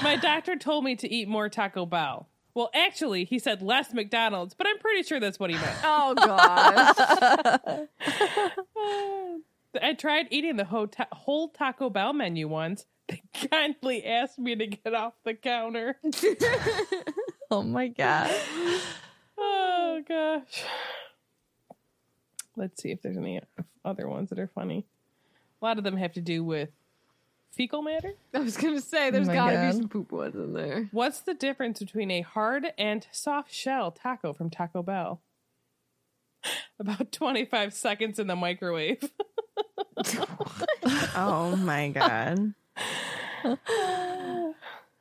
[0.02, 2.28] My doctor told me to eat more Taco Bell.
[2.54, 5.76] Well, actually, he said less McDonald's, but I'm pretty sure that's what he meant.
[5.84, 6.96] Oh gosh.
[9.80, 12.86] I tried eating the whole, ta- whole Taco Bell menu once.
[13.06, 15.96] They kindly asked me to get off the counter.
[17.50, 18.34] oh my god.
[19.38, 20.64] Oh gosh.
[22.58, 23.40] Let's see if there's any
[23.84, 24.84] other ones that are funny.
[25.60, 26.70] A lot of them have to do with
[27.52, 28.12] fecal matter.
[28.34, 29.72] I was gonna say there's Oh my gotta God.
[29.72, 30.88] be some poop ones in there.
[30.92, 35.20] What's the difference between a hard and soft shell taco from Taco Bell?
[36.80, 39.02] About 25 seconds in the microwave.
[41.16, 42.54] Oh my god.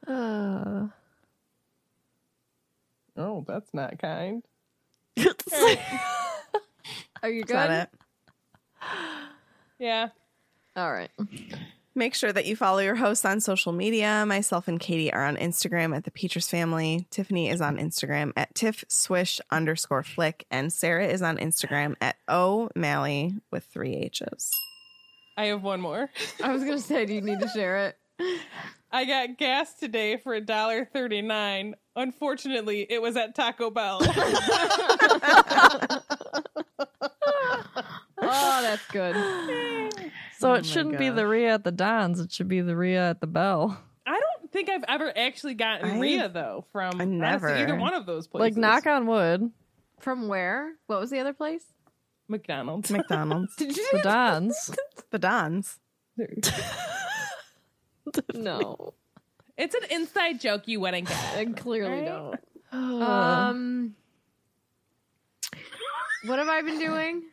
[0.07, 0.87] Uh,
[3.19, 4.43] Oh, that's not kind.
[7.23, 7.81] Are you Is that good?
[7.81, 7.89] it?
[9.79, 10.09] Yeah.
[10.75, 11.11] All right.
[11.93, 14.25] Make sure that you follow your hosts on social media.
[14.27, 17.05] Myself and Katie are on Instagram at the Peters Family.
[17.11, 22.15] Tiffany is on Instagram at tiff swish underscore flick, and Sarah is on Instagram at
[22.27, 24.51] o mally with three h's.
[25.37, 26.09] I have one more.
[26.43, 27.97] I was gonna say, do you need to share it?
[28.91, 31.73] I got gas today for $1.39.
[31.95, 34.01] Unfortunately, it was at Taco Bell.
[36.79, 39.15] Oh, that's good.
[40.37, 42.19] so Oh it shouldn't be the Rhea at the Dons.
[42.19, 43.79] It should be the Rhea at the Bell.
[44.05, 47.93] I don't think I've ever actually gotten I- Rhea though from I honestly, either one
[47.93, 48.57] of those places.
[48.57, 49.51] Like knock on wood.
[49.99, 50.73] From where?
[50.87, 51.63] What was the other place?
[52.27, 52.89] McDonald's.
[52.91, 53.55] McDonald's.
[53.57, 54.75] Did you The Dons.
[55.11, 55.79] the Dons.
[58.33, 58.93] No,
[59.57, 61.17] it's an inside joke you wouldn't get.
[61.37, 62.05] I clearly Right?
[62.05, 62.39] don't.
[63.01, 63.95] Um,
[66.27, 67.23] what have I been doing?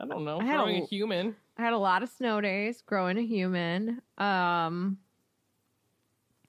[0.00, 0.40] I don't know.
[0.40, 1.36] I had Growing a- a human.
[1.58, 4.00] I had a lot of snow days growing a human.
[4.18, 4.98] Um,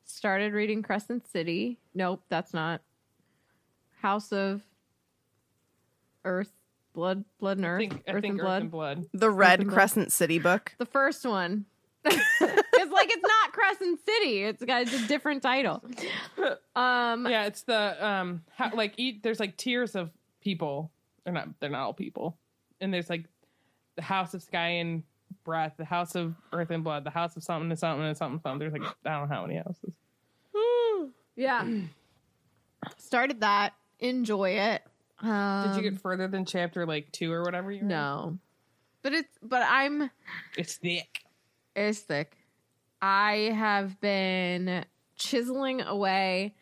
[0.06, 1.78] started reading Crescent City.
[1.94, 2.82] Nope, that's not.
[4.02, 4.62] House of
[6.24, 6.52] Earth,
[6.94, 8.62] Blood, Blood and I Earth, think, I Earth think and Earth Blood.
[8.62, 9.06] and Blood.
[9.14, 9.76] The Red and Blood.
[9.76, 10.74] Crescent City book.
[10.78, 11.66] The first one.
[12.06, 14.44] it's like it's not Crescent City.
[14.44, 15.84] It's got it's a different title.
[16.76, 19.22] Um, Yeah, it's the um how, like eat.
[19.24, 20.10] There's like tiers of
[20.42, 20.90] people.
[21.24, 21.50] They're not.
[21.60, 22.38] They're not all people.
[22.80, 23.26] And there's like
[23.96, 25.04] the House of Sky and
[25.44, 28.40] Breath, the House of Earth and Blood, the House of something and something and something.
[28.42, 28.60] something.
[28.60, 29.94] There's like I don't know how many houses.
[31.36, 31.68] yeah.
[32.98, 33.74] Started that.
[34.00, 34.82] Enjoy it.
[35.20, 37.72] Um, Did you get further than chapter like two or whatever?
[37.72, 38.40] You were no?
[39.04, 40.10] But it's but I'm
[40.58, 41.24] It's thick.
[41.76, 42.36] It's thick.
[43.02, 44.86] I have been
[45.16, 46.56] chiseling away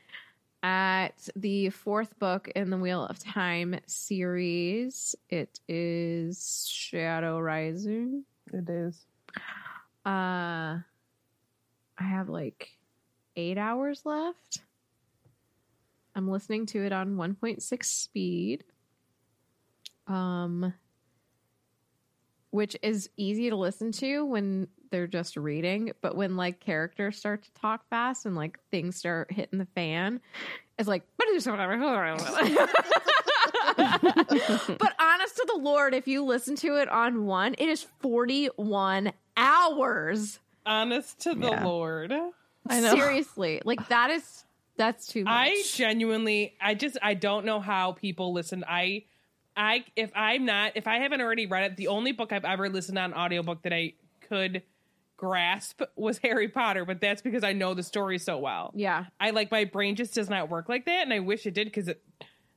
[0.61, 5.15] at the fourth book in the Wheel of Time series.
[5.30, 8.26] It is Shadow Rising.
[8.52, 9.06] It is.
[10.06, 10.80] Uh
[12.02, 12.77] I have like
[13.36, 14.60] eight hours left.
[16.15, 18.64] I'm listening to it on 1.6 speed.
[20.07, 20.73] Um
[22.52, 27.44] which is easy to listen to when they're just reading, but when like characters start
[27.44, 30.20] to talk fast and like things start hitting the fan,
[30.78, 31.78] it's like do so whatever.
[33.78, 39.11] but honest to the Lord, if you listen to it on one, it is 41
[39.38, 40.40] hours.
[40.66, 41.64] Honest to the Yeah.
[41.66, 42.14] Lord.
[42.68, 42.94] I know.
[42.94, 43.61] Seriously.
[43.64, 44.44] Like that is
[44.78, 45.34] that's too much.
[45.34, 48.64] I genuinely, I just, I don't know how people listen.
[48.68, 49.03] I,
[49.57, 52.70] I, if I'm not, if I haven't already read it, the only book I've ever
[52.70, 53.94] listened on audiobook that I
[54.30, 54.64] could
[55.19, 58.71] grasp was Harry Potter, but that's because I know the story so well.
[58.73, 59.05] yeah.
[59.19, 61.67] I like my brain just does not work like that, and I wish it did
[61.67, 62.01] because it,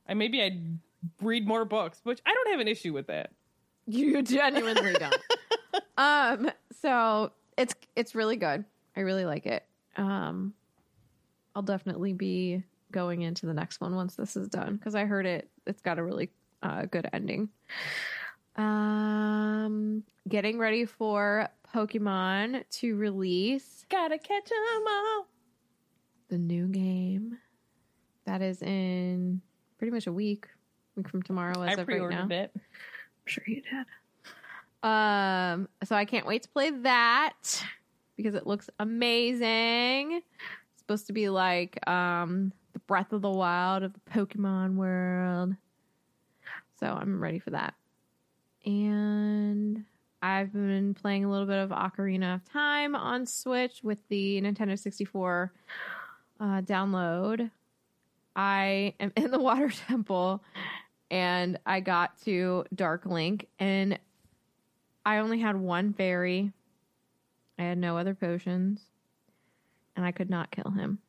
[0.07, 0.79] I maybe I'd
[1.21, 3.31] read more books, which I don't have an issue with that.
[3.85, 5.21] You genuinely don't.
[5.97, 6.49] um,
[6.81, 8.63] so it's it's really good.
[8.95, 9.65] I really like it.
[9.97, 10.53] Um,
[11.55, 15.25] I'll definitely be going into the next one once this is done because I heard
[15.25, 15.49] it.
[15.67, 16.29] It's got a really
[16.61, 17.49] uh, good ending.
[18.55, 25.27] Um, getting ready for Pokemon to release Gotta catch 'em all.
[26.29, 27.37] the new game.
[28.25, 29.41] That is in
[29.77, 30.47] pretty much a week.
[30.95, 32.25] Week from tomorrow, as I of right now.
[32.27, 32.51] pre-ordered it.
[32.55, 32.61] I'm
[33.25, 33.85] sure you did.
[34.87, 37.63] Um, so I can't wait to play that
[38.17, 40.21] because it looks amazing.
[40.21, 45.55] It's supposed to be like um the Breath of the Wild of the Pokemon world.
[46.79, 47.73] So I'm ready for that.
[48.65, 49.83] And
[50.21, 54.79] I've been playing a little bit of Ocarina of Time on Switch with the Nintendo
[54.79, 55.51] 64
[56.39, 57.51] uh, download.
[58.35, 60.43] I am in the water temple
[61.11, 63.99] and I got to Dark Link and
[65.05, 66.51] I only had one fairy.
[67.59, 68.81] I had no other potions
[69.95, 70.99] and I could not kill him.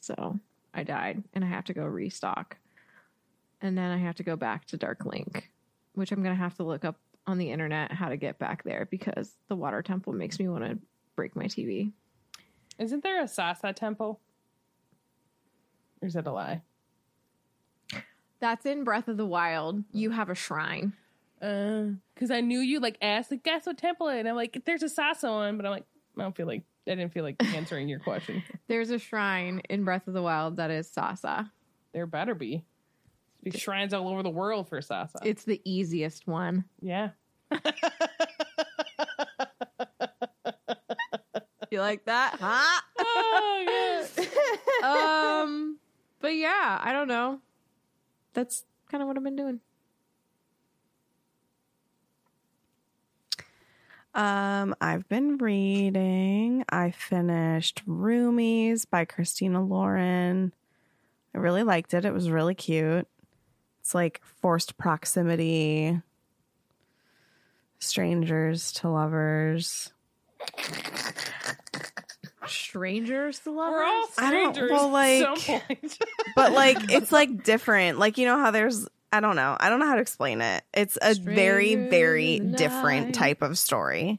[0.00, 0.38] So
[0.72, 2.56] I died and I have to go restock.
[3.60, 5.50] And then I have to go back to Dark Link,
[5.94, 6.96] which I'm going to have to look up
[7.26, 10.64] on the internet how to get back there because the water temple makes me want
[10.64, 10.78] to
[11.16, 11.92] break my TV.
[12.78, 14.20] Isn't there a Sasa temple?
[16.02, 16.62] Or is that a lie?
[18.40, 19.84] That's in Breath of the Wild.
[19.92, 20.92] You have a shrine.
[21.40, 21.84] Uh,
[22.14, 24.88] because I knew you like asked like guess what temple and I'm like there's a
[24.88, 25.84] Sasa one, but I'm like
[26.16, 28.42] I don't feel like I didn't feel like answering your question.
[28.68, 31.50] There's a shrine in Breath of the Wild that is Sasa.
[31.92, 32.64] There better be.
[33.44, 35.18] Be shrines all over the world for Sasa.
[35.24, 36.64] It's the easiest one.
[36.80, 37.10] yeah.
[41.70, 42.36] You like that?
[42.40, 42.80] Huh?
[43.00, 44.06] oh
[44.86, 45.40] yeah.
[45.42, 45.78] um,
[46.20, 47.40] but yeah, I don't know.
[48.32, 49.58] That's kind of what I've been doing.
[54.14, 56.64] Um, I've been reading.
[56.68, 60.54] I finished Roomies by Christina Lauren.
[61.34, 62.04] I really liked it.
[62.04, 63.08] It was really cute.
[63.84, 66.00] It's like forced proximity,
[67.78, 69.92] strangers to lovers.
[72.46, 73.74] Strangers to lovers.
[73.76, 75.98] We're all I don't- strangers well, like-
[76.34, 77.98] But like it's like different.
[77.98, 79.54] Like you know how there's I don't know.
[79.60, 80.64] I don't know how to explain it.
[80.72, 83.14] It's a very Strangers very in different night.
[83.14, 84.18] type of story.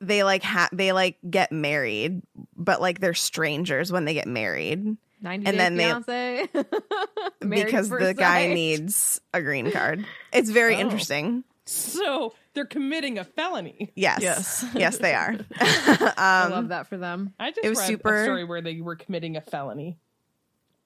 [0.00, 2.22] They like ha- they like get married,
[2.56, 6.48] but like they're strangers when they get married 90 And then they- Fiance.
[7.42, 10.04] Married because the first guy needs a green card.
[10.32, 10.80] It's very Oh.
[10.80, 11.44] interesting.
[11.66, 13.92] so they're committing a felony.
[13.94, 14.20] Yes.
[14.20, 14.64] Yes.
[14.74, 15.34] Yes, they are.
[15.60, 17.32] I um, love that for them.
[17.40, 19.98] I just It was read super- a story where they were committing a felony.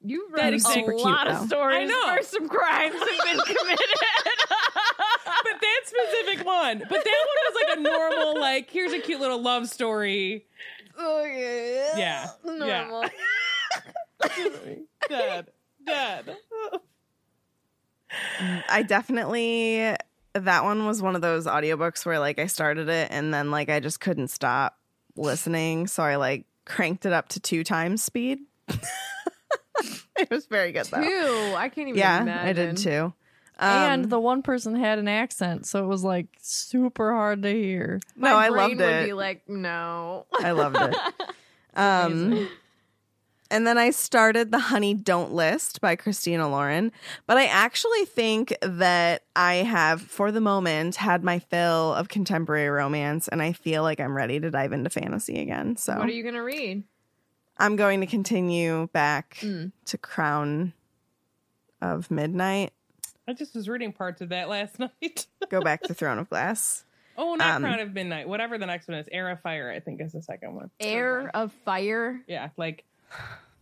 [0.02, 1.32] You've That read a super cute, lot though.
[1.32, 2.00] of stories I know.
[2.06, 3.88] where some crimes have been committed.
[5.42, 6.78] But that specific one.
[6.78, 10.46] But that one was like a normal, like, here's a cute little love story.
[10.98, 11.96] oh yeah.
[11.96, 12.26] Yeah.
[12.44, 13.04] Normal.
[15.08, 15.46] Dad.
[15.84, 16.36] Dad.
[18.68, 19.94] I definitely
[20.34, 23.68] that one was one of those audiobooks where like I started it and then like
[23.70, 24.76] I just couldn't stop
[25.16, 28.40] listening, so I like cranked it up to two times speed.
[30.18, 31.02] it was very good though.
[31.02, 31.54] Two.
[31.56, 32.48] I can't even Yeah, imagine.
[32.48, 33.12] I did too.
[33.58, 37.50] and Um, the one person had an accent, so it was like super hard to
[37.52, 38.00] hear.
[38.14, 39.06] My no, I brain loved would it.
[39.06, 40.26] be like, no.
[40.38, 40.96] I loved it.
[41.78, 42.48] Um,
[43.50, 46.92] and then I started the Honey Don't List by Christina Lauren.
[47.26, 52.68] But I actually think that I have, for the moment, had my fill of contemporary
[52.68, 55.76] romance, and I feel like I'm ready to dive into fantasy again.
[55.76, 56.84] So What are you gonna read?
[57.58, 59.72] I'm going to continue back Mm.
[59.86, 60.74] to Crown
[61.80, 62.72] of Midnight,
[63.28, 65.26] I just was reading parts of that last night.
[65.48, 66.84] go back to Throne of Glass.
[67.18, 68.28] Oh, not Um, Crown of Midnight.
[68.28, 69.08] Whatever the next one is.
[69.10, 70.70] Heir of Fire, I think is the second one.
[70.80, 72.20] Heir of Fire.
[72.28, 72.84] Yeah, like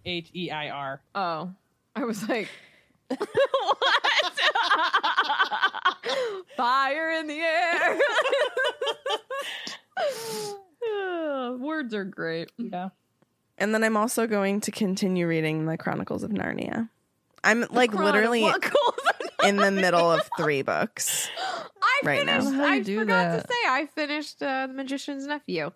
[0.04, 1.00] H E I R.
[1.14, 1.50] Oh,
[1.96, 2.48] I was like,
[3.08, 3.18] what?
[6.56, 7.98] Fire in the air.
[9.96, 12.50] Uh, words are great.
[12.58, 12.90] Yeah.
[13.58, 16.88] And then I'm also going to continue reading the Chronicles of Narnia.
[17.44, 18.50] I'm like literally
[19.44, 21.28] in the middle of three books.
[21.82, 22.40] I right now.
[22.40, 22.56] finished.
[22.56, 23.42] How do you I do forgot that?
[23.42, 25.70] to say I finished uh, the Magician's Nephew.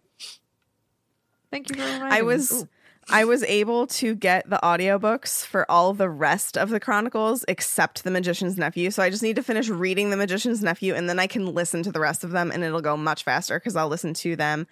[1.51, 2.69] Thank you for reminding I was Ooh.
[3.10, 8.05] I was able to get the audiobooks for all the rest of the Chronicles except
[8.05, 8.90] The Magician's Nephew.
[8.90, 11.82] So I just need to finish reading The Magician's Nephew and then I can listen
[11.85, 14.66] to the rest of them and it'll go much faster because I'll listen to them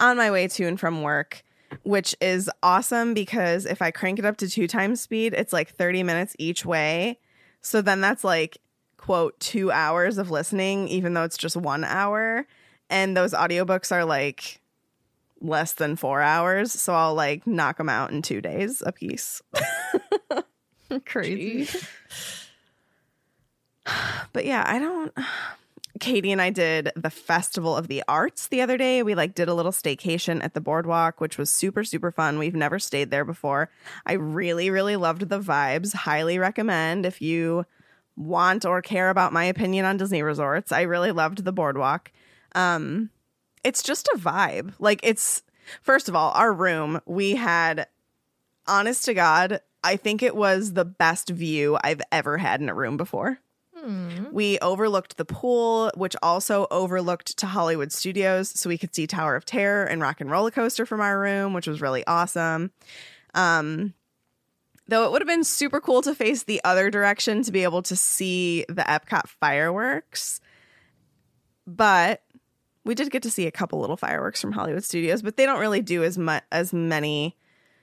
[0.00, 1.44] on my way to and from work,
[1.84, 5.70] which is awesome because if I crank it up to two times speed, it's like
[5.70, 7.20] 30 minutes each way.
[7.60, 8.58] So then that's like,
[8.96, 12.48] quote, two hours of listening, even though it's just one hour.
[12.90, 14.60] And those audiobooks are like
[15.40, 16.72] less than four hours.
[16.72, 19.42] So I'll like knock them out in two days a piece.
[21.06, 21.78] Crazy.
[24.32, 25.12] But yeah, I don't.
[26.00, 29.02] Katie and I did the Festival of the Arts the other day.
[29.02, 32.38] We like did a little staycation at the boardwalk, which was super, super fun.
[32.38, 33.70] We've never stayed there before.
[34.04, 35.94] I really, really loved the vibes.
[35.94, 37.64] Highly recommend if you
[38.16, 40.72] want or care about my opinion on Disney resorts.
[40.72, 42.12] I really loved the boardwalk.
[42.54, 43.10] Um,
[43.64, 44.74] it's just a vibe.
[44.78, 45.42] Like it's
[45.82, 47.86] first of all, our room, we had
[48.66, 52.74] honest to God, I think it was the best view I've ever had in a
[52.74, 53.38] room before.
[53.76, 54.32] Hmm.
[54.32, 59.36] We overlooked the pool, which also overlooked to Hollywood Studios, so we could see Tower
[59.36, 62.72] of Terror and Rock and Roller Coaster from our room, which was really awesome.
[63.34, 63.94] Um,
[64.88, 67.82] though it would have been super cool to face the other direction to be able
[67.82, 70.40] to see the Epcot fireworks,
[71.66, 72.22] but
[72.86, 75.58] we did get to see a couple little fireworks from Hollywood Studios, but they don't
[75.60, 77.36] really do as much as many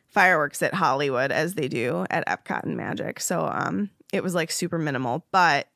[0.08, 3.20] fireworks at Hollywood as they do at Epcot and Magic.
[3.20, 5.68] So um it was like super minimal, but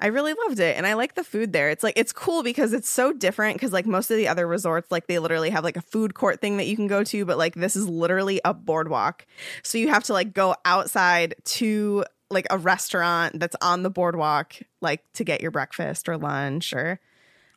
[0.00, 1.70] I really loved it and I like the food there.
[1.70, 4.90] It's like it's cool because it's so different cuz like most of the other resorts
[4.90, 7.38] like they literally have like a food court thing that you can go to, but
[7.38, 9.24] like this is literally a boardwalk.
[9.62, 14.56] So you have to like go outside to like a restaurant that's on the boardwalk
[14.80, 17.00] like to get your breakfast or lunch or Or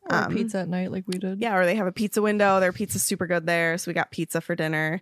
[0.09, 1.39] Um, pizza at night, like we did.
[1.39, 2.59] yeah, or they have a pizza window.
[2.59, 3.77] Their pizza's super good there.
[3.77, 5.01] So we got pizza for dinner.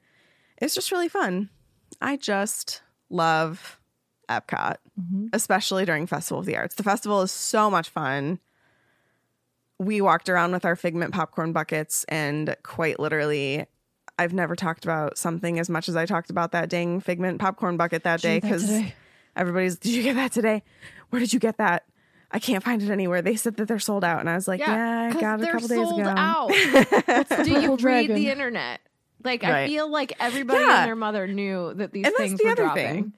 [0.57, 1.49] It's just really fun.
[2.01, 3.79] I just love
[4.29, 5.29] Epcot, Mhm.
[5.31, 6.75] especially during Festival of the Arts.
[6.75, 8.39] The festival is so much fun.
[9.79, 13.65] We walked around with our figment popcorn buckets, and quite literally,
[14.19, 17.77] I've never talked about something as much as I talked about that dang figment popcorn
[17.77, 18.91] bucket that day Did that because
[19.35, 20.63] everybody's, Did you get that today?
[21.11, 21.85] Where did you get that?
[22.31, 23.21] I can't find it anywhere.
[23.21, 25.45] They said that they're sold out, and I was like, "Yeah, I got it a
[25.45, 26.49] they're couple days sold ago." out.
[27.45, 28.15] Do you Purple read dragon.
[28.15, 28.81] the internet?
[29.23, 30.79] Like I feel like everybody Yeah.
[30.79, 32.85] and their mother knew that these and that's things the were other dropping.
[33.03, 33.13] thing.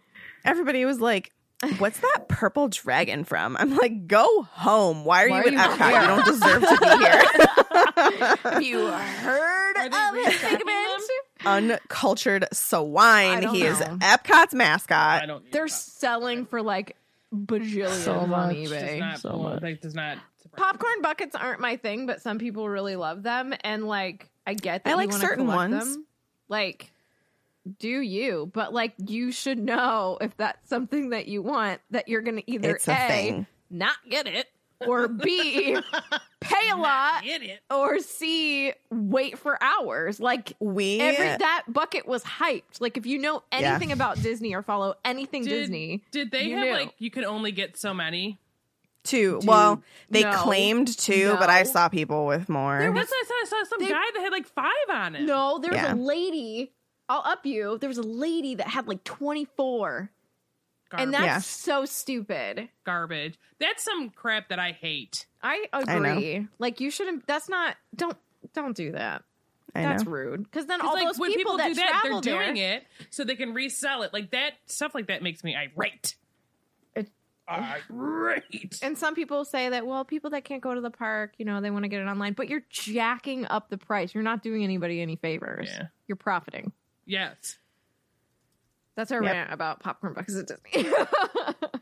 [0.45, 1.31] Everybody was like,
[1.79, 5.03] "What's that purple dragon from?" I'm like, "Go home.
[5.05, 6.01] Why are Why you are at you Epcot?
[6.01, 11.01] You don't deserve to be here." Have you heard Are they of restocking Figment?
[11.45, 13.41] Uncultured I swine.
[13.41, 13.97] don't He is know.
[14.01, 15.27] Epcot's I mascot.
[15.27, 15.51] don't.
[15.51, 15.69] They're that.
[15.71, 16.95] selling for like
[17.33, 18.55] bajillions So on much.
[18.55, 18.99] Does eBay.
[18.99, 19.61] not, so well, much.
[19.61, 20.63] like, does not surprise me.
[20.65, 24.83] Popcorn buckets aren't my thing, but some people really love them, and like I get
[24.83, 25.93] that I like wanna certain ones.
[25.93, 26.05] Them.
[26.47, 26.91] Like,
[27.77, 28.49] do you?
[28.53, 32.75] But like, you should know if that's something that you want that you're gonna either
[32.75, 33.47] It's a thing.
[33.69, 34.47] not get it,
[34.87, 35.77] or b
[36.41, 37.59] pay a lot, Get it?
[37.69, 40.19] or c wait for hours.
[40.19, 42.79] Like We every that bucket was hyped.
[42.79, 43.71] Like if you know Yeah.
[43.71, 46.71] anything about Disney or follow anything Did, Disney, Did they you have knew.
[46.73, 48.39] like you could only get so many?
[49.05, 49.39] two.
[49.43, 50.33] Well, they no.
[50.33, 52.77] claimed two, but I saw people with more.
[52.79, 53.33] That's what I saw.
[53.33, 55.21] I saw some They- guy that had like five on it.
[55.21, 55.93] No, there was Yeah.
[55.93, 56.73] a lady.
[57.07, 57.77] I'll up you.
[57.79, 60.11] There was a lady that had like 24.
[60.89, 61.03] Garbage.
[61.05, 61.39] And that's Yeah.
[61.39, 62.69] so stupid.
[62.83, 63.37] garbage.
[63.59, 65.25] That's some crap that I hate.
[65.41, 65.79] I know.
[66.11, 66.47] agree.
[66.59, 68.17] Like you shouldn't that's not don't
[68.53, 69.23] don't do that.
[69.75, 70.11] I That's know.
[70.11, 70.43] rude.
[70.45, 72.55] Because then 'Cause, all like those when people, people, that do that, they're travel doing
[72.55, 74.11] there, it so they can resell it.
[74.13, 76.15] Like that stuff like that makes me irate.
[76.95, 77.11] It-
[77.47, 78.79] irate.
[78.81, 81.61] And some people say that, well, people that can't go to the park, you know,
[81.61, 84.13] they want to get it online, but you're jacking up the price.
[84.13, 85.67] You're not doing anybody any favors.
[85.71, 85.87] Yeah.
[86.07, 86.71] You're profiting.
[87.05, 87.57] Yes.
[88.95, 89.33] That's our Yep.
[89.33, 90.89] rant about popcorn buckets at Disney.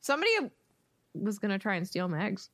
[0.00, 0.30] Somebody
[1.14, 2.48] was gonna try and steal Megs.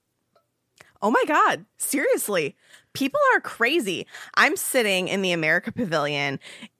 [1.03, 1.65] Oh my God.
[1.79, 2.57] Seriously.
[2.93, 4.07] People are crazy.
[4.35, 6.39] I'm sitting in the America Pavilion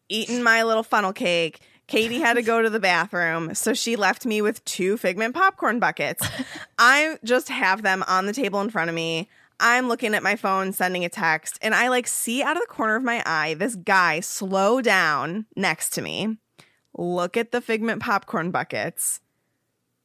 [0.09, 1.61] eating my little funnel cake.
[1.87, 5.81] Katie had to go to the bathroom, so she left me with two figment popcorn
[5.81, 6.25] buckets.
[6.79, 9.29] I just have them on the table in front of me.
[9.61, 12.67] I'm looking at my phone, sending a text, and I like see out of the
[12.67, 16.39] corner of my eye this guy slow down next to me,
[16.97, 19.21] look at the figment popcorn buckets,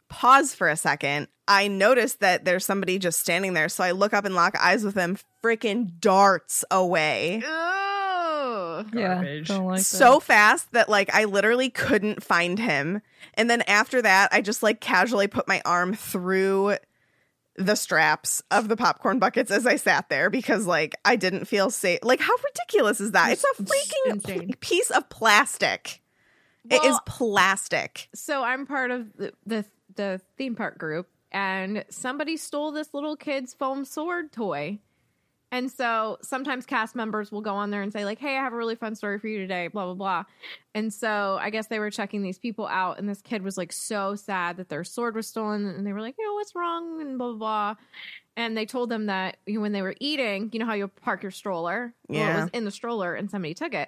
[0.09, 1.29] pause for a second.
[1.47, 3.69] I notice that there's somebody just standing there.
[3.69, 7.41] So I look up and lock eyes with him, freaking darts away.
[7.45, 9.49] Yeah, Garbage.
[9.49, 13.01] like so fast that like I literally couldn't find him.
[13.35, 16.77] And then after that, I just like casually put my arm through
[17.57, 21.69] the straps of the popcorn buckets as I sat there because like I didn't feel
[21.69, 21.99] safe.
[22.03, 23.31] Like how ridiculous is that?
[23.31, 26.01] It's a freaking piece of plastic.
[26.69, 28.09] it is plastic.
[28.13, 29.65] so I'm part of the, the
[29.95, 34.79] the theme park group, and somebody stole this little kid's foam sword toy.
[35.55, 38.51] And so sometimes cast members will go on there and say, like, hey, I have
[38.51, 40.23] a really fun story for you today, blah, blah, blah.
[40.73, 43.71] And so I guess they were checking these people out, and this kid was like
[43.71, 45.65] so sad that their sword was stolen.
[45.65, 46.99] And they were like, you know, what's wrong?
[46.99, 47.75] And blah, blah, blah.
[48.35, 51.31] And they told them that when they were eating, you know how you park your
[51.31, 51.93] stroller?
[52.09, 52.41] Well, it Yeah.
[52.43, 53.87] was in the stroller, and somebody took it.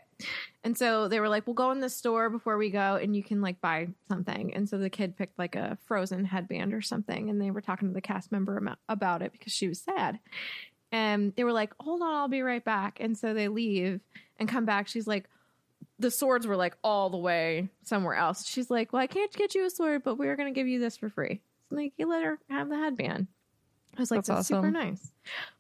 [0.63, 3.23] And so they were like, we'll go in the store before we go, and you
[3.23, 4.53] can like buy something.
[4.53, 7.89] And so the kid picked like a frozen headband or something, and they were talking
[7.89, 10.19] to the cast member about it because she was sad.
[10.91, 12.99] And they were like, hold on, I'll be right back.
[13.01, 13.99] And so they leave
[14.37, 14.87] and come back.
[14.87, 15.29] She's like,
[15.99, 18.47] the swords were like all the way somewhere else.
[18.47, 20.79] She's like, well, I can't get you a sword, but we're going to give you
[20.79, 21.41] this for free.
[21.69, 23.27] So like, you let her have the headband.
[23.97, 25.11] I was like, That's that's, super nice.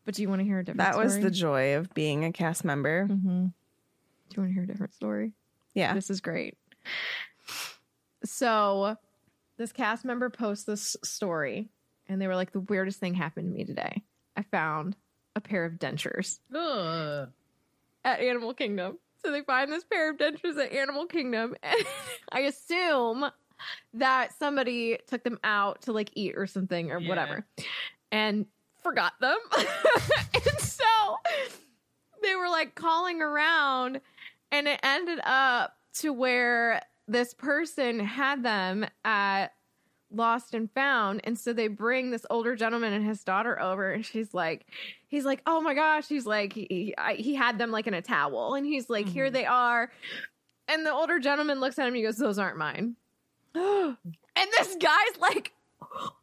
[0.05, 2.31] But do you want to hear a different That was the joy of being a
[2.31, 3.05] cast member.
[3.05, 5.33] hmm Do you want to hear a different story?
[5.73, 5.93] Yeah.
[5.93, 6.55] This is great.
[8.23, 8.95] So,
[9.57, 11.69] this cast member posts this story,
[12.07, 14.03] and they were like, "The weirdest thing happened to me today.
[14.35, 14.95] I found
[15.37, 17.29] a pair of dentures Ugh.
[18.03, 21.75] at Animal Kingdom." So they find this pair of dentures at Animal Kingdom, and
[22.31, 23.25] I assume
[23.95, 27.07] that somebody took them out to like eat or something or Yeah.
[27.09, 27.45] whatever,
[28.11, 28.45] and
[28.83, 29.37] forgot them.
[29.57, 30.83] and so
[32.21, 34.01] they were like calling around,
[34.51, 39.47] and it ended up to where this person had them at
[40.11, 41.21] lost and found.
[41.23, 44.65] And so they bring this older gentleman and his daughter over and she's like
[45.07, 46.07] he's like oh my gosh.
[46.07, 48.55] He's like he, I, he had them like in a towel.
[48.55, 49.33] And he's like here mm-hmm.
[49.33, 49.91] they are.
[50.67, 52.95] And the older gentleman looks at him and he goes those aren't mine.
[54.39, 55.51] And this guy's like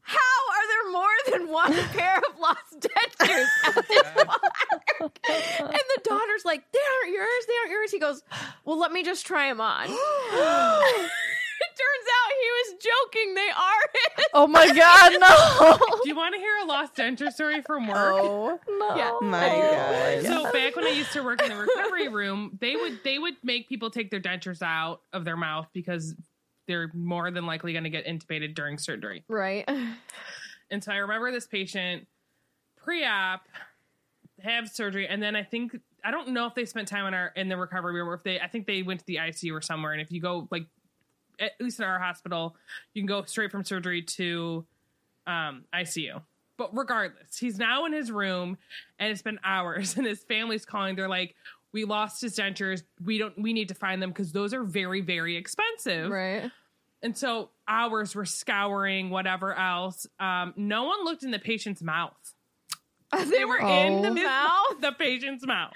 [0.03, 0.19] how
[0.53, 5.19] are there more than one pair of lost at this park?
[5.29, 7.47] and the daughter's like they aren't yours.
[7.49, 7.91] They aren't yours.
[7.91, 8.23] He goes
[8.65, 9.89] well let me just try them on
[11.77, 15.99] turns out he was joking they are his Oh my god, no!
[16.03, 18.15] Do you want to hear a lost denture story from work?
[18.17, 18.97] Oh no.
[18.97, 19.19] Yeah.
[19.23, 20.25] my god.
[20.25, 23.37] So back when I used to work in the recovery room, they would they would
[23.43, 26.15] make people take their dentures out of their mouth because
[26.67, 29.25] they're more than likely going to get intubated during surgery.
[29.29, 29.69] right
[30.71, 32.07] And so I remember this patient
[32.79, 33.43] pre-op
[34.43, 37.33] have surgery, and then I think I don't know if they spent time in our
[37.37, 39.61] in the recovery room or if they I think they went to the ICU or
[39.61, 39.93] somewhere.
[39.93, 40.67] And if you go like
[41.41, 42.57] at least in our hospital,
[42.93, 44.65] you can go straight from surgery to
[45.27, 46.21] um, ICU.
[46.57, 48.59] But regardless, he's now in his room,
[48.99, 50.95] and it's been hours, and his family's calling.
[50.97, 51.35] They're like,
[51.73, 52.83] "We lost his dentures.
[53.05, 53.37] We don't.
[53.41, 56.51] We need to find them because those are very, very expensive." right
[57.03, 60.07] And so hours were scouring whatever else.
[60.21, 62.13] Um, no one looked in the patient's mouth.
[63.31, 64.15] They were in the Oh.
[64.15, 65.75] mouth, the patient's mouth.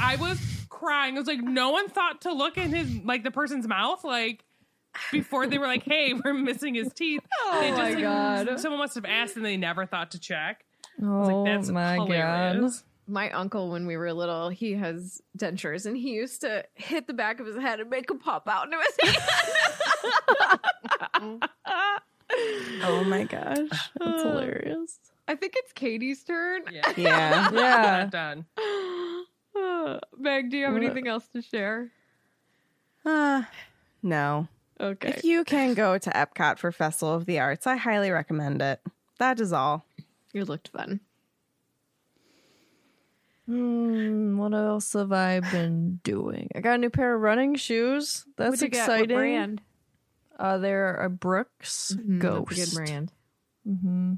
[0.00, 1.14] I was crying.
[1.16, 4.44] I was like, no one thought to look in his like the person's mouth, like
[5.10, 7.22] before they were like, hey, we're missing his teeth.
[7.52, 8.60] they Oh my like, God.
[8.60, 10.64] Someone must have asked and they never thought to check.
[11.00, 12.84] I Oh was like, that's my hilarious.
[13.08, 17.14] my uncle when we were little he has dentures and he used to hit the
[17.14, 19.12] back of his head and make them pop out into his
[21.14, 21.42] hand
[22.84, 23.58] Oh my gosh.
[23.98, 24.98] That's hilarious.
[25.28, 26.92] i think it's katie's turn Yeah.
[26.96, 27.50] Yeah.
[27.52, 28.06] Yeah.
[28.06, 28.46] Done.
[30.18, 31.90] meg do you have anything else to share
[33.04, 33.42] Uh,
[34.02, 34.46] no.
[34.80, 38.60] Okay If you can go to Epcot for Festival of the Arts, I highly recommend
[38.62, 38.80] it.
[39.18, 39.84] That is all.
[40.32, 41.00] you looked fun
[43.46, 46.48] Hmm, what else have I been doing?
[46.54, 48.24] I got a new pair of running shoes.
[48.36, 48.78] That's What'd you?
[48.80, 49.16] What exciting.
[49.16, 49.62] brand
[50.38, 52.48] Uh, they're a Brooks Mhm, Ghost.
[52.50, 53.12] that's a good brand
[53.64, 54.14] hmm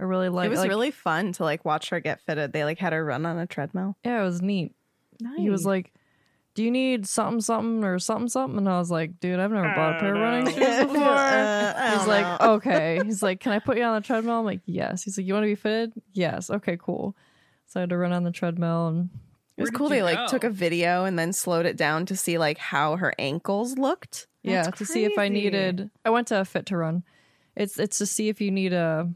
[0.00, 0.46] I really like.
[0.46, 2.52] it was like- really fun to like watch her get fitted.
[2.52, 3.96] They like had her run on a treadmill.
[4.04, 4.74] yeah, it was neat.
[5.20, 5.38] nice.
[5.38, 5.92] He was like,
[6.54, 9.72] "Do you need something, something, or something, something?" And I was like, "Dude, I've never
[9.74, 10.56] bought a pair of running shoes
[10.86, 12.52] before." Uh, I He's like, know.
[12.54, 13.00] okay.
[13.04, 14.38] He's like, can I put you on the treadmill?
[14.40, 15.02] I'm like, yes.
[15.02, 15.92] He's like, you want to be fitted?
[16.12, 16.50] Yes.
[16.50, 17.16] Okay, cool.
[17.66, 19.10] So I had to run on the treadmill and
[19.56, 19.88] it was cool.
[19.88, 20.26] They you like go?
[20.28, 24.26] took a video and then slowed it down to see like how her ankles looked.
[24.42, 25.90] yeah, That's to see if I needed.
[26.04, 27.02] I went to Fit to Run.
[27.56, 29.10] It's it's to see if you need a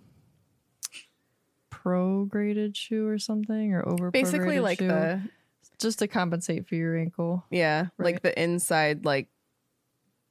[1.71, 5.21] pro graded shoe or something or over Basically, like shoe, the
[5.81, 7.45] just to compensate for your ankle.
[7.51, 8.13] yeah, Right.
[8.15, 9.29] like the inside like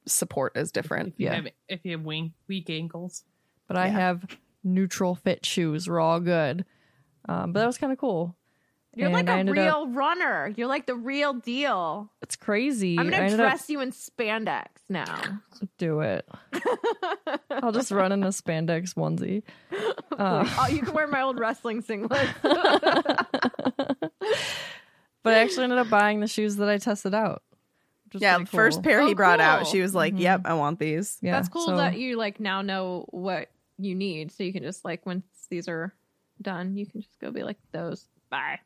[0.06, 1.08] support is different.
[1.14, 1.34] If you Yeah.
[1.34, 3.24] have if you have weak, weak ankles.
[3.66, 3.92] But I Yeah.
[3.92, 5.88] have neutral fit shoes.
[5.88, 6.64] We're all good.
[7.28, 8.36] Um, but that was kind of cool.
[8.94, 10.54] You're And like a ended up- real runner.
[10.56, 12.10] You're like the real deal.
[12.22, 12.98] It's crazy.
[12.98, 15.40] I'm gonna ended dress you in spandex now.
[15.78, 16.26] do it.
[17.50, 19.42] I'll just run in a spandex onesie.
[20.18, 22.26] Uh, oh, you can wear my old wrestling singlet.
[25.26, 27.42] But I actually ended up buying the shoes that I tested out.
[28.12, 28.82] which Yeah, pretty first cool.
[28.84, 30.20] pair he Oh, brought out, she was like, Mhm.
[30.20, 33.94] "Yep, I want these." Yeah, That's cool so- that you like now know what you
[33.96, 35.92] need, so you can just like once these are
[36.40, 38.08] done, you can just go be like those.
[38.30, 38.60] Bye.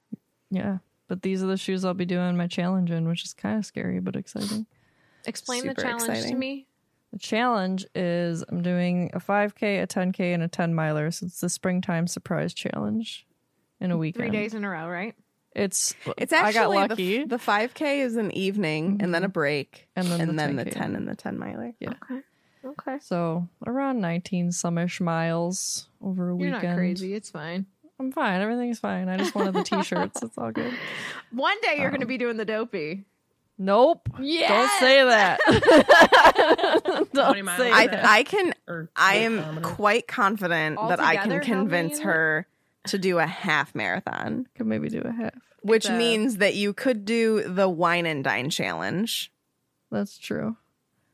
[0.51, 0.79] Yeah,
[1.09, 3.65] but these are the shoes I'll be doing my challenge in, which is kind of
[3.67, 4.67] scary but exciting.
[5.27, 6.67] Explain the Super challenge to me.
[7.13, 11.11] The challenge is I'm doing a 5K, a 10K, and a 10 miler.
[11.11, 13.27] So it's the springtime surprise challenge
[13.81, 14.31] in a weekend.
[14.31, 15.15] Three days in a row, right?
[15.55, 17.19] It's It's I got actually lucky.
[17.25, 20.57] The, the 5K is an evening and then a break, And then and the then
[20.57, 20.73] the 10K.
[20.73, 21.73] 10 and the 10 miler.
[21.81, 21.91] Yeah.
[22.05, 22.21] Okay.
[22.63, 22.99] Okay.
[23.01, 26.63] so around 19 somish miles over a You're weekend.
[26.63, 27.15] not crazy.
[27.15, 27.67] It's fine.
[27.99, 28.41] I'm fine.
[28.41, 29.09] Everything's fine.
[29.09, 30.23] I just wanted the t-shirts.
[30.23, 30.73] it's all good.
[31.33, 33.05] One day you're Um, going to be doing the dopey.
[33.59, 34.09] Nope.
[34.21, 34.49] Yeah.
[34.49, 35.41] Don't say that.
[37.13, 38.05] Don't say I that.
[38.07, 39.61] I can Or I am kilometer.
[39.69, 42.39] quite confident that I can Altogether, how many convince her.
[42.41, 42.47] it?
[42.85, 45.35] Her to do a half marathon, Could maybe do a half.
[45.63, 49.33] which a- means that you could do the wine and dine challenge.
[49.91, 50.57] That's true.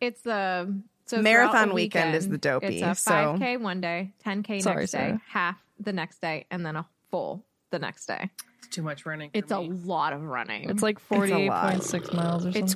[0.01, 3.11] It's um, a so Marathon throughout the weekend is the weekend, dopey, It's a so-
[3.39, 5.23] 5K one day, 10K Sorry, next day, Sarah.
[5.29, 8.31] half the next day, and then a full the next day.
[8.59, 9.31] It's too much running.
[9.31, 9.71] for It's a me.
[9.71, 10.69] lot of running.
[10.69, 11.21] It's like lot.
[11.21, 12.65] 48.6 miles or something.
[12.65, 12.75] it's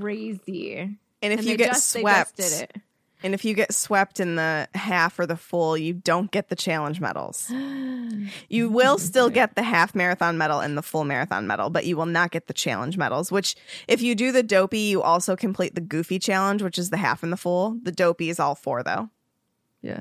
[0.00, 0.78] crazy.
[1.22, 2.82] And if And you they get just, swept, they just did it.
[3.22, 6.56] And if you get swept in the half or the full, you don't get the
[6.56, 7.50] challenge medals.
[8.48, 11.96] You will still get the half marathon medal and the full marathon medal, but you
[11.96, 13.30] will not get the challenge medals.
[13.30, 13.54] Which,
[13.86, 17.22] if you do the dopey, you also complete the goofy challenge, which is the half
[17.22, 17.78] and the full.
[17.82, 19.10] The dopey is all four though.
[19.82, 20.00] yeah.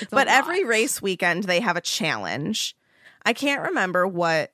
[0.00, 2.76] It's but every race weekend they have a challenge.
[3.24, 4.52] I can't remember what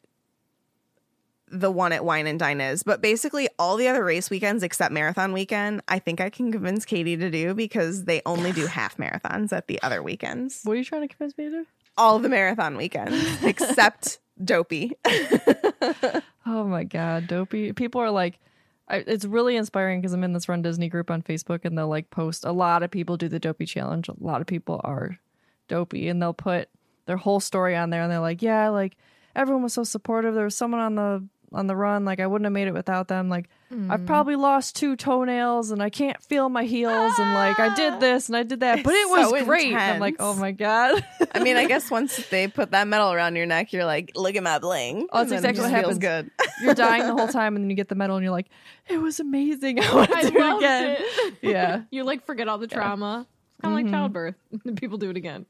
[1.60, 4.92] the one at Wine and Dine is, but basically all the other race weekends except
[4.92, 8.96] marathon weekend, I think I can convince Katie to do because they only do half
[8.96, 10.60] marathons at the other weekends.
[10.64, 11.66] What are you trying to convince me to do?
[11.96, 14.92] All the marathon weekends except Dopey.
[16.46, 17.72] Oh my god, dopey!
[17.72, 18.38] People are like,
[18.86, 21.88] I, it's really inspiring because I'm in this Run Disney group on Facebook, and they'll
[21.88, 22.44] like post.
[22.44, 24.08] A lot of people do the dopey challenge.
[24.08, 25.18] A lot of people are
[25.68, 26.68] dopey, and they'll put
[27.06, 28.96] their whole story on there, and they're like, yeah, like
[29.34, 30.34] everyone was so supportive.
[30.34, 33.08] There was someone on the on the run, like I wouldn't have made it without
[33.08, 33.28] them.
[33.28, 33.48] Like
[33.90, 37.98] I've probably lost two toenails, and I can't feel my heels, and like I did
[38.00, 39.74] this and I did that, but it was so great.
[39.74, 41.04] I'm like, oh my god.
[41.34, 44.36] I mean, I guess once they put that medal around your neck, you're like, look
[44.36, 45.08] at my bling.
[45.12, 45.98] Oh, that's exactly what feels happens.
[45.98, 46.30] good.
[46.62, 48.48] you're dying the whole time, and then you get the medal, and you're like,
[48.88, 49.80] it was amazing.
[49.80, 50.96] I want to I do it again.
[51.00, 51.34] it.
[51.42, 51.82] Yeah.
[51.90, 53.26] you like forget all the trauma.
[53.54, 53.84] It's kind of Mhm.
[53.84, 54.34] like childbirth.
[54.76, 55.46] People do it again.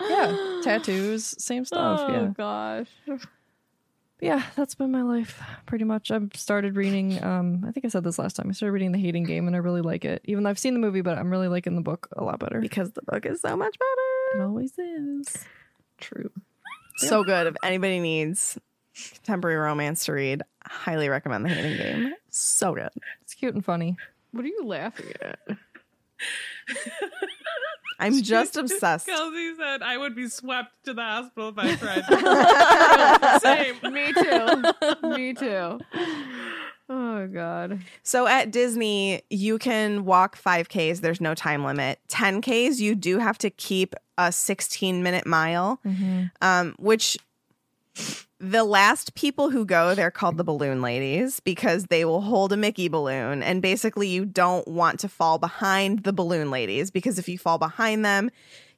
[0.00, 2.00] Yeah, tattoos, same stuff.
[2.02, 2.88] oh yeah, gosh.
[4.20, 6.10] Yeah, that's been my life pretty much.
[6.10, 7.22] I've started reading.
[7.22, 8.48] Um, I think I said this last time.
[8.48, 10.22] I started reading The Hating Game, and I really like it.
[10.24, 12.60] Even though I've seen the movie, but I'm really liking the book a lot better.
[12.60, 14.42] Because the book is so much better.
[14.42, 15.44] It always is.
[15.98, 16.30] True.
[16.98, 17.46] So good.
[17.46, 18.58] If anybody needs
[18.94, 22.14] contemporary romance to read, highly recommend The Hating Game.
[22.28, 22.90] So good.
[23.22, 23.96] It's cute and funny.
[24.32, 25.38] What are you laughing at?
[28.00, 29.06] I'm just obsessed.
[29.06, 31.76] Kelsey said I would be swept to the hospital if I
[33.40, 33.40] tried.
[33.82, 33.92] Same.
[33.92, 35.08] Me too.
[35.08, 35.78] Me too.
[36.88, 37.80] Oh god.
[38.02, 41.00] So at Disney, you can walk 5Ks.
[41.00, 42.00] There's no time limit.
[42.08, 45.80] 10Ks, you do have to keep a 16 minute mile,
[46.42, 47.16] um, which
[48.40, 52.56] the last people who go, they're called the balloon ladies because they will hold a
[52.56, 53.42] Mickey balloon.
[53.42, 57.58] And basically, you don't want to fall behind the balloon ladies because if you fall
[57.58, 58.30] behind them,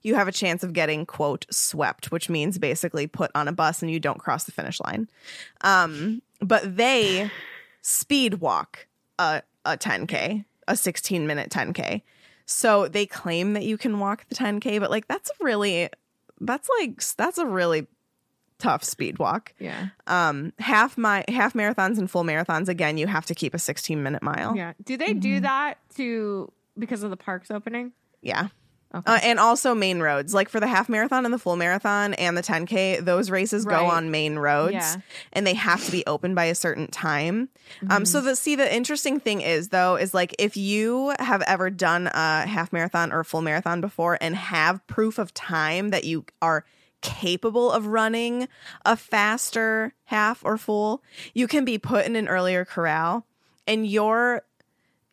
[0.02, 3.82] you have a chance of getting, quote, swept, which means basically put on a bus
[3.82, 5.08] and you don't cross the finish line.
[5.60, 7.30] Um, but they
[7.82, 8.88] speed walk
[9.20, 12.02] a, a 10K, a 16 minute 10K.
[12.46, 15.88] So they claim that you can walk the 10K, but like that's really,
[16.40, 17.86] that's like, that's a really
[18.62, 19.52] tough speed walk.
[19.58, 19.88] Yeah.
[20.06, 24.02] Um, half my half marathons and full marathons, again, you have to keep a 16
[24.02, 24.56] minute mile.
[24.56, 24.72] Yeah.
[24.84, 27.92] Do they do that to because of the parks opening?
[28.22, 28.48] Yeah.
[28.94, 29.10] Okay.
[29.10, 30.34] Uh, and also main roads.
[30.34, 33.86] Like for the half marathon and the full marathon and the 10K, those races go
[33.86, 34.96] on main roads Yeah.
[35.32, 37.48] and they have to be open by a certain time.
[37.88, 38.26] Um, so Mm-hmm.
[38.26, 42.46] the see the interesting thing is though is like if you have ever done a
[42.46, 46.66] half marathon or a full marathon before and have proof of time that you are
[47.02, 48.48] capable of running
[48.84, 51.02] a faster half or full,
[51.34, 53.26] you can be put in an earlier corral
[53.66, 54.42] and your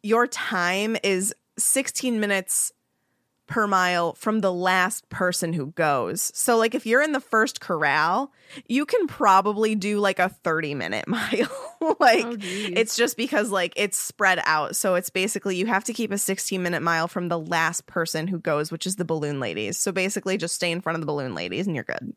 [0.01, 2.71] your time is 16 minutes
[3.49, 6.31] per mile from the last person who goes.
[6.35, 8.31] So like if you're in the first corral,
[8.67, 11.49] you can probably do like a 30 minute mile.
[11.99, 14.75] like Oh, it's just because like it's spread out.
[14.75, 18.27] So it's basically you have to keep a 16 minute mile from the last person
[18.27, 19.77] who goes, which is the balloon ladies.
[19.77, 22.13] So basically just stay in front of the balloon ladies and you're good.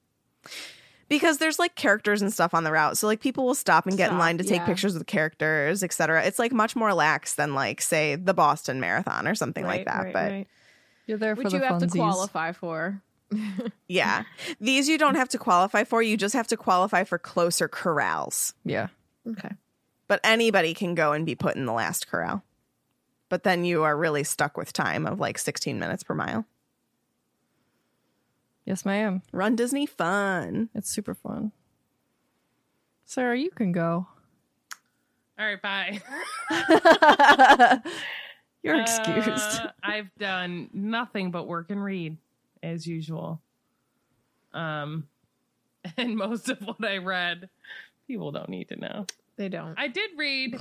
[1.09, 2.99] Because there's like characters and stuff on the route.
[2.99, 4.67] So like people will stop and get in line to take yeah.
[4.67, 6.25] pictures with characters, etc.
[6.25, 10.05] It's like much more lax than like say the Boston Marathon or something like that.
[10.05, 10.49] right, but right.
[11.07, 13.03] You're there for which the you have to qualify for.
[13.89, 14.25] yeah.
[14.61, 16.03] These you don't have to qualify for.
[16.03, 18.55] You just have to qualify for closer corrals.
[18.65, 18.89] Yeah.
[19.29, 19.51] Okay.
[20.09, 22.43] But anybody can go and be put in the last corral.
[23.29, 26.45] But then you are really stuck with time of like 16 minutes per mile.
[28.65, 29.23] Yes, ma'am.
[29.33, 30.69] Run Disney fun.
[30.75, 31.53] It's super fun.
[33.05, 34.07] Sarah, you can go.
[35.39, 36.01] All right, bye.
[38.63, 39.29] You're excused.
[39.29, 42.17] Uh, I've done nothing but work and read
[42.63, 43.41] as usual.
[44.53, 45.09] Um,
[45.97, 47.49] and most of what I read,
[48.07, 49.07] people don't need to know.
[49.37, 49.75] They don't.
[49.79, 50.59] I did read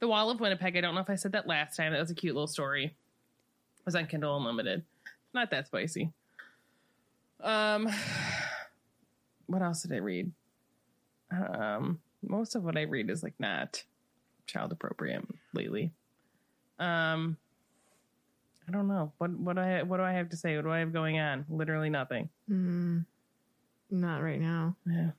[0.00, 0.76] The Wall of Winnipeg.
[0.76, 1.92] I don't know if I said that last time.
[1.92, 2.84] That was a cute little story.
[2.84, 2.92] It
[3.84, 4.84] was on Kindle Unlimited.
[5.32, 6.12] Not that spicy.
[7.42, 7.88] Um,
[9.46, 10.30] what else did I read?
[11.32, 13.82] Um, most of what I read is like not
[14.46, 15.90] child appropriate lately.
[16.78, 17.36] Um,
[18.68, 20.56] I don't know what what I what do I have to say?
[20.56, 21.44] What do I have going on?
[21.48, 22.28] Literally nothing.
[22.50, 23.04] Mm,
[23.90, 24.76] not right now.
[24.86, 25.10] Yeah,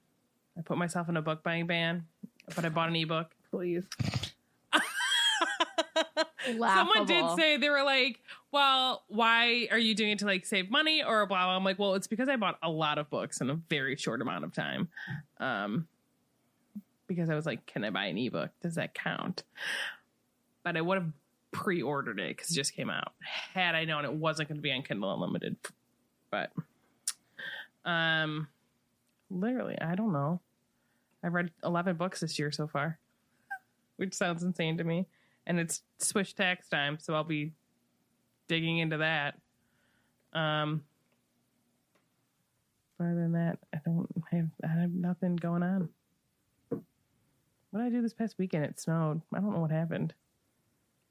[0.57, 2.05] I put myself in a book buying ban,
[2.55, 3.31] but I bought an ebook.
[3.51, 3.85] Please.
[6.45, 8.19] Someone did say they were like,
[8.51, 11.55] "Well, why are you doing it to like save money or blah?" blah.
[11.55, 14.21] I'm like, "Well, it's because I bought a lot of books in a very short
[14.21, 14.89] amount of time."
[15.39, 15.87] Um,
[17.07, 18.51] because I was like, "Can I buy an ebook?
[18.61, 19.43] Does that count?"
[20.63, 21.11] But I would have
[21.55, 23.13] pre-ordered it because it just came out.
[23.53, 25.55] Had I known it wasn't going to be on Kindle Unlimited,
[26.29, 26.51] but
[27.85, 28.47] um,
[29.29, 30.41] literally, I don't know.
[31.23, 32.99] I've read 11 books this year so far,
[33.95, 35.07] which sounds insane to me
[35.47, 37.53] and it's switch tax time, so I'll be
[38.47, 39.35] digging into that.
[40.33, 40.83] Um,
[42.99, 45.89] other than that, I don't have I have nothing going on.
[46.69, 48.65] What did I do this past weekend?
[48.65, 49.21] It snowed.
[49.33, 50.13] I don't know what happened.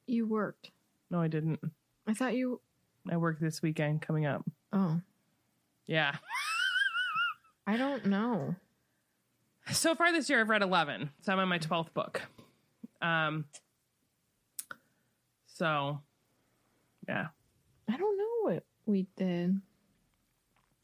[0.06, 0.70] You worked.
[1.10, 1.60] No, I didn't.
[2.06, 2.60] I thought you.
[3.10, 4.44] I work this weekend coming up.
[4.72, 5.00] Oh,
[5.86, 6.16] Yeah.
[7.66, 8.54] I don't know.
[9.72, 11.10] So far this year, I've read eleven.
[11.22, 12.20] So I'm on my twelfth book.
[13.00, 13.46] Um.
[15.46, 16.00] So,
[17.08, 17.28] yeah,
[17.88, 19.60] I don't know what we did.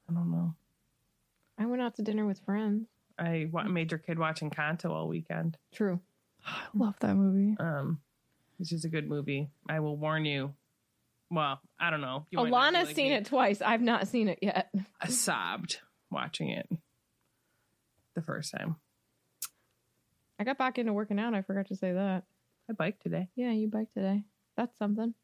[0.08, 0.54] I don't know.
[1.58, 2.86] I went out to dinner with friends.
[3.18, 5.58] I made your kid watch Encanto all weekend.
[5.74, 6.00] True.
[6.46, 7.56] I love that movie.
[7.58, 7.98] Um,
[8.60, 9.48] which is a good movie.
[9.68, 10.52] I will warn you.
[11.30, 12.26] Well, I don't know.
[12.30, 13.14] You Alana's like seen me.
[13.14, 13.62] it twice.
[13.62, 14.70] I've not seen it yet.
[15.00, 15.78] I sobbed
[16.10, 16.68] watching it
[18.14, 18.76] the first time.
[20.38, 21.32] I got back into working out.
[21.34, 22.24] I forgot to say that.
[22.68, 23.28] I biked today.
[23.34, 24.24] Yeah, you biked today.
[24.56, 25.14] That's something.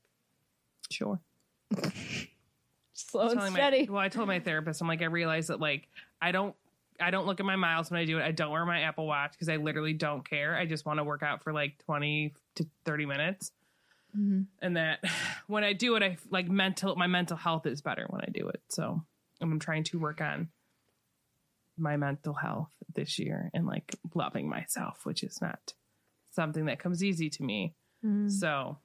[0.90, 1.20] Sure.
[2.94, 3.88] Slow and Telling my- steady.
[3.90, 5.88] well, I told my therapist, I'm like, I realize that like
[6.22, 6.54] I don't
[7.00, 8.24] I don't look at my miles when I do it.
[8.24, 10.56] I don't wear my Apple Watch because I literally don't care.
[10.56, 13.52] I just want to work out for like 20 to 30 minutes.
[14.16, 14.46] Mhm.
[14.60, 15.00] And that
[15.46, 18.48] when I do it, I like mental my mental health is better when I do
[18.48, 18.62] it.
[18.68, 19.02] So
[19.40, 20.48] I'm trying to work on
[21.78, 25.74] my mental health this year and like loving myself, which is not
[26.30, 27.74] something that comes easy to me.
[28.04, 28.30] Mm.
[28.30, 28.78] So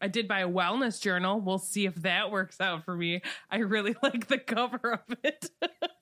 [0.00, 1.40] I did buy a wellness journal.
[1.40, 3.22] We'll see if that works out for me.
[3.50, 5.50] I really like the cover of it.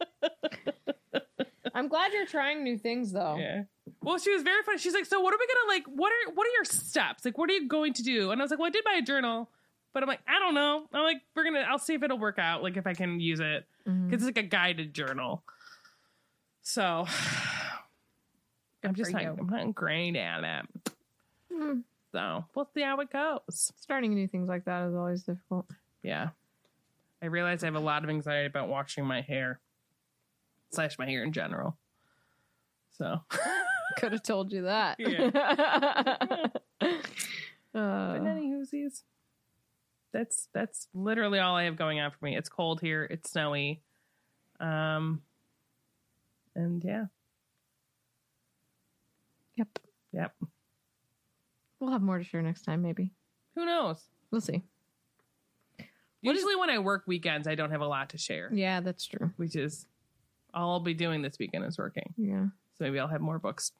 [1.74, 3.36] I'm glad you're trying new things though.
[3.36, 3.64] yeah.
[4.02, 4.78] Well, she was very funny.
[4.78, 5.84] She's like, "So what are we gonna like?
[5.86, 7.24] What are what are your steps?
[7.24, 8.94] Like, what are you going to do?" And I was like, "Well, I did buy
[8.94, 9.50] a journal,
[9.92, 10.86] but I'm like, I don't know.
[10.92, 11.66] I'm like, we're gonna.
[11.68, 12.62] I'll see if it'll work out.
[12.62, 15.42] Like, if I can use it because it's like a guided journal.
[16.62, 17.06] So
[18.84, 19.22] I'm just not.
[19.22, 19.36] you.
[19.38, 20.92] I'm not great at it.
[21.52, 21.82] Mm.
[22.12, 23.72] So we'll see how it goes.
[23.80, 25.66] Starting new things like that is always difficult.
[26.02, 26.30] Yeah.
[27.22, 29.60] I realize I have a lot of anxiety about washing my hair,
[30.74, 31.76] slash my hair in general.
[32.98, 33.20] So,
[33.98, 34.98] Could have told you that.
[36.80, 39.02] but uh, any whoosies,
[40.12, 42.36] that's that's literally all I have going on for me.
[42.36, 43.04] It's cold here.
[43.04, 43.82] It's snowy.
[44.60, 45.22] Um,
[46.54, 47.06] and yeah,
[49.56, 49.68] yep.
[50.12, 50.32] yep.
[51.80, 53.10] We'll have more to share next time, maybe.
[53.56, 54.02] Who knows?
[54.30, 54.62] We'll see.
[56.22, 59.32] Usually, when I work weekends, I don't have a lot to share, Yeah, that's true.
[59.36, 59.86] which is
[60.54, 62.14] I'll be doing this weekend is working.
[62.16, 62.46] Yeah.
[62.78, 63.72] So maybe I'll have more books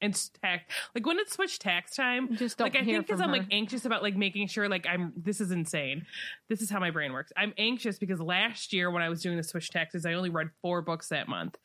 [0.00, 0.64] and tax
[0.94, 2.36] like when it's switch tax time.
[2.36, 3.36] Just don't like I think because I'm her.
[3.38, 6.06] like anxious about like making sure like I'm this is insane.
[6.48, 7.32] This is how my brain works.
[7.36, 10.50] I'm anxious because last year when I was doing the switch taxes, I only read
[10.62, 11.56] four books that month.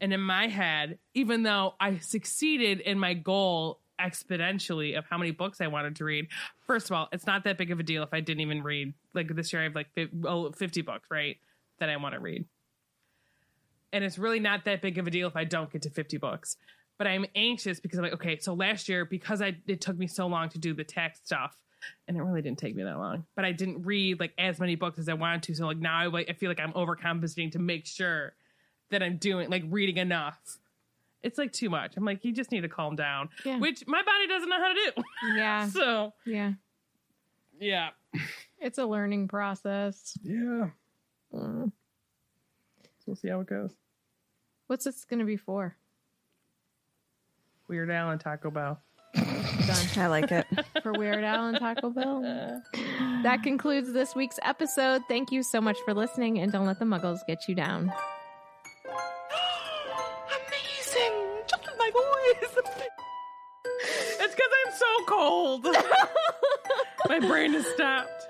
[0.00, 5.30] And in my head, even though I succeeded in my goal exponentially of how many
[5.30, 6.28] books I wanted to read,
[6.66, 8.94] first of all, it's not that big of a deal if I didn't even read.
[9.14, 11.36] Like this year, I have like fif- oh, 50 books, right?
[11.78, 12.44] That I want to read.
[13.94, 16.16] And it's really not that big of a deal if I don't get to 50
[16.18, 16.56] books.
[16.98, 20.06] But I'm anxious because I'm like, okay, so last year, because I it took me
[20.06, 21.56] so long to do the tax stuff,
[22.08, 24.74] and it really didn't take me that long, but I didn't read like as many
[24.74, 25.54] books as I wanted to.
[25.54, 28.34] So like now I, like, I feel like I'm overcompensating to make sure
[28.90, 30.38] that I'm doing like reading enough.
[31.22, 31.96] It's like too much.
[31.96, 33.58] I'm like, you just need to calm down, Yeah.
[33.58, 35.02] which my body doesn't know how to do.
[35.36, 35.68] Yeah.
[35.70, 36.52] so Yeah.
[37.60, 37.90] yeah,
[38.60, 40.16] It's a learning process.
[40.22, 40.68] yeah.
[41.32, 41.72] Mm.
[42.82, 43.72] So we'll see how it goes.
[44.74, 45.76] What's this going to be for?
[47.68, 48.80] Weird Al and Taco Bell.
[49.14, 49.86] Done.
[49.96, 50.48] I like it.
[50.82, 52.60] for Weird Al and Taco Bell.
[53.22, 55.02] That concludes this week's episode.
[55.06, 57.84] Thank you so much for listening, and don't let the muggles get you down.
[60.26, 61.14] Amazing!
[61.46, 62.58] Just my voice.
[64.18, 65.68] it's because I'm so cold.
[67.08, 68.26] my brain has stopped.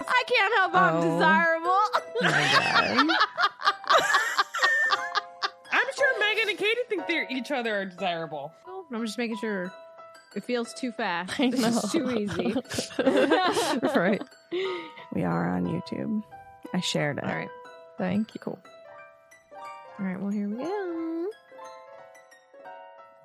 [0.00, 1.02] I can't help I'm Oh.
[1.14, 1.80] desirable.
[2.22, 3.16] Oh
[6.58, 8.52] sure Megan and Katie think they're each other are desirable.
[8.92, 9.72] I'm just making sure
[10.34, 11.38] it feels too fast.
[11.38, 11.68] I know.
[11.68, 12.54] is too easy.
[13.94, 14.22] right.
[15.12, 16.22] We are on YouTube.
[16.72, 17.24] I shared it.
[17.24, 17.48] All right.
[17.98, 18.40] Thank you.
[18.40, 18.58] Cool.
[19.98, 20.20] All right.
[20.20, 21.26] Well, here we go.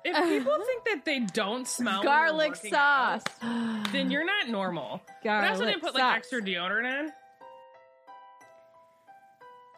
[0.04, 3.22] If people think that they don't smell when they're Garlic working sauce.
[3.42, 5.02] out, then you're not normal.
[5.22, 6.16] But I Garlic also didn't put like sauce.
[6.16, 7.12] extra deodorant in.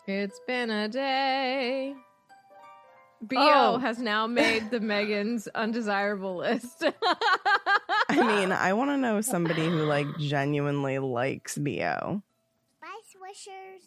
[0.06, 1.94] It's been a day.
[3.22, 3.78] Bo Oh.
[3.78, 6.84] has now made the Megan's undesirable list.
[8.08, 12.22] I mean, I want to know somebody who like genuinely likes Bo.
[12.80, 13.86] Bye, Swishers.